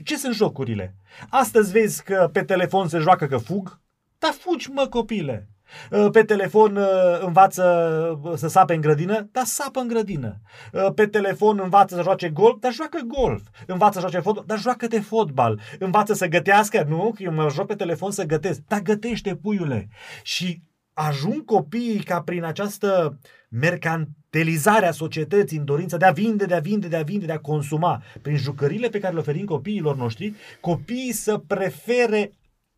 Ce 0.05 0.17
sunt 0.17 0.35
jocurile? 0.35 0.97
Astăzi 1.31 1.73
vezi 1.73 2.03
că 2.03 2.31
pe 2.33 2.45
telefon 2.45 2.89
se 2.89 2.99
joacă 2.99 3.27
că 3.27 3.37
fug? 3.37 3.81
Dar 4.19 4.33
fugi, 4.33 4.71
mă, 4.71 4.87
copile! 4.87 5.49
Ă, 5.93 6.11
pe 6.11 6.23
telefon 6.25 6.77
ă, 6.77 7.19
învață 7.21 8.21
să 8.35 8.49
sape 8.49 8.75
în 8.75 8.81
grădină, 8.81 9.29
dar 9.33 9.45
sapă 9.45 9.81
în 9.81 9.89
grădină. 9.89 10.41
Ă, 10.75 10.93
pe 10.93 11.07
telefon 11.07 11.61
învață 11.63 11.95
să 11.95 12.03
joace 12.03 12.29
golf, 12.29 12.57
dar 12.61 12.73
joacă 12.73 13.01
golf. 13.07 13.43
Învață 13.67 13.93
să 13.93 14.01
joace 14.01 14.21
fotbal, 14.21 14.45
dar 14.47 14.59
joacă 14.59 14.87
de 14.87 15.01
fotbal. 15.01 15.61
Învață 15.79 16.15
să 16.15 16.27
gătească, 16.27 16.85
nu? 16.89 17.13
Că 17.15 17.23
eu 17.23 17.33
mă 17.33 17.49
joc 17.51 17.67
pe 17.67 17.75
telefon 17.75 18.11
să 18.11 18.25
gătesc. 18.25 18.61
Dar 18.67 18.81
gătește, 18.81 19.37
puiule. 19.37 19.89
Și 20.23 20.63
ajung 20.93 21.45
copiii 21.45 22.03
ca 22.03 22.23
prin 22.23 22.45
această 22.45 23.19
mercantilizare 23.49 24.87
a 24.87 24.93
societății 24.93 25.59
în 25.59 25.65
dorința 25.65 25.97
de 25.97 26.05
a 26.05 26.13
vinde, 26.13 26.47
de 26.47 26.55
a 26.55 26.61
vinde, 26.61 26.89
de 26.89 26.97
a 26.97 27.03
vinde, 27.03 27.27
de 27.27 27.33
a 27.33 27.41
consuma, 27.41 28.03
prin 28.23 28.37
jucările 28.37 28.89
pe 28.89 28.99
care 28.99 29.13
le 29.13 29.21
oferim 29.21 29.45
copiilor 29.45 29.97
noștri, 29.97 30.35
copiii 30.61 31.13
să 31.13 31.39
prefere 31.39 32.33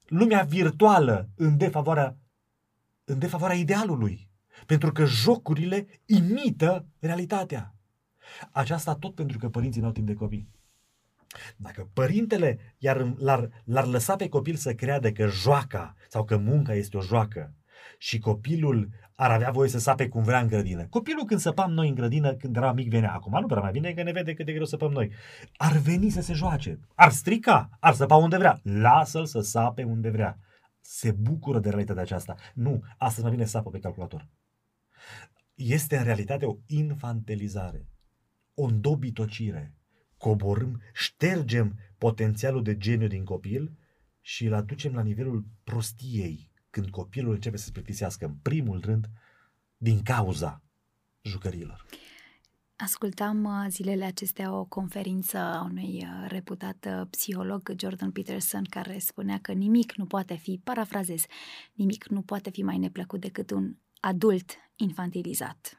lumea 0.06 0.42
virtuală 0.42 1.28
în 1.36 1.56
defavoarea, 1.56 2.16
în 3.04 3.18
defavoarea 3.18 3.56
idealului. 3.56 4.28
Pentru 4.66 4.92
că 4.92 5.04
jocurile 5.04 5.86
imită 6.06 6.86
realitatea. 6.98 7.74
Aceasta 8.50 8.94
tot 8.94 9.14
pentru 9.14 9.38
că 9.38 9.48
părinții 9.48 9.80
nu 9.80 9.86
au 9.86 9.92
timp 9.92 10.06
de 10.06 10.14
copii. 10.14 10.48
Dacă 11.56 11.88
părintele 11.92 12.58
iar 12.78 13.14
l-ar, 13.16 13.50
l-ar 13.64 13.86
lăsa 13.86 14.16
pe 14.16 14.28
copil 14.28 14.54
să 14.54 14.74
creadă 14.74 15.12
că 15.12 15.26
joaca 15.26 15.94
sau 16.08 16.24
că 16.24 16.36
munca 16.36 16.74
este 16.74 16.96
o 16.96 17.00
joacă, 17.00 17.54
și 18.04 18.18
copilul 18.18 18.88
ar 19.14 19.30
avea 19.30 19.50
voie 19.50 19.68
să 19.68 19.78
sape 19.78 20.08
cum 20.08 20.22
vrea 20.22 20.40
în 20.40 20.46
grădină. 20.46 20.86
Copilul 20.86 21.24
când 21.24 21.40
săpam 21.40 21.72
noi 21.72 21.88
în 21.88 21.94
grădină, 21.94 22.34
când 22.34 22.56
era 22.56 22.72
mic, 22.72 22.90
venea. 22.90 23.12
Acum 23.12 23.40
nu 23.40 23.46
prea 23.46 23.60
mai 23.60 23.72
vine, 23.72 23.92
că 23.92 24.02
ne 24.02 24.12
vede 24.12 24.34
cât 24.34 24.46
de 24.46 24.52
greu 24.52 24.64
săpăm 24.64 24.92
noi. 24.92 25.10
Ar 25.56 25.76
veni 25.76 26.10
să 26.10 26.20
se 26.20 26.32
joace, 26.32 26.80
ar 26.94 27.10
strica, 27.10 27.70
ar 27.80 27.94
săpa 27.94 28.14
unde 28.14 28.36
vrea. 28.36 28.60
Lasă-l 28.62 29.26
să 29.26 29.40
sape 29.40 29.82
unde 29.82 30.10
vrea. 30.10 30.38
Se 30.80 31.10
bucură 31.10 31.58
de 31.58 31.68
realitatea 31.68 32.02
aceasta. 32.02 32.34
Nu, 32.54 32.82
astăzi 32.98 33.22
mai 33.22 33.30
bine 33.30 33.44
sapă 33.44 33.70
pe 33.70 33.78
calculator. 33.78 34.28
Este 35.54 35.96
în 35.96 36.04
realitate 36.04 36.44
o 36.44 36.56
infantilizare, 36.66 37.86
o 38.54 38.64
îndobitocire. 38.64 39.74
Coborâm, 40.16 40.80
ștergem 40.92 41.78
potențialul 41.98 42.62
de 42.62 42.76
geniu 42.76 43.06
din 43.06 43.24
copil 43.24 43.72
și 44.20 44.46
îl 44.46 44.54
aducem 44.54 44.94
la 44.94 45.02
nivelul 45.02 45.44
prostiei, 45.64 46.52
când 46.74 46.90
copilul 46.90 47.32
începe 47.34 47.56
să 47.56 47.64
se 47.64 47.70
plictisească 47.70 48.24
în 48.24 48.34
primul 48.42 48.80
rând 48.84 49.06
din 49.76 50.02
cauza 50.02 50.62
jucăriilor. 51.22 51.86
Ascultam 52.76 53.44
uh, 53.44 53.66
zilele 53.68 54.04
acestea 54.04 54.52
o 54.58 54.64
conferință 54.64 55.38
a 55.38 55.62
unui 55.62 56.02
uh, 56.02 56.28
reputat 56.28 56.86
uh, 56.88 57.06
psiholog, 57.10 57.72
Jordan 57.78 58.10
Peterson, 58.10 58.64
care 58.64 58.98
spunea 58.98 59.38
că 59.42 59.52
nimic 59.52 59.94
nu 59.94 60.06
poate 60.06 60.34
fi, 60.34 60.60
parafrazez, 60.64 61.24
nimic 61.72 62.06
nu 62.08 62.22
poate 62.22 62.50
fi 62.50 62.62
mai 62.62 62.78
neplăcut 62.78 63.20
decât 63.20 63.50
un 63.50 63.76
adult 64.00 64.52
infantilizat. 64.76 65.78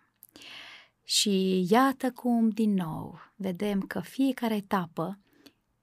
Și 1.03 1.65
iată 1.69 2.11
cum, 2.11 2.49
din 2.49 2.73
nou, 2.73 3.19
vedem 3.35 3.81
că 3.81 3.99
fiecare 3.99 4.55
etapă 4.55 5.19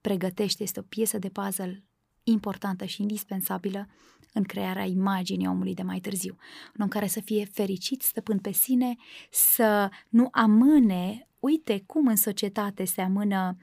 pregătește, 0.01 0.63
este 0.63 0.79
o 0.79 0.83
piesă 0.83 1.17
de 1.17 1.29
puzzle 1.29 1.83
importantă 2.23 2.85
și 2.85 3.01
indispensabilă 3.01 3.87
în 4.33 4.43
crearea 4.43 4.85
imaginii 4.85 5.47
omului 5.47 5.73
de 5.73 5.81
mai 5.81 5.99
târziu. 5.99 6.35
Un 6.75 6.81
om 6.81 6.87
care 6.87 7.07
să 7.07 7.19
fie 7.19 7.45
fericit, 7.45 8.01
stăpân 8.01 8.39
pe 8.39 8.51
sine, 8.51 8.95
să 9.31 9.89
nu 10.09 10.27
amâne, 10.31 11.27
uite 11.39 11.83
cum 11.85 12.07
în 12.07 12.15
societate 12.15 12.85
se 12.85 13.01
amână 13.01 13.57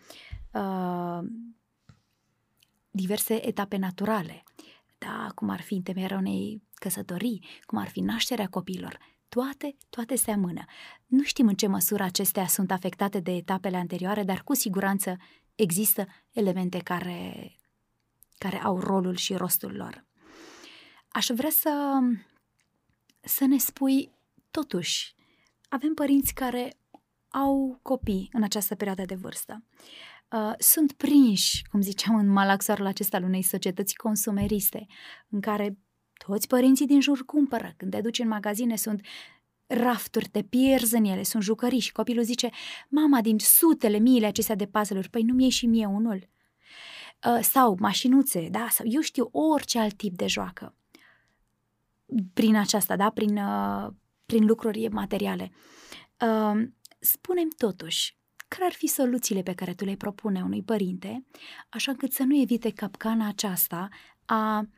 uh, 0.53 1.29
diverse 2.91 3.47
etape 3.47 3.77
naturale, 3.77 4.43
da, 4.99 5.33
cum 5.35 5.49
ar 5.49 5.61
fi 5.61 5.75
întemeierea 5.75 6.17
unei 6.17 6.63
căsătorii, 6.75 7.45
cum 7.65 7.79
ar 7.79 7.89
fi 7.89 8.01
nașterea 8.01 8.49
copiilor, 8.49 8.99
toate, 9.29 9.77
toate 9.91 10.17
se 10.17 10.31
amână. 10.31 10.65
Nu 11.07 11.23
știm 11.23 11.47
în 11.47 11.55
ce 11.55 11.67
măsură 11.67 12.03
acestea 12.03 12.47
sunt 12.47 12.71
afectate 12.71 13.21
de 13.21 13.31
etapele 13.31 13.77
anterioare, 13.77 14.23
dar 14.23 14.43
cu 14.43 14.55
siguranță 14.55 15.17
există 15.55 16.07
elemente 16.33 16.79
care, 16.79 17.53
care 18.39 18.63
au 18.63 18.79
rolul 18.81 19.17
și 19.17 19.35
rostul 19.35 19.77
lor. 19.77 20.09
Aș 21.13 21.27
vrea 21.27 21.51
să, 21.51 21.99
să 23.21 23.45
ne 23.45 23.59
spui, 23.59 24.11
totuși, 24.51 25.15
avem 25.69 25.95
părinți 25.95 26.35
care 26.35 26.77
au 27.29 27.79
copii 27.83 28.29
în 28.33 28.43
această 28.43 28.75
perioadă 28.75 29.05
de 29.05 29.15
vârstă. 29.15 29.65
Uh, 30.31 30.53
sunt 30.59 30.93
prinși, 30.93 31.63
cum 31.71 31.81
ziceam, 31.81 32.17
în 32.17 32.29
malaxarul 32.29 32.87
acesta 32.87 33.17
al 33.17 33.23
unei 33.23 33.43
societăți 33.43 33.95
consumeriste, 33.95 34.87
în 35.29 35.41
care 35.41 35.79
toți 36.27 36.47
părinții 36.47 36.87
din 36.87 37.01
jur 37.01 37.25
cumpără. 37.25 37.75
Când 37.77 37.91
te 37.91 38.01
duci 38.01 38.19
în 38.19 38.29
magazine 38.29 38.77
sunt 38.77 39.07
rafturi, 39.67 40.29
te 40.29 40.43
pierzi 40.43 40.97
în 40.97 41.05
ele, 41.05 41.23
sunt 41.23 41.43
jucării 41.43 41.79
și 41.79 41.93
copilul 41.93 42.25
zice 42.25 42.51
Mama, 42.89 43.21
din 43.21 43.39
sutele 43.39 43.99
miile 43.99 44.27
acestea 44.27 44.55
de 44.55 44.67
puzzle-uri, 44.67 45.11
păi 45.11 45.23
nu-mi 45.23 45.43
iei 45.43 45.51
și 45.51 45.67
mie 45.67 45.87
unul? 45.87 46.29
Uh, 47.27 47.43
sau 47.43 47.77
mașinuțe, 47.81 48.49
da? 48.51 48.69
Sau 48.71 48.87
eu 48.89 49.01
știu 49.01 49.29
orice 49.33 49.79
alt 49.79 49.97
tip 49.97 50.17
de 50.17 50.27
joacă 50.27 50.75
prin 52.35 52.57
aceasta, 52.57 52.97
da? 52.97 53.11
Prin, 53.11 53.37
uh, 53.37 53.93
prin 54.27 54.47
lucruri 54.47 54.89
materiale. 54.89 55.51
Uh, 56.21 56.69
spunem 56.99 57.49
totuși, 57.57 58.19
care 58.49 58.65
ar 58.65 58.73
fi 58.73 58.87
soluțiile 58.87 59.43
pe 59.43 59.55
care 59.55 59.75
tu 59.75 59.85
le 59.85 59.97
propune 59.97 60.43
unui 60.43 60.63
părinte, 60.63 61.27
așa 61.69 61.91
încât 61.91 62.13
să 62.13 62.23
nu 62.23 62.41
evite 62.41 62.71
capcana 62.71 63.29
aceasta 63.29 63.89
a 64.25 64.69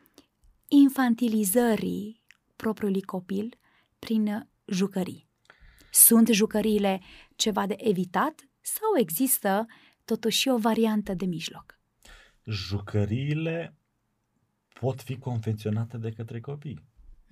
infantilizării 0.68 2.24
propriului 2.56 3.02
copil 3.02 3.58
prin 3.98 4.48
jucării. 4.64 5.28
Sunt 5.90 6.28
jucăriile 6.28 7.00
ceva 7.36 7.66
de 7.66 7.74
evitat 7.78 8.48
sau 8.60 8.98
există 8.98 9.66
totuși 10.04 10.48
o 10.48 10.58
variantă 10.58 11.14
de 11.14 11.24
mijloc? 11.24 11.78
Jucăriile 12.44 13.74
pot 14.80 15.00
fi 15.00 15.18
confecționate 15.18 15.96
de 15.96 16.10
către 16.10 16.40
copii. 16.40 16.84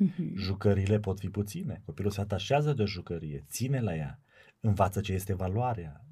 Mm-hmm. 0.05 0.35
Jucăriile 0.35 0.99
pot 0.99 1.19
fi 1.19 1.29
puține. 1.29 1.83
Copilul 1.85 2.11
se 2.11 2.21
atașează 2.21 2.73
de 2.73 2.83
o 2.83 2.87
jucărie, 2.87 3.45
ține 3.49 3.81
la 3.81 3.95
ea, 3.95 4.21
învață 4.61 5.01
ce 5.01 5.13
este 5.13 5.35
valoarea, 5.35 6.05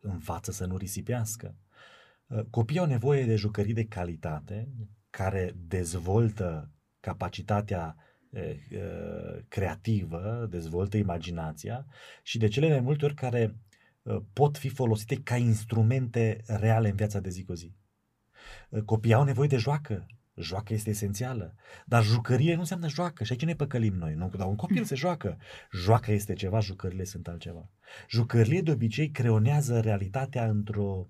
învață 0.00 0.52
să 0.52 0.66
nu 0.66 0.76
risipească. 0.76 1.54
Uh, 2.26 2.44
copiii 2.50 2.78
au 2.78 2.86
nevoie 2.86 3.24
de 3.24 3.36
jucării 3.36 3.74
de 3.74 3.84
calitate 3.84 4.68
care 5.10 5.54
dezvoltă 5.66 6.70
capacitatea 7.00 7.96
creativă, 9.48 10.46
dezvoltă 10.50 10.96
imaginația 10.96 11.86
și 12.22 12.38
de 12.38 12.48
cele 12.48 12.68
mai 12.68 12.80
multe 12.80 13.04
ori 13.04 13.14
care 13.14 13.56
pot 14.32 14.58
fi 14.58 14.68
folosite 14.68 15.16
ca 15.22 15.36
instrumente 15.36 16.40
reale 16.46 16.88
în 16.88 16.96
viața 16.96 17.20
de 17.20 17.28
zi 17.28 17.44
cu 17.44 17.54
zi. 17.54 17.72
Copiii 18.84 19.14
au 19.14 19.24
nevoie 19.24 19.48
de 19.48 19.56
joacă. 19.56 20.06
Joacă 20.36 20.72
este 20.72 20.90
esențială. 20.90 21.54
Dar 21.86 22.02
jucărie 22.02 22.54
nu 22.54 22.60
înseamnă 22.60 22.88
joacă 22.88 23.24
și 23.24 23.32
aici 23.32 23.44
ne 23.44 23.54
păcălim 23.54 23.94
noi. 23.94 24.14
Nu? 24.14 24.30
Dar 24.36 24.46
un 24.46 24.56
copil 24.56 24.84
se 24.84 24.94
joacă. 24.94 25.38
Joacă 25.72 26.12
este 26.12 26.32
ceva, 26.32 26.60
jucările 26.60 27.04
sunt 27.04 27.28
altceva. 27.28 27.70
Jucările 28.08 28.60
de 28.60 28.70
obicei 28.70 29.10
creonează 29.10 29.80
realitatea 29.80 30.48
într-o, 30.48 31.08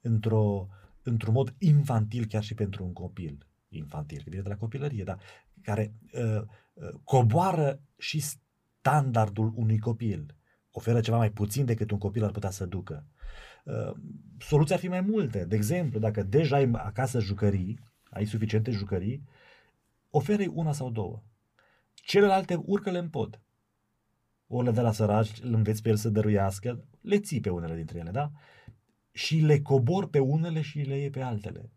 într-o, 0.00 0.68
într-un 1.02 1.32
mod 1.32 1.54
infantil 1.58 2.26
chiar 2.26 2.42
și 2.42 2.54
pentru 2.54 2.84
un 2.84 2.92
copil. 2.92 3.46
Infantil, 3.68 4.18
că 4.18 4.30
vine 4.30 4.42
de 4.42 4.48
la 4.48 4.56
copilărie, 4.56 5.04
dar 5.04 5.18
care 5.62 5.94
uh, 6.12 6.42
uh, 6.74 6.88
coboară 7.04 7.80
și 7.98 8.22
standardul 8.80 9.52
unui 9.56 9.78
copil. 9.78 10.34
Oferă 10.70 11.00
ceva 11.00 11.16
mai 11.16 11.30
puțin 11.30 11.64
decât 11.64 11.90
un 11.90 11.98
copil 11.98 12.24
ar 12.24 12.30
putea 12.30 12.50
să 12.50 12.66
ducă. 12.66 13.06
Uh, 13.64 13.92
soluția 14.38 14.74
ar 14.74 14.80
fi 14.80 14.88
mai 14.88 15.00
multe. 15.00 15.44
De 15.44 15.56
exemplu, 15.56 15.98
dacă 15.98 16.22
deja 16.22 16.56
ai 16.56 16.70
acasă 16.72 17.20
jucării, 17.20 17.78
ai 18.10 18.24
suficiente 18.24 18.70
jucării, 18.70 19.22
oferi 20.10 20.46
una 20.46 20.72
sau 20.72 20.90
două. 20.90 21.22
Celelalte 21.94 22.54
urcă-le 22.64 22.98
în 22.98 23.08
pod. 23.08 23.40
O 24.46 24.62
le 24.62 24.70
de 24.70 24.80
la 24.80 24.92
săraci, 24.92 25.40
îl 25.42 25.54
înveți 25.54 25.82
pe 25.82 25.88
el 25.88 25.96
să 25.96 26.08
dăruiască, 26.08 26.84
le 27.00 27.18
ții 27.18 27.40
pe 27.40 27.50
unele 27.50 27.74
dintre 27.74 27.98
ele, 27.98 28.10
da? 28.10 28.30
Și 29.12 29.36
le 29.36 29.60
cobor 29.60 30.08
pe 30.08 30.18
unele 30.18 30.60
și 30.60 30.78
le 30.78 30.96
iei 30.96 31.10
pe 31.10 31.20
altele 31.20 31.70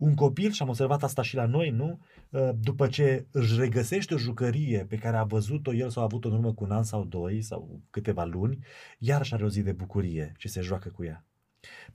un 0.00 0.14
copil, 0.14 0.50
și 0.50 0.62
am 0.62 0.68
observat 0.68 1.02
asta 1.02 1.22
și 1.22 1.34
la 1.34 1.46
noi, 1.46 1.70
nu? 1.70 2.00
Uh, 2.30 2.50
după 2.60 2.86
ce 2.86 3.26
își 3.30 3.58
regăsește 3.58 4.14
o 4.14 4.18
jucărie 4.18 4.84
pe 4.88 4.96
care 4.96 5.16
a 5.16 5.24
văzut-o 5.24 5.74
el 5.74 5.90
sau 5.90 6.02
a 6.02 6.04
avut-o 6.04 6.28
în 6.28 6.34
urmă 6.34 6.54
cu 6.54 6.64
un 6.64 6.70
an 6.70 6.82
sau 6.82 7.04
doi 7.04 7.42
sau 7.42 7.80
câteva 7.90 8.24
luni, 8.24 8.58
iarăși 8.98 9.34
are 9.34 9.44
o 9.44 9.48
zi 9.48 9.62
de 9.62 9.72
bucurie 9.72 10.32
și 10.38 10.48
se 10.48 10.60
joacă 10.60 10.88
cu 10.88 11.04
ea. 11.04 11.24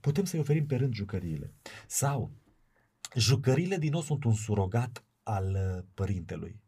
Putem 0.00 0.24
să-i 0.24 0.38
oferim 0.38 0.66
pe 0.66 0.76
rând 0.76 0.94
jucăriile. 0.94 1.52
Sau 1.86 2.30
jucăriile 3.16 3.76
din 3.76 3.90
nou 3.90 4.00
sunt 4.00 4.24
un 4.24 4.34
surogat 4.34 5.04
al 5.22 5.50
uh, 5.54 5.84
părintelui. 5.94 6.60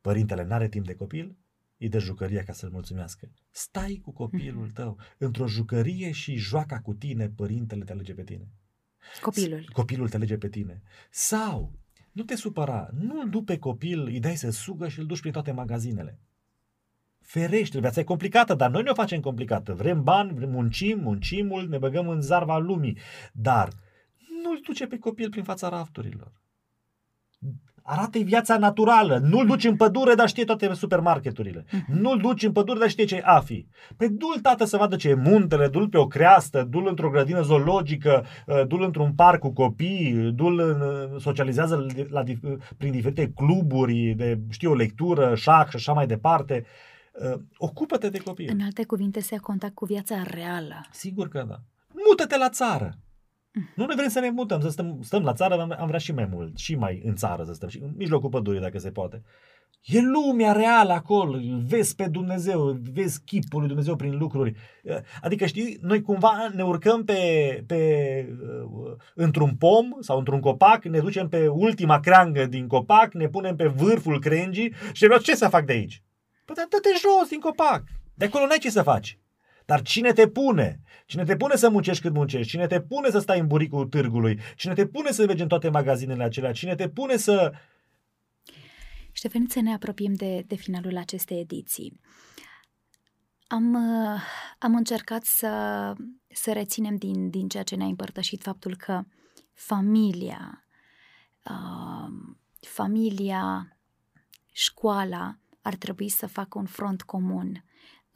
Părintele 0.00 0.44
n-are 0.44 0.68
timp 0.68 0.86
de 0.86 0.94
copil, 0.94 1.36
îi 1.78 1.88
dă 1.88 1.98
jucăria 1.98 2.42
ca 2.42 2.52
să-l 2.52 2.70
mulțumească. 2.70 3.30
Stai 3.50 4.00
cu 4.02 4.12
copilul 4.12 4.70
tău 4.70 4.98
într-o 5.18 5.46
jucărie 5.46 6.10
și 6.10 6.36
joaca 6.36 6.80
cu 6.80 6.94
tine, 6.94 7.28
părintele 7.28 7.84
te 7.84 7.92
alege 7.92 8.14
pe 8.14 8.24
tine. 8.24 8.48
Copilul. 9.20 9.70
Copilul 9.72 10.08
te 10.08 10.18
lege 10.18 10.36
pe 10.36 10.48
tine. 10.48 10.82
Sau, 11.10 11.72
nu 12.12 12.22
te 12.22 12.36
supăra, 12.36 12.88
nu-l 12.92 13.30
du 13.30 13.42
pe 13.42 13.58
copil, 13.58 14.04
îi 14.04 14.20
dai 14.20 14.36
să 14.36 14.50
sugă 14.50 14.88
și 14.88 14.98
îl 14.98 15.06
duci 15.06 15.20
prin 15.20 15.32
toate 15.32 15.52
magazinele. 15.52 16.18
Ferește, 17.20 17.80
viața 17.80 18.00
e 18.00 18.04
complicată, 18.04 18.54
dar 18.54 18.70
noi 18.70 18.82
ne 18.82 18.90
o 18.90 18.94
facem 18.94 19.20
complicată. 19.20 19.74
Vrem 19.74 20.02
bani, 20.02 20.34
vrem 20.34 20.50
muncim, 20.50 21.00
muncim 21.00 21.46
mult, 21.46 21.68
ne 21.68 21.78
băgăm 21.78 22.08
în 22.08 22.20
zarva 22.20 22.58
lumii. 22.58 22.98
Dar 23.32 23.68
nu-l 23.68 23.82
duce 24.64 24.86
pe 24.86 24.98
copil 24.98 25.30
prin 25.30 25.42
fața 25.42 25.68
rafturilor 25.68 26.32
arată 27.86 28.18
viața 28.18 28.58
naturală. 28.58 29.18
Nu-l 29.22 29.46
duci 29.46 29.64
în 29.64 29.76
pădure, 29.76 30.14
dar 30.14 30.28
știe 30.28 30.44
toate 30.44 30.72
supermarketurile. 30.74 31.64
Mhm. 31.70 32.00
Nu-l 32.00 32.18
duci 32.18 32.42
în 32.42 32.52
pădure, 32.52 32.78
dar 32.78 32.88
știe 32.88 33.04
ce 33.04 33.14
e 33.14 33.22
AFI. 33.24 33.66
Păi 33.96 34.08
du-l, 34.08 34.40
tată, 34.42 34.64
să 34.64 34.76
vadă 34.76 34.96
ce 34.96 35.08
e 35.08 35.14
muntele, 35.14 35.68
du-l 35.68 35.88
pe 35.88 35.98
o 35.98 36.06
creastă, 36.06 36.66
du-l 36.70 36.86
într-o 36.88 37.10
grădină 37.10 37.40
zoologică, 37.40 38.24
uh, 38.46 38.66
du-l 38.66 38.82
într-un 38.82 39.12
parc 39.12 39.40
cu 39.40 39.52
copii, 39.52 40.30
du-l 40.34 40.58
uh, 40.58 41.20
socializează 41.20 41.86
la, 42.08 42.22
prin 42.76 42.90
diferite 42.90 43.32
cluburi 43.34 44.14
de, 44.16 44.38
știu, 44.50 44.70
o 44.70 44.74
lectură, 44.74 45.34
șac 45.34 45.68
și 45.68 45.76
așa 45.76 45.92
mai 45.92 46.06
departe. 46.06 46.64
Uh, 47.12 47.40
ocupă-te 47.56 48.08
de 48.08 48.18
copii. 48.18 48.46
În 48.46 48.60
alte 48.60 48.84
cuvinte, 48.84 49.20
să 49.20 49.28
ia 49.32 49.40
contact 49.40 49.74
cu 49.74 49.84
viața 49.84 50.22
reală. 50.22 50.80
Sigur 50.90 51.28
că 51.28 51.44
da. 51.48 51.60
Mută-te 52.08 52.36
la 52.36 52.48
țară. 52.48 52.98
Nu 53.74 53.86
ne 53.86 53.94
vrem 53.94 54.08
să 54.08 54.20
ne 54.20 54.30
mutăm, 54.30 54.60
să 54.60 54.68
stăm, 54.68 54.98
stăm 55.02 55.22
la 55.22 55.32
țară, 55.32 55.60
am, 55.60 55.74
am 55.78 55.86
vrea 55.86 55.98
și 55.98 56.12
mai 56.12 56.28
mult, 56.32 56.58
și 56.58 56.74
mai 56.74 57.02
în 57.04 57.14
țară 57.14 57.44
să 57.44 57.52
stăm, 57.52 57.68
și 57.68 57.78
în 57.82 57.92
mijlocul 57.96 58.30
pădurii 58.30 58.60
dacă 58.60 58.78
se 58.78 58.90
poate. 58.90 59.22
E 59.84 60.00
lumea 60.00 60.52
reală 60.52 60.92
acolo, 60.92 61.38
vezi 61.66 61.94
pe 61.94 62.06
Dumnezeu, 62.06 62.78
vezi 62.92 63.20
chipul 63.24 63.58
lui 63.58 63.68
Dumnezeu 63.68 63.96
prin 63.96 64.16
lucruri. 64.16 64.54
Adică 65.20 65.46
știi, 65.46 65.78
noi 65.80 66.02
cumva 66.02 66.50
ne 66.54 66.64
urcăm 66.64 67.04
pe, 67.04 67.22
pe 67.66 67.78
uh, 68.42 68.92
într-un 69.14 69.54
pom 69.54 69.88
sau 70.00 70.18
într-un 70.18 70.40
copac, 70.40 70.84
ne 70.84 70.98
ducem 70.98 71.28
pe 71.28 71.48
ultima 71.48 72.00
creangă 72.00 72.46
din 72.46 72.66
copac, 72.66 73.12
ne 73.12 73.28
punem 73.28 73.56
pe 73.56 73.66
vârful 73.66 74.20
crengii 74.20 74.74
și 74.92 75.04
vreau 75.04 75.20
ce 75.20 75.34
să 75.34 75.48
fac 75.48 75.64
de 75.64 75.72
aici? 75.72 76.02
Păi 76.44 76.54
dă-te 76.54 76.88
jos 76.88 77.28
din 77.28 77.40
copac, 77.40 77.82
de 78.14 78.24
acolo 78.24 78.46
n-ai 78.46 78.58
ce 78.58 78.70
să 78.70 78.82
faci. 78.82 79.18
Dar 79.64 79.82
cine 79.82 80.12
te 80.12 80.28
pune? 80.28 80.80
Cine 81.06 81.24
te 81.24 81.36
pune 81.36 81.56
să 81.56 81.68
muncești 81.68 82.02
cât 82.02 82.12
muncești? 82.12 82.50
Cine 82.50 82.66
te 82.66 82.80
pune 82.80 83.10
să 83.10 83.18
stai 83.18 83.38
în 83.38 83.46
buricul 83.46 83.86
târgului? 83.86 84.40
Cine 84.56 84.74
te 84.74 84.86
pune 84.86 85.10
să 85.10 85.26
mergi 85.26 85.42
în 85.42 85.48
toate 85.48 85.68
magazinele 85.68 86.22
acelea? 86.22 86.52
Cine 86.52 86.74
te 86.74 86.88
pune 86.88 87.16
să... 87.16 87.52
Ștefăniță, 89.12 89.60
ne 89.60 89.72
apropiem 89.72 90.14
de, 90.14 90.44
de 90.46 90.54
finalul 90.54 90.96
acestei 90.96 91.40
ediții. 91.40 92.00
Am, 93.46 93.74
uh, 93.74 94.20
am 94.58 94.74
încercat 94.74 95.24
să, 95.24 95.48
să 96.28 96.52
reținem 96.52 96.96
din, 96.96 97.30
din 97.30 97.48
ceea 97.48 97.62
ce 97.62 97.74
ne-a 97.74 97.86
împărtășit 97.86 98.42
faptul 98.42 98.76
că 98.76 99.02
familia, 99.52 100.64
uh, 101.44 102.36
familia, 102.60 103.76
școala 104.52 105.38
ar 105.62 105.74
trebui 105.74 106.08
să 106.08 106.26
facă 106.26 106.58
un 106.58 106.66
front 106.66 107.02
comun 107.02 107.64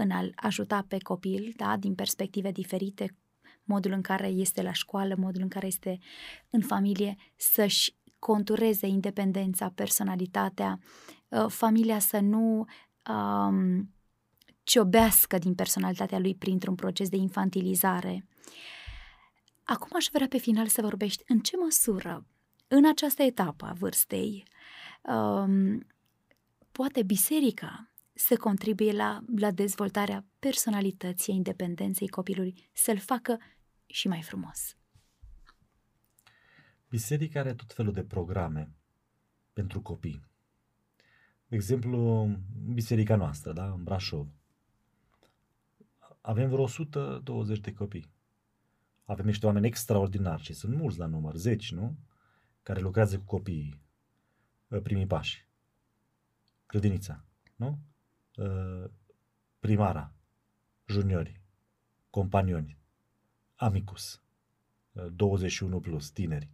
în 0.00 0.10
a 0.10 0.28
ajuta 0.34 0.84
pe 0.88 0.98
copil, 0.98 1.52
da, 1.56 1.76
din 1.76 1.94
perspective 1.94 2.50
diferite, 2.50 3.16
modul 3.64 3.92
în 3.92 4.00
care 4.00 4.26
este 4.26 4.62
la 4.62 4.72
școală, 4.72 5.14
modul 5.18 5.42
în 5.42 5.48
care 5.48 5.66
este 5.66 5.98
în 6.50 6.60
familie, 6.60 7.16
să-și 7.36 7.96
contureze 8.18 8.86
independența, 8.86 9.72
personalitatea, 9.74 10.78
uh, 11.28 11.46
familia 11.48 11.98
să 11.98 12.18
nu 12.18 12.64
um, 13.10 13.94
ciobească 14.62 15.38
din 15.38 15.54
personalitatea 15.54 16.18
lui 16.18 16.34
printr-un 16.34 16.74
proces 16.74 17.08
de 17.08 17.16
infantilizare. 17.16 18.26
Acum 19.64 19.88
aș 19.92 20.06
vrea 20.12 20.28
pe 20.28 20.38
final 20.38 20.66
să 20.66 20.82
vorbești 20.82 21.22
în 21.26 21.38
ce 21.38 21.56
măsură, 21.56 22.26
în 22.68 22.86
această 22.88 23.22
etapă 23.22 23.64
a 23.64 23.72
vârstei, 23.72 24.44
um, 25.02 25.86
poate 26.72 27.02
biserica 27.02 27.87
să 28.18 28.36
contribuie 28.36 28.92
la, 28.92 29.24
la 29.36 29.50
dezvoltarea 29.50 30.26
personalității, 30.38 31.34
independenței 31.34 32.08
copilului, 32.08 32.68
să-l 32.72 32.98
facă 32.98 33.38
și 33.86 34.08
mai 34.08 34.22
frumos. 34.22 34.76
Biserica 36.88 37.40
are 37.40 37.54
tot 37.54 37.72
felul 37.72 37.92
de 37.92 38.02
programe 38.02 38.72
pentru 39.52 39.80
copii. 39.80 40.26
De 41.46 41.56
exemplu, 41.56 42.30
biserica 42.72 43.16
noastră, 43.16 43.52
da, 43.52 43.70
în 43.70 43.84
Brașov. 43.84 44.28
Avem 46.20 46.48
vreo 46.48 46.62
120 46.62 47.58
de 47.58 47.72
copii. 47.72 48.10
Avem 49.04 49.26
niște 49.26 49.46
oameni 49.46 49.66
extraordinari 49.66 50.42
și 50.42 50.52
sunt 50.52 50.74
mulți 50.74 50.98
la 50.98 51.06
număr, 51.06 51.34
zeci, 51.34 51.72
nu? 51.72 51.96
Care 52.62 52.80
lucrează 52.80 53.18
cu 53.18 53.24
copiii, 53.24 53.80
ă, 54.70 54.80
primii 54.80 55.06
pași. 55.06 55.46
Grădinița, 56.66 57.24
nu? 57.56 57.78
Ă, 58.38 58.90
primara, 59.58 60.12
juniori, 60.86 61.40
companioni, 62.10 62.78
amicus, 63.54 64.22
21 64.92 65.76
ă, 65.76 65.80
plus, 65.80 66.10
tineri. 66.10 66.50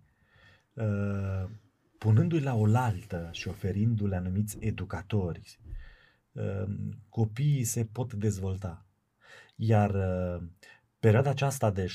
Uh, 0.74 1.50
punându-i 1.98 2.40
la 2.40 2.54
oaltă 2.54 3.28
și 3.32 3.48
oferindu-le 3.48 4.16
anumiți 4.16 4.56
educatori, 4.60 5.58
uh, 6.32 6.64
copiii 7.08 7.64
se 7.64 7.84
pot 7.84 8.14
dezvolta. 8.14 8.86
Iar 9.56 9.94
uh, 9.94 10.46
perioada 10.98 11.30
aceasta 11.30 11.70
de 11.70 11.86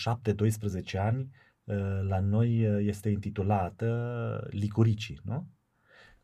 7-12 0.91 0.97
ani 0.97 1.31
la 2.01 2.19
noi 2.19 2.59
este 2.85 3.09
intitulată 3.09 4.47
Licuricii, 4.51 5.19
nu? 5.23 5.47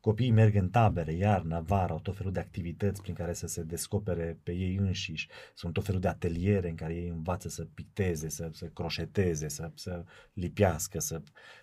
Copiii 0.06 0.32
merg 0.32 0.56
în 0.56 0.70
tabere, 0.70 1.14
iarna, 1.14 1.60
vara, 1.60 1.94
au 1.94 2.00
tot 2.00 2.16
felul 2.18 2.32
de 2.32 2.40
activități 2.40 3.02
prin 3.02 3.14
care 3.14 3.34
să 3.34 3.48
se 3.48 3.64
descopere 3.64 4.40
pe 4.44 4.52
ei 4.52 4.76
înșiși. 4.76 5.28
Sunt 5.54 5.74
tot 5.74 5.86
felul 5.86 6.02
de 6.02 6.08
ateliere 6.08 6.70
în 6.70 6.76
care 6.76 6.96
ei 6.96 7.08
învață 7.08 7.50
să 7.50 7.66
picteze, 7.74 8.30
să, 8.30 8.50
să 8.52 8.66
croșeteze, 8.66 9.48
să, 9.48 9.72
să 9.74 10.04
lipiască, 10.34 11.00
să 11.00 11.22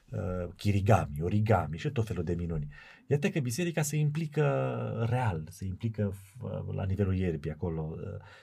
uh, 0.09 0.49
chirigami, 0.57 1.22
origami 1.22 1.78
și 1.78 1.90
tot 1.90 2.07
felul 2.07 2.24
de 2.24 2.34
minuni. 2.34 2.68
Iată 3.07 3.30
că 3.30 3.40
biserica 3.40 3.82
se 3.82 3.97
implică 3.97 4.45
real, 5.09 5.47
se 5.51 5.64
implică 5.64 6.14
uh, 6.40 6.74
la 6.74 6.84
nivelul 6.84 7.16
ierbii 7.16 7.51
acolo 7.51 7.97
uh, 7.97 8.03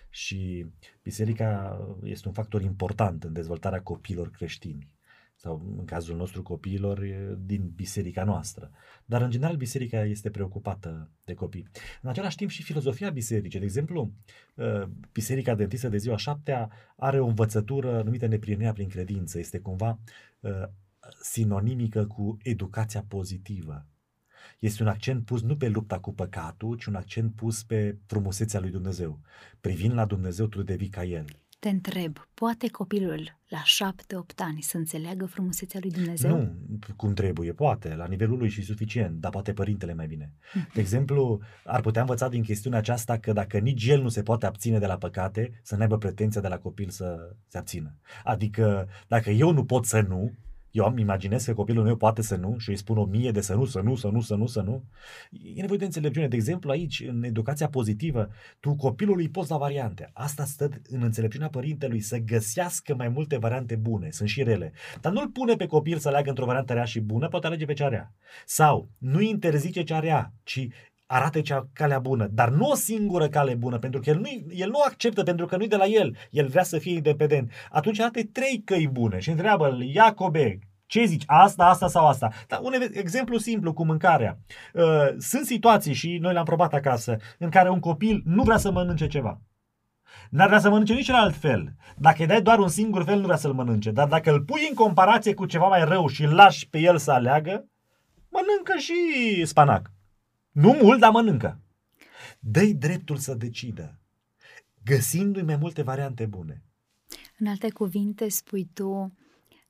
și 0.10 0.66
biserica 1.04 1.80
este 2.04 2.28
un 2.28 2.34
factor 2.34 2.62
important 2.62 3.24
în 3.24 3.34
dezvoltarea 3.34 3.82
copiilor 3.82 4.30
creștini 4.30 4.90
sau 5.42 5.76
în 5.78 5.86
cazul 5.86 6.16
nostru 6.16 6.42
copiilor 6.42 7.00
din 7.46 7.72
biserica 7.76 8.24
noastră. 8.24 8.72
Dar 9.06 9.22
în 9.22 9.30
general 9.30 9.56
biserica 9.56 10.04
este 10.04 10.30
preocupată 10.30 11.10
de 11.24 11.34
copii. 11.34 11.68
În 12.02 12.10
același 12.10 12.36
timp 12.36 12.50
și 12.50 12.64
filozofia 12.64 13.10
bisericii. 13.10 13.60
De 13.60 13.66
exemplu, 13.66 14.12
uh, 14.54 14.84
Biserica 15.12 15.52
Adventistă 15.52 15.90
de 15.90 15.98
ziua 15.98 16.18
șaptea 16.18 16.72
are 16.96 17.20
o 17.20 17.26
învățătură 17.26 18.02
numită 18.02 18.26
neprienirea 18.26 18.74
prin 18.74 18.90
credință. 18.90 19.40
Este 19.40 19.60
cumva 19.60 20.00
uh, 20.40 20.52
sinonimică 21.22 22.06
cu 22.06 22.38
educația 22.44 23.06
pozitivă. 23.08 23.86
Este 24.60 24.84
un 24.84 24.90
accent 24.90 25.26
pus 25.26 25.42
nu 25.42 25.58
pe 25.58 25.68
lupta 25.68 26.00
cu 26.00 26.14
păcatul, 26.14 26.78
ci 26.78 26.86
un 26.86 26.96
accent 26.96 27.36
pus 27.36 27.64
pe 27.64 27.98
frumusețea 28.06 28.60
lui 28.60 28.70
Dumnezeu. 28.70 29.20
Privind 29.62 29.94
la 29.94 30.06
Dumnezeu, 30.06 30.48
tu 30.48 30.64
devii 30.64 30.90
ca 30.90 31.04
El 31.04 31.26
te 31.60 31.70
întreb, 31.70 32.28
poate 32.34 32.70
copilul 32.70 33.38
la 33.48 33.62
șapte-opt 33.64 34.40
ani 34.40 34.62
să 34.62 34.78
înțeleagă 34.78 35.26
frumusețea 35.26 35.80
lui 35.84 35.92
Dumnezeu? 35.92 36.38
Nu, 36.38 36.56
cum 36.96 37.14
trebuie, 37.14 37.54
poate, 37.54 37.96
la 37.96 38.06
nivelul 38.06 38.38
lui 38.38 38.50
și 38.50 38.62
suficient, 38.62 39.20
dar 39.20 39.32
poate 39.32 39.54
părintele 39.54 39.94
mai 39.94 40.08
bine. 40.08 40.34
De 40.74 40.80
exemplu, 40.80 41.40
ar 41.64 41.82
putea 41.82 42.02
învăța 42.02 42.30
din 42.30 42.44
chestiunea 42.44 42.80
aceasta 42.80 43.18
că 43.18 43.34
dacă 43.34 43.58
nici 43.58 43.88
el 43.88 44.02
nu 44.02 44.10
se 44.10 44.24
poate 44.24 44.46
abține 44.46 44.80
de 44.80 44.86
la 44.86 44.98
păcate, 44.98 45.60
să 45.64 45.76
n-aibă 45.76 45.98
pretenția 45.98 46.42
de 46.42 46.48
la 46.48 46.58
copil 46.58 46.90
să 46.90 47.36
se 47.48 47.58
abțină. 47.58 47.96
Adică, 48.24 48.88
dacă 49.08 49.30
eu 49.30 49.52
nu 49.52 49.66
pot 49.66 49.86
să 49.86 50.02
nu, 50.02 50.34
eu 50.72 50.86
am 50.86 50.98
imaginez 50.98 51.46
că 51.46 51.54
copilul 51.54 51.84
meu 51.84 51.96
poate 51.96 52.22
să 52.22 52.36
nu 52.36 52.58
și 52.58 52.70
îi 52.70 52.78
spun 52.78 52.98
o 52.98 53.06
mie 53.06 53.32
de 53.32 53.42
să 53.42 53.54
nu, 53.54 53.66
să 53.66 53.80
nu, 53.80 53.96
să 53.96 54.08
nu, 54.08 54.22
să 54.22 54.36
nu, 54.36 54.46
să 54.46 54.62
nu. 54.62 54.84
E 55.56 55.62
nevoie 55.62 55.78
de 55.78 55.86
înțelepciune. 55.86 56.28
De 56.28 56.36
exemplu, 56.36 56.72
aici, 56.72 57.04
în 57.08 57.24
educația 57.24 57.70
pozitivă, 57.70 58.30
tu 58.60 58.76
copilului 58.76 59.24
îi 59.24 59.30
poți 59.30 59.52
la 59.52 59.58
variante. 59.58 60.10
Asta 60.14 60.46
stă 60.46 60.70
în 60.90 61.04
înțelepciunea 61.04 61.50
părintelui 61.50 62.00
să 62.00 62.18
găsească 62.18 62.96
mai 62.96 63.10
multe 63.10 63.38
variante 63.38 63.76
bune, 63.76 64.10
sunt 64.12 64.30
și 64.30 64.44
rele. 64.44 64.72
Dar 65.02 65.12
nu-l 65.12 65.30
pune 65.30 65.56
pe 65.56 65.66
copil 65.66 65.98
să 65.98 66.08
aleagă 66.08 66.30
într-o 66.30 66.46
variantă 66.46 66.74
rea 66.74 66.86
și 66.86 67.00
bună, 67.00 67.28
poate 67.28 67.48
alege 67.48 67.66
pe 67.66 67.74
cea 67.74 67.88
rea. 67.88 68.14
Sau 68.46 68.90
nu 68.98 69.22
interzice 69.22 69.84
cea 69.84 70.00
rea, 70.00 70.34
ci 70.44 70.68
arate 71.12 71.42
cea 71.42 71.68
calea 71.74 72.00
bună, 72.00 72.28
dar 72.32 72.50
nu 72.50 72.70
o 72.70 72.76
singură 72.76 73.28
cale 73.28 73.56
bună, 73.56 73.78
pentru 73.78 74.00
că 74.00 74.10
el 74.10 74.20
nu, 74.20 74.28
el 74.50 74.70
nu 74.70 74.80
acceptă, 74.86 75.24
pentru 75.24 75.46
că 75.46 75.58
nu-i 75.58 75.68
de 75.68 75.76
la 75.76 75.86
el, 75.86 76.18
el 76.30 76.48
vrea 76.48 76.64
să 76.64 76.78
fie 76.78 76.94
independent. 76.94 77.52
Atunci 77.72 78.00
arate 78.00 78.30
trei 78.32 78.62
căi 78.66 78.88
bune 78.88 79.20
și 79.20 79.30
întreabă 79.30 79.78
Iacobe, 79.94 80.60
ce 80.86 81.06
zici? 81.06 81.24
Asta, 81.26 81.66
asta 81.66 81.88
sau 81.88 82.08
asta? 82.08 82.32
Dar 82.48 82.60
un 82.62 82.74
exemplu 82.92 83.38
simplu 83.38 83.74
cu 83.74 83.86
mâncarea. 83.86 84.38
Uh, 84.74 84.84
sunt 85.18 85.46
situații 85.46 85.94
și 85.94 86.18
noi 86.18 86.34
le-am 86.34 86.46
probat 86.46 86.74
acasă 86.74 87.18
în 87.38 87.50
care 87.50 87.70
un 87.70 87.80
copil 87.80 88.22
nu 88.26 88.44
vrea 88.44 88.58
să 88.58 88.72
mănânce 88.72 89.08
ceva. 89.08 89.42
N-ar 90.30 90.48
vrea 90.48 90.60
să 90.60 90.70
mănânce 90.70 90.94
nici 90.94 91.10
în 91.10 91.16
alt 91.16 91.36
fel. 91.36 91.74
Dacă 91.98 92.22
îi 92.22 92.28
dai 92.28 92.42
doar 92.42 92.60
un 92.60 92.68
singur 92.68 93.04
fel, 93.04 93.20
nu 93.20 93.26
vrea 93.26 93.38
să-l 93.38 93.54
mănânce. 93.54 93.92
Dar 93.92 94.08
dacă 94.08 94.32
îl 94.32 94.42
pui 94.42 94.66
în 94.70 94.76
comparație 94.76 95.34
cu 95.34 95.46
ceva 95.46 95.68
mai 95.68 95.86
rău 95.86 96.08
și 96.08 96.24
îl 96.24 96.34
lași 96.34 96.70
pe 96.70 96.80
el 96.80 96.98
să 96.98 97.12
aleagă, 97.12 97.66
mănâncă 98.30 98.78
și 98.78 99.46
spanac. 99.46 99.92
Nu 100.60 100.72
mult, 100.82 101.00
dar 101.00 101.12
mănâncă. 101.12 101.60
Dă-i 102.40 102.74
dreptul 102.74 103.18
să 103.18 103.34
decidă, 103.34 104.00
găsindu-i 104.84 105.44
mai 105.44 105.56
multe 105.56 105.82
variante 105.82 106.26
bune. 106.26 106.64
În 107.38 107.48
alte 107.48 107.70
cuvinte, 107.70 108.30
spui 108.30 108.70
tu, 108.74 109.14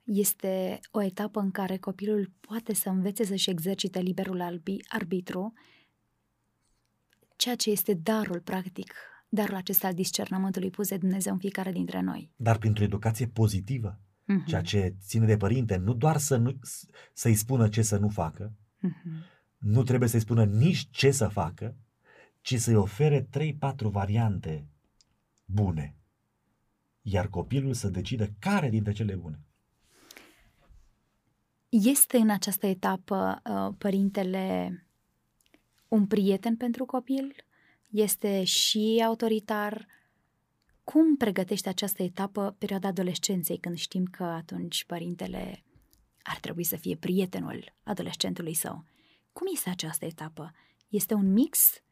este 0.04 0.80
o 0.92 1.02
etapă 1.02 1.40
în 1.40 1.52
care 1.52 1.78
copilul 1.78 2.32
poate 2.40 2.74
să 2.74 2.90
învețe 2.90 3.26
să-și 3.26 3.50
exercite 3.50 4.00
liberul 4.00 4.62
arbitru, 4.88 5.54
ceea 7.36 7.56
ce 7.56 7.72
este 7.72 7.94
darul, 7.94 8.40
practic, 8.40 8.94
darul 9.30 9.56
acesta 9.56 9.88
al 9.88 9.94
discernământului 9.94 10.70
pus 10.70 10.88
de 10.88 10.98
Dumnezeu 10.98 11.34
în 11.34 11.40
fiecare 11.40 11.72
dintre 11.72 12.02
noi. 12.02 12.32
Dar 12.36 12.58
printr-o 12.58 12.84
educație 12.84 13.28
pozitivă, 13.28 14.00
uh-huh. 14.00 14.46
ceea 14.46 14.62
ce 14.62 14.96
ține 15.02 15.26
de 15.26 15.38
părinte, 15.38 15.76
nu 15.76 15.94
doar 15.94 16.18
să 16.18 16.38
nu, 16.38 16.60
să-i 17.14 17.36
spună 17.36 17.70
ce 17.70 17.82
să 17.82 17.98
nu 17.98 18.10
facă, 18.10 18.54
uh-huh 18.84 19.38
nu 19.60 19.84
trebuie 19.84 20.10
să-i 20.10 20.20
spună 20.20 20.45
nici 20.45 20.88
ce 20.91 21.12
să 21.12 21.28
facă, 21.28 21.76
ci 22.41 22.55
să-i 22.55 22.76
ofere 22.76 23.30
3-4 23.38 23.55
variante 23.82 24.68
bune. 25.45 25.95
Iar 27.01 27.28
copilul 27.28 27.74
să 27.74 27.89
decidă 27.89 28.34
care 28.39 28.70
dintre 28.70 28.91
cele 28.91 29.16
bune. 29.16 29.39
Este 31.70 32.18
în 32.18 32.30
această 32.30 32.68
etapă 32.68 33.41
uh, 33.43 33.76
părintele 33.78 34.74
un 35.88 36.07
prieten 36.07 36.55
pentru 36.55 36.86
copil? 36.86 37.36
Este 37.89 38.43
și 38.43 39.03
autoritar? 39.05 39.88
Cum 40.84 41.18
pregătește 41.18 41.70
această 41.70 42.03
etapă 42.03 42.55
perioada 42.57 42.88
adolescenței, 42.88 43.57
când 43.57 43.78
știm 43.78 44.05
că 44.05 44.24
atunci 44.24 44.86
părintele 44.86 45.64
ar 46.22 46.39
trebui 46.39 46.64
să 46.64 46.76
fie 46.76 46.95
prietenul 46.95 47.74
adolescentului 47.84 48.53
său? 48.53 48.86
Cum 49.40 49.48
este 49.54 49.70
această 49.70 50.06
etapă? 50.06 50.54
Este 50.88 51.14
un 51.14 51.32
mix? 51.32 51.84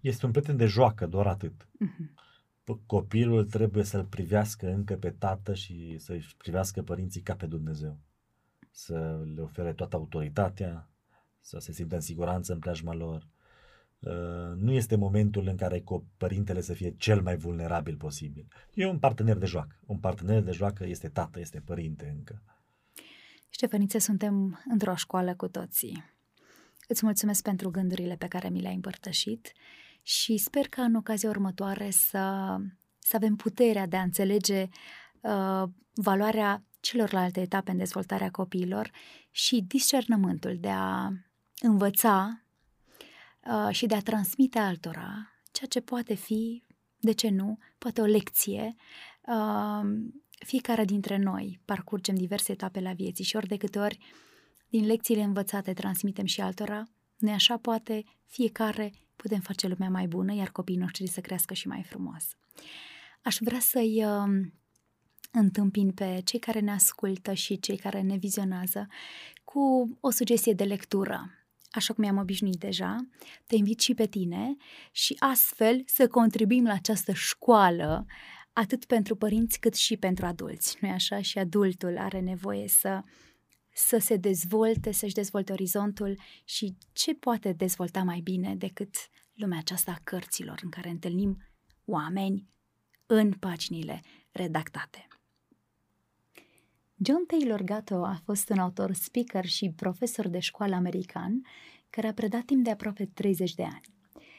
Este 0.00 0.26
un 0.26 0.32
prieten 0.32 0.56
de 0.56 0.66
joacă, 0.66 1.06
doar 1.06 1.26
atât. 1.26 1.52
Uh-huh. 1.64 2.76
Copilul 2.86 3.44
trebuie 3.44 3.84
să-l 3.84 4.04
privească 4.04 4.72
încă 4.72 4.96
pe 4.96 5.10
tată 5.10 5.54
și 5.54 5.98
să-și 5.98 6.36
privească 6.36 6.82
părinții 6.82 7.20
ca 7.20 7.34
pe 7.34 7.46
Dumnezeu. 7.46 7.98
Să 8.70 9.24
le 9.34 9.40
ofere 9.40 9.72
toată 9.72 9.96
autoritatea, 9.96 10.88
să 11.40 11.58
se 11.58 11.72
simtă 11.72 11.94
în 11.94 12.00
siguranță 12.00 12.52
în 12.52 12.58
preajma 12.58 12.94
lor, 12.94 13.26
Uh, 14.00 14.56
nu 14.56 14.72
este 14.72 14.96
momentul 14.96 15.46
în 15.46 15.56
care 15.56 15.84
părintele 16.16 16.60
să 16.60 16.72
fie 16.72 16.94
cel 16.96 17.22
mai 17.22 17.36
vulnerabil 17.36 17.96
posibil. 17.96 18.48
E 18.74 18.86
un 18.86 18.98
partener 18.98 19.36
de 19.36 19.46
joacă. 19.46 19.76
Un 19.86 19.98
partener 19.98 20.42
de 20.42 20.50
joacă 20.50 20.86
este 20.86 21.08
tată, 21.08 21.40
este 21.40 21.60
părinte 21.60 22.14
încă. 22.16 22.42
Ștefănițe, 23.48 23.98
suntem 23.98 24.62
într-o 24.70 24.94
școală 24.94 25.34
cu 25.34 25.48
toții. 25.48 26.04
Îți 26.90 27.04
mulțumesc 27.04 27.42
pentru 27.42 27.70
gândurile 27.70 28.16
pe 28.16 28.28
care 28.28 28.48
mi 28.48 28.60
le-ai 28.60 28.74
împărtășit 28.74 29.52
și 30.02 30.36
sper 30.36 30.68
că 30.68 30.80
în 30.80 30.94
ocazia 30.94 31.28
următoare 31.28 31.90
să, 31.90 32.56
să 32.98 33.16
avem 33.16 33.36
puterea 33.36 33.86
de 33.86 33.96
a 33.96 34.02
înțelege 34.02 34.68
uh, 35.20 35.62
valoarea 35.94 36.64
celorlalte 36.80 37.40
etape 37.40 37.70
în 37.70 37.76
dezvoltarea 37.76 38.30
copiilor 38.30 38.90
și 39.30 39.64
discernământul 39.66 40.56
de 40.60 40.68
a 40.70 41.12
învăța 41.60 42.42
uh, 43.44 43.74
și 43.74 43.86
de 43.86 43.94
a 43.94 44.00
transmite 44.00 44.58
altora 44.58 45.32
ceea 45.52 45.68
ce 45.68 45.80
poate 45.80 46.14
fi, 46.14 46.64
de 46.96 47.12
ce 47.12 47.28
nu, 47.28 47.58
poate 47.78 48.00
o 48.00 48.04
lecție. 48.04 48.74
Uh, 49.26 49.88
fiecare 50.46 50.84
dintre 50.84 51.16
noi 51.16 51.60
parcurgem 51.64 52.14
diverse 52.14 52.52
etape 52.52 52.80
la 52.80 52.92
vieții 52.92 53.24
și 53.24 53.36
ori 53.36 53.46
de 53.46 53.56
câte 53.56 53.78
ori 53.78 53.98
din 54.68 54.86
lecțiile 54.86 55.22
învățate 55.22 55.72
transmitem 55.72 56.24
și 56.24 56.40
altora, 56.40 56.88
ne 57.16 57.32
așa 57.32 57.56
poate 57.56 58.04
fiecare 58.26 58.92
putem 59.16 59.40
face 59.40 59.68
lumea 59.68 59.88
mai 59.88 60.06
bună, 60.06 60.34
iar 60.34 60.50
copiii 60.50 60.78
noștri 60.78 61.06
să 61.06 61.20
crească 61.20 61.54
și 61.54 61.68
mai 61.68 61.82
frumos. 61.82 62.24
Aș 63.22 63.36
vrea 63.40 63.60
să-i 63.60 64.04
uh, 64.04 64.46
întâmpin 65.32 65.92
pe 65.92 66.20
cei 66.24 66.38
care 66.38 66.60
ne 66.60 66.70
ascultă 66.70 67.32
și 67.32 67.60
cei 67.60 67.76
care 67.76 68.00
ne 68.00 68.16
vizionează 68.16 68.86
cu 69.44 69.96
o 70.00 70.10
sugestie 70.10 70.52
de 70.52 70.64
lectură. 70.64 71.30
Așa 71.70 71.94
cum 71.94 72.04
i-am 72.04 72.16
obișnuit 72.16 72.58
deja, 72.58 72.96
te 73.46 73.56
invit 73.56 73.80
și 73.80 73.94
pe 73.94 74.06
tine 74.06 74.56
și 74.92 75.16
astfel 75.18 75.82
să 75.86 76.08
contribuim 76.08 76.64
la 76.64 76.72
această 76.72 77.12
școală 77.12 78.06
atât 78.52 78.84
pentru 78.84 79.16
părinți 79.16 79.60
cât 79.60 79.74
și 79.74 79.96
pentru 79.96 80.26
adulți. 80.26 80.76
nu 80.80 80.90
așa? 80.90 81.20
Și 81.20 81.38
adultul 81.38 81.98
are 81.98 82.20
nevoie 82.20 82.68
să 82.68 83.02
să 83.78 83.98
se 83.98 84.16
dezvolte, 84.16 84.92
să-și 84.92 85.14
dezvolte 85.14 85.52
orizontul 85.52 86.18
și 86.44 86.76
ce 86.92 87.14
poate 87.14 87.52
dezvolta 87.52 88.02
mai 88.02 88.20
bine 88.20 88.54
decât 88.54 88.94
lumea 89.34 89.58
aceasta 89.58 89.92
a 89.92 90.00
cărților 90.04 90.60
în 90.62 90.68
care 90.70 90.88
întâlnim 90.88 91.42
oameni 91.84 92.48
în 93.06 93.32
paginile 93.32 94.02
redactate. 94.30 95.06
John 97.04 97.26
Taylor 97.26 97.62
Gatto 97.62 98.04
a 98.04 98.20
fost 98.24 98.48
un 98.48 98.58
autor, 98.58 98.92
speaker 98.92 99.44
și 99.44 99.72
profesor 99.76 100.28
de 100.28 100.38
școală 100.38 100.74
american 100.74 101.46
care 101.90 102.06
a 102.06 102.12
predat 102.12 102.44
timp 102.44 102.64
de 102.64 102.70
aproape 102.70 103.06
30 103.06 103.54
de 103.54 103.64
ani 103.64 103.97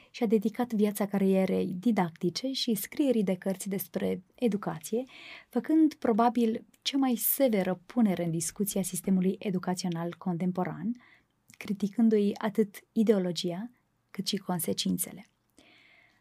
și 0.10 0.24
a 0.24 0.28
dedicat 0.28 0.74
viața 0.74 1.06
carierei 1.06 1.76
didactice 1.80 2.52
și 2.52 2.74
scrierii 2.74 3.24
de 3.24 3.36
cărți 3.36 3.70
despre 3.70 4.24
educație, 4.36 5.04
făcând 5.50 5.94
probabil 5.94 6.66
cea 6.82 6.98
mai 6.98 7.16
severă 7.16 7.82
punere 7.86 8.24
în 8.24 8.32
discuție 8.32 8.80
a 8.80 8.84
sistemului 8.84 9.36
educațional 9.40 10.16
contemporan, 10.18 11.02
criticându-i 11.58 12.32
atât 12.38 12.76
ideologia 12.92 13.70
cât 14.12 14.28
și 14.28 14.38
consecințele. 14.38 15.30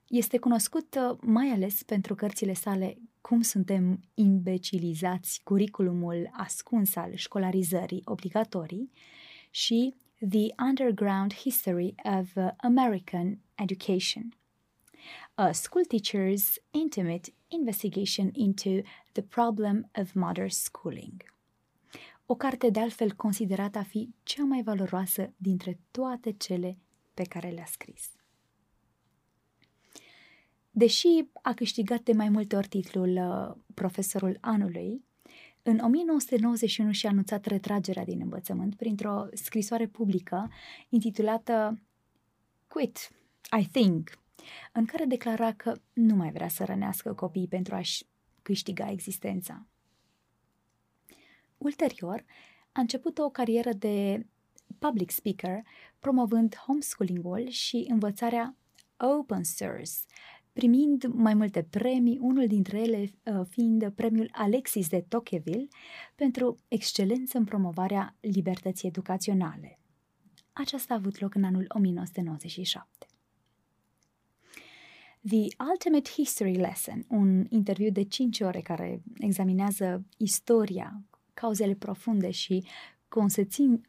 Este 0.08 0.38
cunoscut 0.38 0.94
uh, 0.94 1.18
mai 1.20 1.48
ales 1.48 1.82
pentru 1.82 2.14
cărțile 2.14 2.52
sale 2.52 2.98
Cum 3.20 3.40
suntem 3.40 4.00
imbecilizați, 4.14 5.40
curiculumul 5.44 6.28
ascuns 6.32 6.96
al 6.96 7.14
școlarizării 7.14 8.02
obligatorii 8.04 8.90
și 9.50 9.94
The 10.20 10.52
Underground 10.58 11.32
History 11.44 11.94
of 12.04 12.36
uh, 12.36 12.50
American 12.64 13.38
Education, 13.56 14.34
a 15.36 15.52
school 15.52 15.84
teacher's 15.84 16.58
intimate 16.72 17.32
investigation 17.50 18.32
into 18.34 18.82
the 19.12 19.22
problem 19.22 19.86
of 19.94 20.16
modern 20.16 20.48
schooling. 20.50 21.22
O 22.26 22.34
carte 22.34 22.70
de 22.70 22.80
altfel 22.80 23.12
considerată 23.12 23.78
a 23.78 23.82
fi 23.82 24.14
cea 24.22 24.44
mai 24.44 24.62
valoroasă 24.62 25.32
dintre 25.36 25.78
toate 25.90 26.30
cele 26.32 26.78
pe 27.14 27.22
care 27.22 27.50
le-a 27.50 27.66
scris. 27.66 28.10
Deși 30.70 31.08
a 31.42 31.52
câștigat 31.52 32.02
de 32.02 32.12
mai 32.12 32.28
multe 32.28 32.56
ori 32.56 32.68
titlul 32.68 33.16
uh, 33.16 33.62
Profesorul 33.74 34.38
Anului, 34.40 35.04
în 35.68 35.78
1991 35.78 36.92
și-a 36.92 37.10
anunțat 37.10 37.44
retragerea 37.44 38.04
din 38.04 38.20
învățământ 38.20 38.74
printr-o 38.76 39.26
scrisoare 39.32 39.86
publică 39.86 40.50
intitulată 40.88 41.80
Quit, 42.68 43.10
I 43.60 43.66
think, 43.66 44.18
în 44.72 44.84
care 44.84 45.04
declara 45.04 45.52
că 45.52 45.74
nu 45.92 46.14
mai 46.14 46.30
vrea 46.30 46.48
să 46.48 46.64
rănească 46.64 47.14
copiii 47.14 47.48
pentru 47.48 47.74
a-și 47.74 48.04
câștiga 48.42 48.90
existența. 48.90 49.66
Ulterior, 51.58 52.24
a 52.72 52.80
început 52.80 53.18
o 53.18 53.30
carieră 53.30 53.72
de 53.72 54.26
public 54.78 55.10
speaker, 55.10 55.62
promovând 55.98 56.56
homeschooling-ul 56.56 57.48
și 57.48 57.86
învățarea 57.88 58.56
open 58.96 59.44
source, 59.44 59.92
primind 60.58 61.04
mai 61.04 61.34
multe 61.34 61.62
premii, 61.62 62.18
unul 62.20 62.46
dintre 62.46 62.80
ele 62.80 63.10
uh, 63.22 63.40
fiind 63.48 63.90
premiul 63.90 64.28
Alexis 64.32 64.88
de 64.88 65.04
Tocqueville 65.08 65.68
pentru 66.14 66.56
excelență 66.68 67.38
în 67.38 67.44
promovarea 67.44 68.16
libertății 68.20 68.88
educaționale. 68.88 69.78
Aceasta 70.52 70.94
a 70.94 70.96
avut 70.96 71.20
loc 71.20 71.34
în 71.34 71.44
anul 71.44 71.64
1997. 71.68 73.06
The 75.28 75.46
Ultimate 75.70 76.10
History 76.10 76.56
Lesson, 76.56 77.04
un 77.08 77.46
interviu 77.48 77.90
de 77.90 78.02
5 78.02 78.40
ore 78.40 78.60
care 78.60 79.02
examinează 79.18 80.04
istoria, 80.16 81.02
cauzele 81.34 81.74
profunde 81.74 82.30
și 82.30 82.64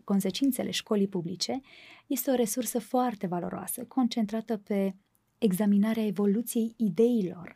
consecințele 0.03 0.72
școlii 0.72 1.07
publice, 1.07 1.61
este 2.07 2.32
o 2.32 2.36
resursă 2.36 2.80
foarte 2.80 3.28
valoroasă, 3.28 3.86
concentrată 3.86 4.57
pe 4.57 4.93
examinarea 5.40 6.06
evoluției 6.06 6.74
ideilor, 6.78 7.56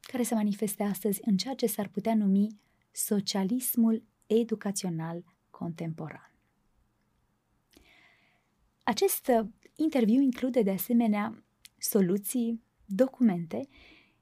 care 0.00 0.22
se 0.22 0.34
manifeste 0.34 0.82
astăzi 0.82 1.20
în 1.24 1.36
ceea 1.36 1.54
ce 1.54 1.66
s-ar 1.66 1.88
putea 1.88 2.14
numi 2.14 2.60
socialismul 2.90 4.04
educațional 4.26 5.24
contemporan. 5.50 6.34
Acest 8.82 9.26
uh, 9.28 9.46
interviu 9.76 10.20
include 10.20 10.62
de 10.62 10.70
asemenea 10.70 11.44
soluții, 11.78 12.62
documente 12.84 13.68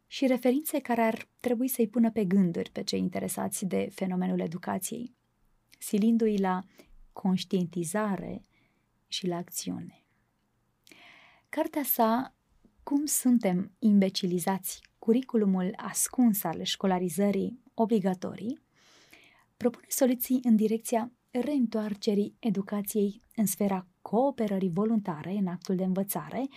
și 0.07 0.27
referințe 0.27 0.81
care 0.81 1.01
ar 1.01 1.29
trebui 1.41 1.69
să-i 1.69 1.89
pună 1.89 2.11
pe 2.11 2.25
gânduri 2.25 2.71
pe 2.71 2.83
cei 2.83 2.99
interesați 2.99 3.65
de 3.65 3.89
fenomenul 3.95 4.41
educației, 4.41 5.15
silindu-i 5.79 6.39
la 6.39 6.63
conștientizare 7.13 8.43
și 9.07 9.27
la 9.27 9.37
acțiune. 9.37 10.03
Cartea 11.49 11.83
sa 11.83 12.38
cum 12.89 13.07
suntem 13.07 13.73
imbecilizați, 13.79 14.81
curiculumul 14.99 15.73
ascuns 15.77 16.45
al 16.45 16.63
școlarizării 16.63 17.63
obligatorii, 17.75 18.59
propune 19.57 19.87
soluții 19.89 20.41
în 20.43 20.57
direcția 20.57 21.13
reîntoarcerii 21.31 22.35
educației 22.39 23.23
în 23.37 23.47
sfera 23.47 23.87
cooperării 24.03 24.71
voluntare 24.71 25.31
în 25.31 25.47
actul 25.47 25.77
de 25.77 25.85
învățare, 25.85 26.49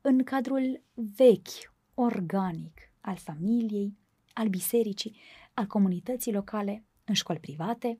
în 0.00 0.22
cadrul 0.22 0.82
vechi, 0.94 1.72
organic, 1.94 2.78
al 3.00 3.16
familiei, 3.16 3.96
al 4.32 4.48
bisericii, 4.48 5.16
al 5.54 5.66
comunității 5.66 6.32
locale, 6.32 6.84
în 7.04 7.14
școli 7.14 7.38
private, 7.38 7.98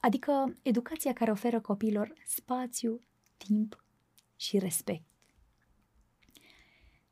adică 0.00 0.56
educația 0.62 1.12
care 1.12 1.30
oferă 1.30 1.60
copiilor 1.60 2.12
spațiu, 2.24 3.00
timp 3.36 3.84
și 4.36 4.58
respect. 4.58 5.15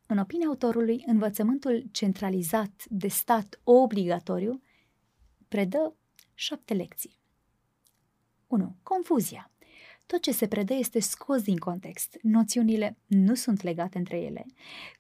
În 0.07 0.19
opinia 0.19 0.47
autorului, 0.47 1.03
învățământul 1.07 1.85
centralizat 1.93 2.85
de 2.89 3.09
stat 3.09 3.61
obligatoriu 3.65 4.63
predă 5.49 5.97
șapte 6.35 6.75
lecții. 6.75 7.19
1. 8.47 8.77
Confuzia. 8.83 9.51
Tot 10.07 10.23
ce 10.23 10.33
se 10.33 10.49
predă 10.49 10.75
este 10.75 11.01
scos 11.01 11.43
din 11.43 11.57
context. 11.57 12.19
Noțiunile 12.23 12.99
nu 13.07 13.35
sunt 13.35 13.63
legate 13.63 13.99
între 13.99 14.21
ele. 14.21 14.47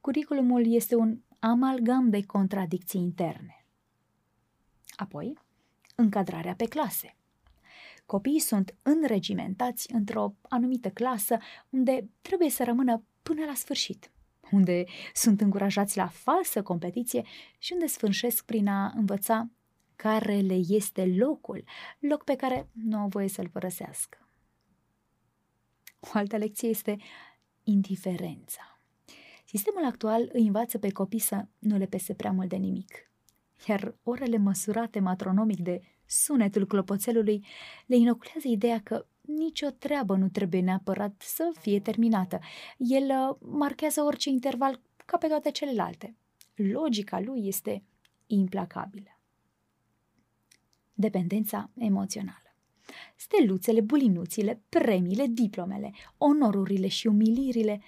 Curiculumul 0.00 0.72
este 0.72 0.94
un 0.94 1.20
amalgam 1.38 2.10
de 2.10 2.22
contradicții 2.22 3.00
interne. 3.00 3.66
Apoi, 4.96 5.38
încadrarea 5.94 6.54
pe 6.54 6.64
clase. 6.64 7.16
Copiii 8.06 8.40
sunt 8.40 8.74
înregimentați 8.82 9.92
într-o 9.92 10.34
anumită 10.48 10.90
clasă 10.90 11.38
unde 11.70 12.08
trebuie 12.20 12.50
să 12.50 12.64
rămână 12.64 13.04
până 13.22 13.44
la 13.44 13.54
sfârșit 13.54 14.10
unde 14.50 14.84
sunt 15.14 15.40
încurajați 15.40 15.96
la 15.96 16.06
falsă 16.06 16.62
competiție 16.62 17.24
și 17.58 17.72
unde 17.72 17.86
sfârșesc 17.86 18.44
prin 18.44 18.68
a 18.68 18.92
învăța 18.96 19.50
care 19.96 20.36
le 20.36 20.60
este 20.68 21.06
locul, 21.06 21.64
loc 21.98 22.24
pe 22.24 22.36
care 22.36 22.68
nu 22.72 22.98
au 22.98 23.08
voie 23.08 23.28
să-l 23.28 23.48
părăsească. 23.48 24.28
O 26.00 26.08
altă 26.12 26.36
lecție 26.36 26.68
este 26.68 26.96
indiferența. 27.62 28.80
Sistemul 29.44 29.84
actual 29.84 30.30
îi 30.32 30.46
învață 30.46 30.78
pe 30.78 30.90
copii 30.90 31.18
să 31.18 31.46
nu 31.58 31.76
le 31.76 31.86
pese 31.86 32.14
prea 32.14 32.32
mult 32.32 32.48
de 32.48 32.56
nimic, 32.56 33.10
iar 33.66 33.96
orele 34.02 34.36
măsurate 34.36 35.00
matronomic 35.00 35.58
de 35.58 35.80
sunetul 36.06 36.66
clopoțelului 36.66 37.46
le 37.86 37.96
inoculează 37.96 38.48
ideea 38.48 38.80
că 38.80 39.06
nicio 39.26 39.70
treabă 39.70 40.16
nu 40.16 40.28
trebuie 40.28 40.60
neapărat 40.60 41.22
să 41.22 41.52
fie 41.60 41.80
terminată. 41.80 42.38
El 42.76 43.02
uh, 43.02 43.36
marchează 43.40 44.02
orice 44.02 44.28
interval 44.28 44.80
ca 45.04 45.16
pe 45.18 45.26
toate 45.26 45.50
celelalte. 45.50 46.16
Logica 46.54 47.20
lui 47.20 47.46
este 47.46 47.82
implacabilă. 48.26 49.18
Dependența 50.92 51.70
emoțională. 51.76 52.38
Steluțele, 53.16 53.80
bulinuțile, 53.80 54.62
premiile, 54.68 55.26
diplomele, 55.26 55.92
onorurile 56.18 56.88
și 56.88 57.06
umilirile 57.06 57.80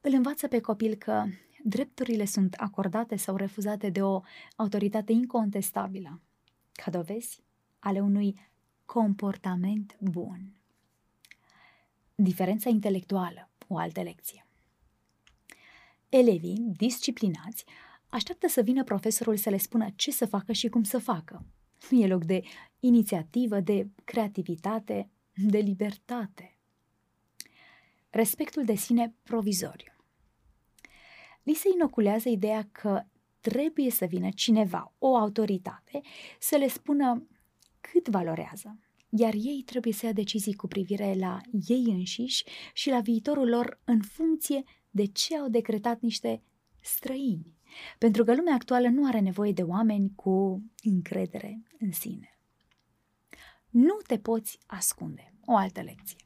îl 0.00 0.12
învață 0.12 0.48
pe 0.48 0.60
copil 0.60 0.94
că 0.94 1.24
drepturile 1.62 2.24
sunt 2.24 2.54
acordate 2.54 3.16
sau 3.16 3.36
refuzate 3.36 3.90
de 3.90 4.02
o 4.02 4.20
autoritate 4.56 5.12
incontestabilă, 5.12 6.20
ca 6.72 6.90
dovezi 6.90 7.42
ale 7.78 8.00
unui 8.00 8.38
comportament 8.84 9.96
bun. 10.00 10.52
Diferența 12.14 12.68
intelectuală, 12.68 13.50
o 13.68 13.78
altă 13.78 14.02
lecție. 14.02 14.46
Elevii, 16.08 16.72
disciplinați, 16.76 17.64
așteaptă 18.08 18.48
să 18.48 18.60
vină 18.62 18.84
profesorul 18.84 19.36
să 19.36 19.50
le 19.50 19.56
spună 19.56 19.88
ce 19.96 20.10
să 20.10 20.26
facă 20.26 20.52
și 20.52 20.68
cum 20.68 20.82
să 20.82 20.98
facă. 20.98 21.44
Nu 21.90 22.00
e 22.00 22.06
loc 22.06 22.24
de 22.24 22.42
inițiativă, 22.80 23.60
de 23.60 23.88
creativitate, 24.04 25.10
de 25.34 25.58
libertate. 25.58 26.56
Respectul 28.10 28.64
de 28.64 28.74
sine 28.74 29.14
provizoriu. 29.22 29.92
Li 31.42 31.54
se 31.54 31.68
inoculează 31.74 32.28
ideea 32.28 32.68
că 32.72 33.04
trebuie 33.40 33.90
să 33.90 34.04
vină 34.04 34.30
cineva, 34.30 34.92
o 34.98 35.16
autoritate, 35.16 36.00
să 36.38 36.56
le 36.56 36.68
spună 36.68 37.26
cât 37.92 38.08
valorează, 38.08 38.78
iar 39.08 39.32
ei 39.34 39.62
trebuie 39.66 39.92
să 39.92 40.06
ia 40.06 40.12
decizii 40.12 40.54
cu 40.54 40.66
privire 40.66 41.14
la 41.18 41.40
ei 41.66 41.84
înșiși 41.88 42.44
și 42.72 42.90
la 42.90 43.00
viitorul 43.00 43.48
lor 43.48 43.80
în 43.84 44.00
funcție 44.00 44.62
de 44.90 45.04
ce 45.04 45.36
au 45.36 45.48
decretat 45.48 46.00
niște 46.00 46.42
străini. 46.80 47.54
Pentru 47.98 48.24
că 48.24 48.34
lumea 48.34 48.54
actuală 48.54 48.88
nu 48.88 49.06
are 49.06 49.20
nevoie 49.20 49.52
de 49.52 49.62
oameni 49.62 50.12
cu 50.14 50.62
încredere 50.82 51.62
în 51.78 51.92
sine. 51.92 52.38
Nu 53.70 53.96
te 54.06 54.18
poți 54.18 54.58
ascunde. 54.66 55.34
O 55.44 55.56
altă 55.56 55.80
lecție. 55.80 56.18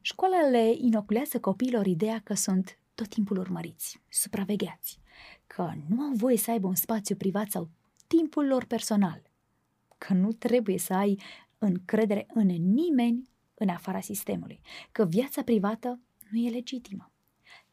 Școala 0.00 0.48
le 0.48 0.74
inoculează 0.78 1.40
copiilor 1.40 1.86
ideea 1.86 2.20
că 2.24 2.34
sunt 2.34 2.78
tot 2.94 3.08
timpul 3.08 3.38
urmăriți, 3.38 4.00
supravegheați, 4.08 4.98
că 5.46 5.72
nu 5.88 6.02
au 6.02 6.12
voie 6.12 6.36
să 6.36 6.50
aibă 6.50 6.66
un 6.66 6.74
spațiu 6.74 7.16
privat 7.16 7.50
sau 7.50 7.70
timpul 8.06 8.46
lor 8.46 8.64
personal, 8.64 9.31
că 10.06 10.12
nu 10.12 10.32
trebuie 10.32 10.78
să 10.78 10.94
ai 10.94 11.20
încredere 11.58 12.26
în 12.34 12.46
nimeni 12.46 13.30
în 13.54 13.68
afara 13.68 14.00
sistemului, 14.00 14.60
că 14.92 15.04
viața 15.04 15.42
privată 15.42 16.00
nu 16.30 16.38
e 16.38 16.50
legitimă. 16.50 17.12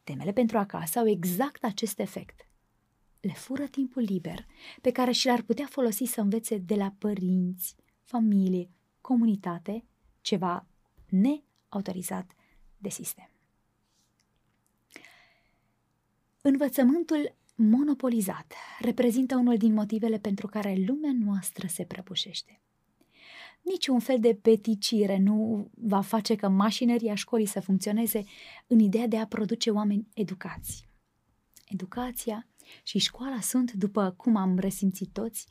Temele 0.04 0.32
pentru 0.32 0.58
acasă 0.58 0.98
au 0.98 1.08
exact 1.08 1.64
acest 1.64 1.98
efect. 1.98 2.48
Le 3.20 3.32
fură 3.32 3.66
timpul 3.66 4.02
liber 4.02 4.46
pe 4.80 4.90
care 4.90 5.10
și 5.10 5.26
l-ar 5.26 5.42
putea 5.42 5.66
folosi 5.66 6.04
să 6.04 6.20
învețe 6.20 6.56
de 6.56 6.74
la 6.74 6.94
părinți, 6.98 7.76
familie, 8.02 8.70
comunitate, 9.00 9.84
ceva 10.20 10.66
neautorizat 11.08 12.34
de 12.78 12.88
sistem. 12.88 13.30
Învățământul 16.40 17.34
monopolizat 17.62 18.54
reprezintă 18.80 19.36
unul 19.36 19.56
din 19.56 19.72
motivele 19.72 20.18
pentru 20.18 20.46
care 20.46 20.82
lumea 20.86 21.10
noastră 21.24 21.66
se 21.66 21.84
prăbușește. 21.84 22.60
Niciun 23.62 23.98
fel 23.98 24.20
de 24.20 24.38
peticire 24.42 25.18
nu 25.18 25.68
va 25.74 26.00
face 26.00 26.34
ca 26.34 26.48
mașinăria 26.48 27.14
școlii 27.14 27.46
să 27.46 27.60
funcționeze 27.60 28.24
în 28.66 28.78
ideea 28.78 29.06
de 29.06 29.18
a 29.18 29.26
produce 29.26 29.70
oameni 29.70 30.08
educați. 30.14 30.88
Educația 31.68 32.46
și 32.82 32.98
școala 32.98 33.40
sunt, 33.40 33.72
după 33.72 34.14
cum 34.16 34.36
am 34.36 34.58
resimțit 34.58 35.12
toți, 35.12 35.46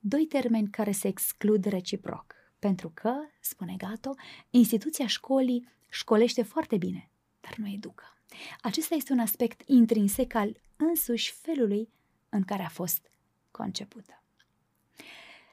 doi 0.00 0.26
termeni 0.26 0.68
care 0.68 0.90
se 0.90 1.08
exclud 1.08 1.64
reciproc. 1.64 2.34
Pentru 2.58 2.90
că, 2.94 3.12
spune 3.40 3.74
Gato, 3.76 4.14
instituția 4.50 5.06
școlii 5.06 5.68
școlește 5.88 6.42
foarte 6.42 6.76
bine, 6.76 7.10
dar 7.40 7.54
nu 7.56 7.68
educă. 7.68 8.04
Acesta 8.60 8.94
este 8.94 9.12
un 9.12 9.18
aspect 9.18 9.62
intrinsec 9.66 10.34
al 10.34 10.56
însuși 10.88 11.32
felului 11.32 11.92
în 12.28 12.42
care 12.42 12.62
a 12.62 12.68
fost 12.68 13.10
concepută. 13.50 14.22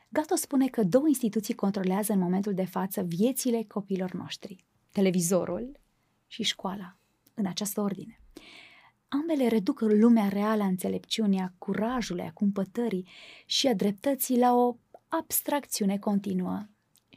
Gato 0.10 0.36
spune 0.36 0.68
că 0.68 0.84
două 0.84 1.08
instituții 1.08 1.54
controlează 1.54 2.14
în 2.14 2.20
momentul 2.20 2.54
de 2.54 2.66
față 2.66 3.02
viețile 3.02 3.64
copiilor 3.64 4.12
noștri, 4.12 4.66
televizorul 4.92 5.80
și 6.28 6.44
școala, 6.44 6.98
în 7.34 7.46
această 7.46 7.82
ordine. 7.82 8.20
Ambele 9.08 9.48
reduc 9.48 9.80
lumea 9.80 10.28
reală 10.28 10.64
a 10.64 10.66
înțelepciunii, 10.66 11.40
a 11.40 11.54
curajului, 11.58 12.24
a 12.24 12.32
cumpătării 12.32 13.08
și 13.46 13.68
a 13.68 13.74
dreptății 13.74 14.38
la 14.38 14.54
o 14.54 14.76
abstracțiune 15.08 15.98
continuă 15.98 16.68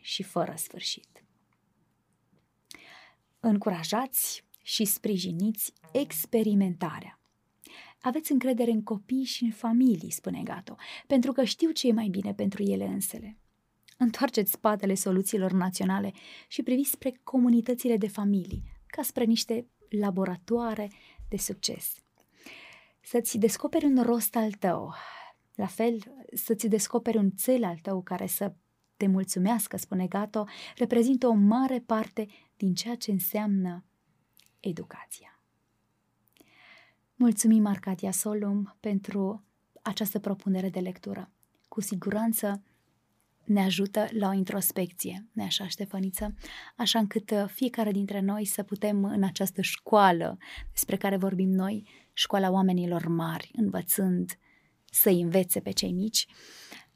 și 0.00 0.22
fără 0.22 0.54
sfârșit. 0.56 1.24
Încurajați 3.40 4.44
și 4.62 4.84
sprijiniți 4.84 5.72
experimentarea. 5.92 7.18
Aveți 8.04 8.32
încredere 8.32 8.70
în 8.70 8.82
copii 8.82 9.24
și 9.24 9.44
în 9.44 9.50
familii, 9.50 10.10
spune 10.10 10.42
Gato, 10.42 10.76
pentru 11.06 11.32
că 11.32 11.44
știu 11.44 11.70
ce 11.70 11.88
e 11.88 11.92
mai 11.92 12.08
bine 12.08 12.34
pentru 12.34 12.62
ele 12.62 12.86
însele. 12.86 13.38
Întoarceți 13.98 14.50
spatele 14.50 14.94
soluțiilor 14.94 15.52
naționale 15.52 16.12
și 16.48 16.62
priviți 16.62 16.90
spre 16.90 17.20
comunitățile 17.22 17.96
de 17.96 18.08
familii, 18.08 18.62
ca 18.86 19.02
spre 19.02 19.24
niște 19.24 19.66
laboratoare 19.88 20.90
de 21.28 21.36
succes. 21.36 21.94
Să-ți 23.00 23.38
descoperi 23.38 23.84
un 23.84 24.02
rost 24.02 24.36
al 24.36 24.52
tău, 24.52 24.94
la 25.54 25.66
fel, 25.66 25.98
să-ți 26.32 26.68
descoperi 26.68 27.16
un 27.16 27.30
cel 27.30 27.64
al 27.64 27.78
tău 27.82 28.02
care 28.02 28.26
să 28.26 28.54
te 28.96 29.06
mulțumească, 29.06 29.76
spune 29.76 30.06
Gato, 30.06 30.44
reprezintă 30.76 31.26
o 31.26 31.32
mare 31.32 31.80
parte 31.80 32.26
din 32.56 32.74
ceea 32.74 32.94
ce 32.94 33.10
înseamnă 33.10 33.84
educația. 34.60 35.33
Mulțumim, 37.24 37.66
Arcadia 37.66 38.10
Solum, 38.10 38.76
pentru 38.80 39.44
această 39.82 40.18
propunere 40.18 40.68
de 40.68 40.80
lectură. 40.80 41.30
Cu 41.68 41.80
siguranță 41.80 42.62
ne 43.44 43.62
ajută 43.62 44.06
la 44.10 44.28
o 44.28 44.32
introspecție, 44.32 45.26
ne 45.32 45.42
așa, 45.42 45.68
Ștefăniță? 45.68 46.34
Așa 46.76 46.98
încât 46.98 47.30
uh, 47.30 47.44
fiecare 47.46 47.90
dintre 47.90 48.20
noi 48.20 48.44
să 48.44 48.62
putem 48.62 49.04
în 49.04 49.22
această 49.22 49.62
școală 49.62 50.38
despre 50.72 50.96
care 50.96 51.16
vorbim 51.16 51.50
noi, 51.50 51.88
școala 52.12 52.50
oamenilor 52.50 53.06
mari, 53.06 53.50
învățând 53.54 54.38
să-i 54.84 55.20
învețe 55.20 55.60
pe 55.60 55.70
cei 55.70 55.92
mici, 55.92 56.26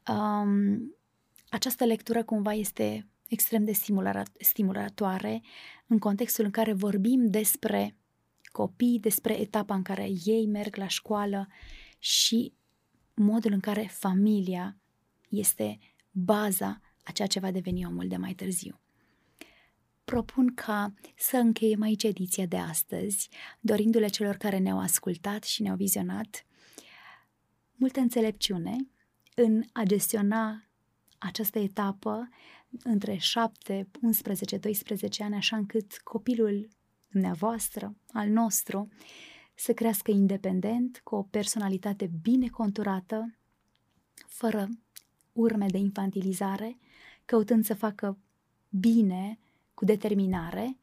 um, 0.08 0.94
această 1.48 1.84
lectură 1.84 2.24
cumva 2.24 2.52
este 2.52 3.08
extrem 3.28 3.64
de 3.64 3.72
stimulatoare 4.38 5.42
în 5.86 5.98
contextul 5.98 6.44
în 6.44 6.50
care 6.50 6.72
vorbim 6.72 7.26
despre 7.26 7.96
copii, 8.52 8.98
despre 9.00 9.40
etapa 9.40 9.74
în 9.74 9.82
care 9.82 10.08
ei 10.24 10.46
merg 10.46 10.76
la 10.76 10.88
școală 10.88 11.48
și 11.98 12.52
modul 13.14 13.52
în 13.52 13.60
care 13.60 13.90
familia 13.92 14.76
este 15.28 15.78
baza 16.10 16.80
a 17.02 17.12
ceea 17.12 17.28
ce 17.28 17.40
va 17.40 17.50
deveni 17.50 17.86
omul 17.86 18.08
de 18.08 18.16
mai 18.16 18.34
târziu. 18.34 18.80
Propun 20.04 20.54
ca 20.54 20.94
să 21.16 21.36
încheiem 21.36 21.82
aici 21.82 22.02
ediția 22.02 22.46
de 22.46 22.56
astăzi, 22.56 23.28
dorindu-le 23.60 24.08
celor 24.08 24.36
care 24.36 24.58
ne-au 24.58 24.78
ascultat 24.78 25.44
și 25.44 25.62
ne-au 25.62 25.76
vizionat 25.76 26.46
multă 27.74 28.00
înțelepciune 28.00 28.76
în 29.34 29.62
a 29.72 29.82
gestiona 29.82 30.68
această 31.18 31.58
etapă 31.58 32.28
între 32.82 33.16
7, 33.16 33.88
11, 34.00 34.56
12 34.56 35.22
ani, 35.22 35.34
așa 35.34 35.56
încât 35.56 35.98
copilul 35.98 36.68
dumneavoastră, 37.08 37.96
al 38.12 38.28
nostru, 38.28 38.88
să 39.54 39.72
crească 39.72 40.10
independent, 40.10 41.00
cu 41.04 41.14
o 41.14 41.22
personalitate 41.22 42.10
bine 42.22 42.48
conturată, 42.48 43.38
fără 44.26 44.68
urme 45.32 45.66
de 45.66 45.78
infantilizare, 45.78 46.78
căutând 47.24 47.64
să 47.64 47.74
facă 47.74 48.18
bine, 48.68 49.38
cu 49.74 49.84
determinare, 49.84 50.78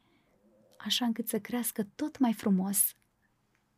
așa 0.78 1.06
încât 1.06 1.28
să 1.28 1.40
crească 1.40 1.88
tot 1.96 2.18
mai 2.18 2.34
frumos 2.34 2.96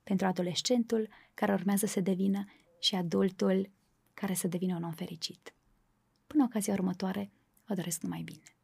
pentru 0.04 0.26
adolescentul 0.26 1.10
care 1.34 1.54
urmează 1.54 1.86
să 1.86 2.00
devină 2.00 2.46
și 2.80 2.96
adultul 2.96 3.70
care 4.14 4.34
să 4.34 4.48
devină 4.48 4.76
un 4.76 4.84
om 4.84 4.92
fericit. 4.92 5.54
Până 6.28 6.44
ocazia 6.44 6.74
următoare, 6.74 7.32
vă 7.66 7.74
doresc 7.74 8.02
numai 8.02 8.22
bine! 8.22 8.57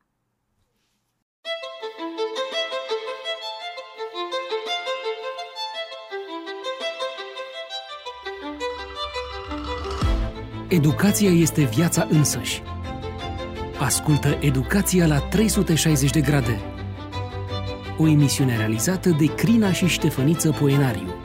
Educația 10.74 11.30
este 11.30 11.63
viața 11.63 12.07
însăși. 12.09 12.61
Ascultă 13.80 14.38
Educația 14.41 15.05
la 15.05 15.19
360 15.19 16.11
de 16.11 16.21
grade. 16.21 16.59
O 17.97 18.07
emisiune 18.07 18.57
realizată 18.57 19.09
de 19.09 19.26
Crina 19.26 19.71
și 19.71 19.88
Ștefăniță 19.88 20.51
Poenariu. 20.51 21.22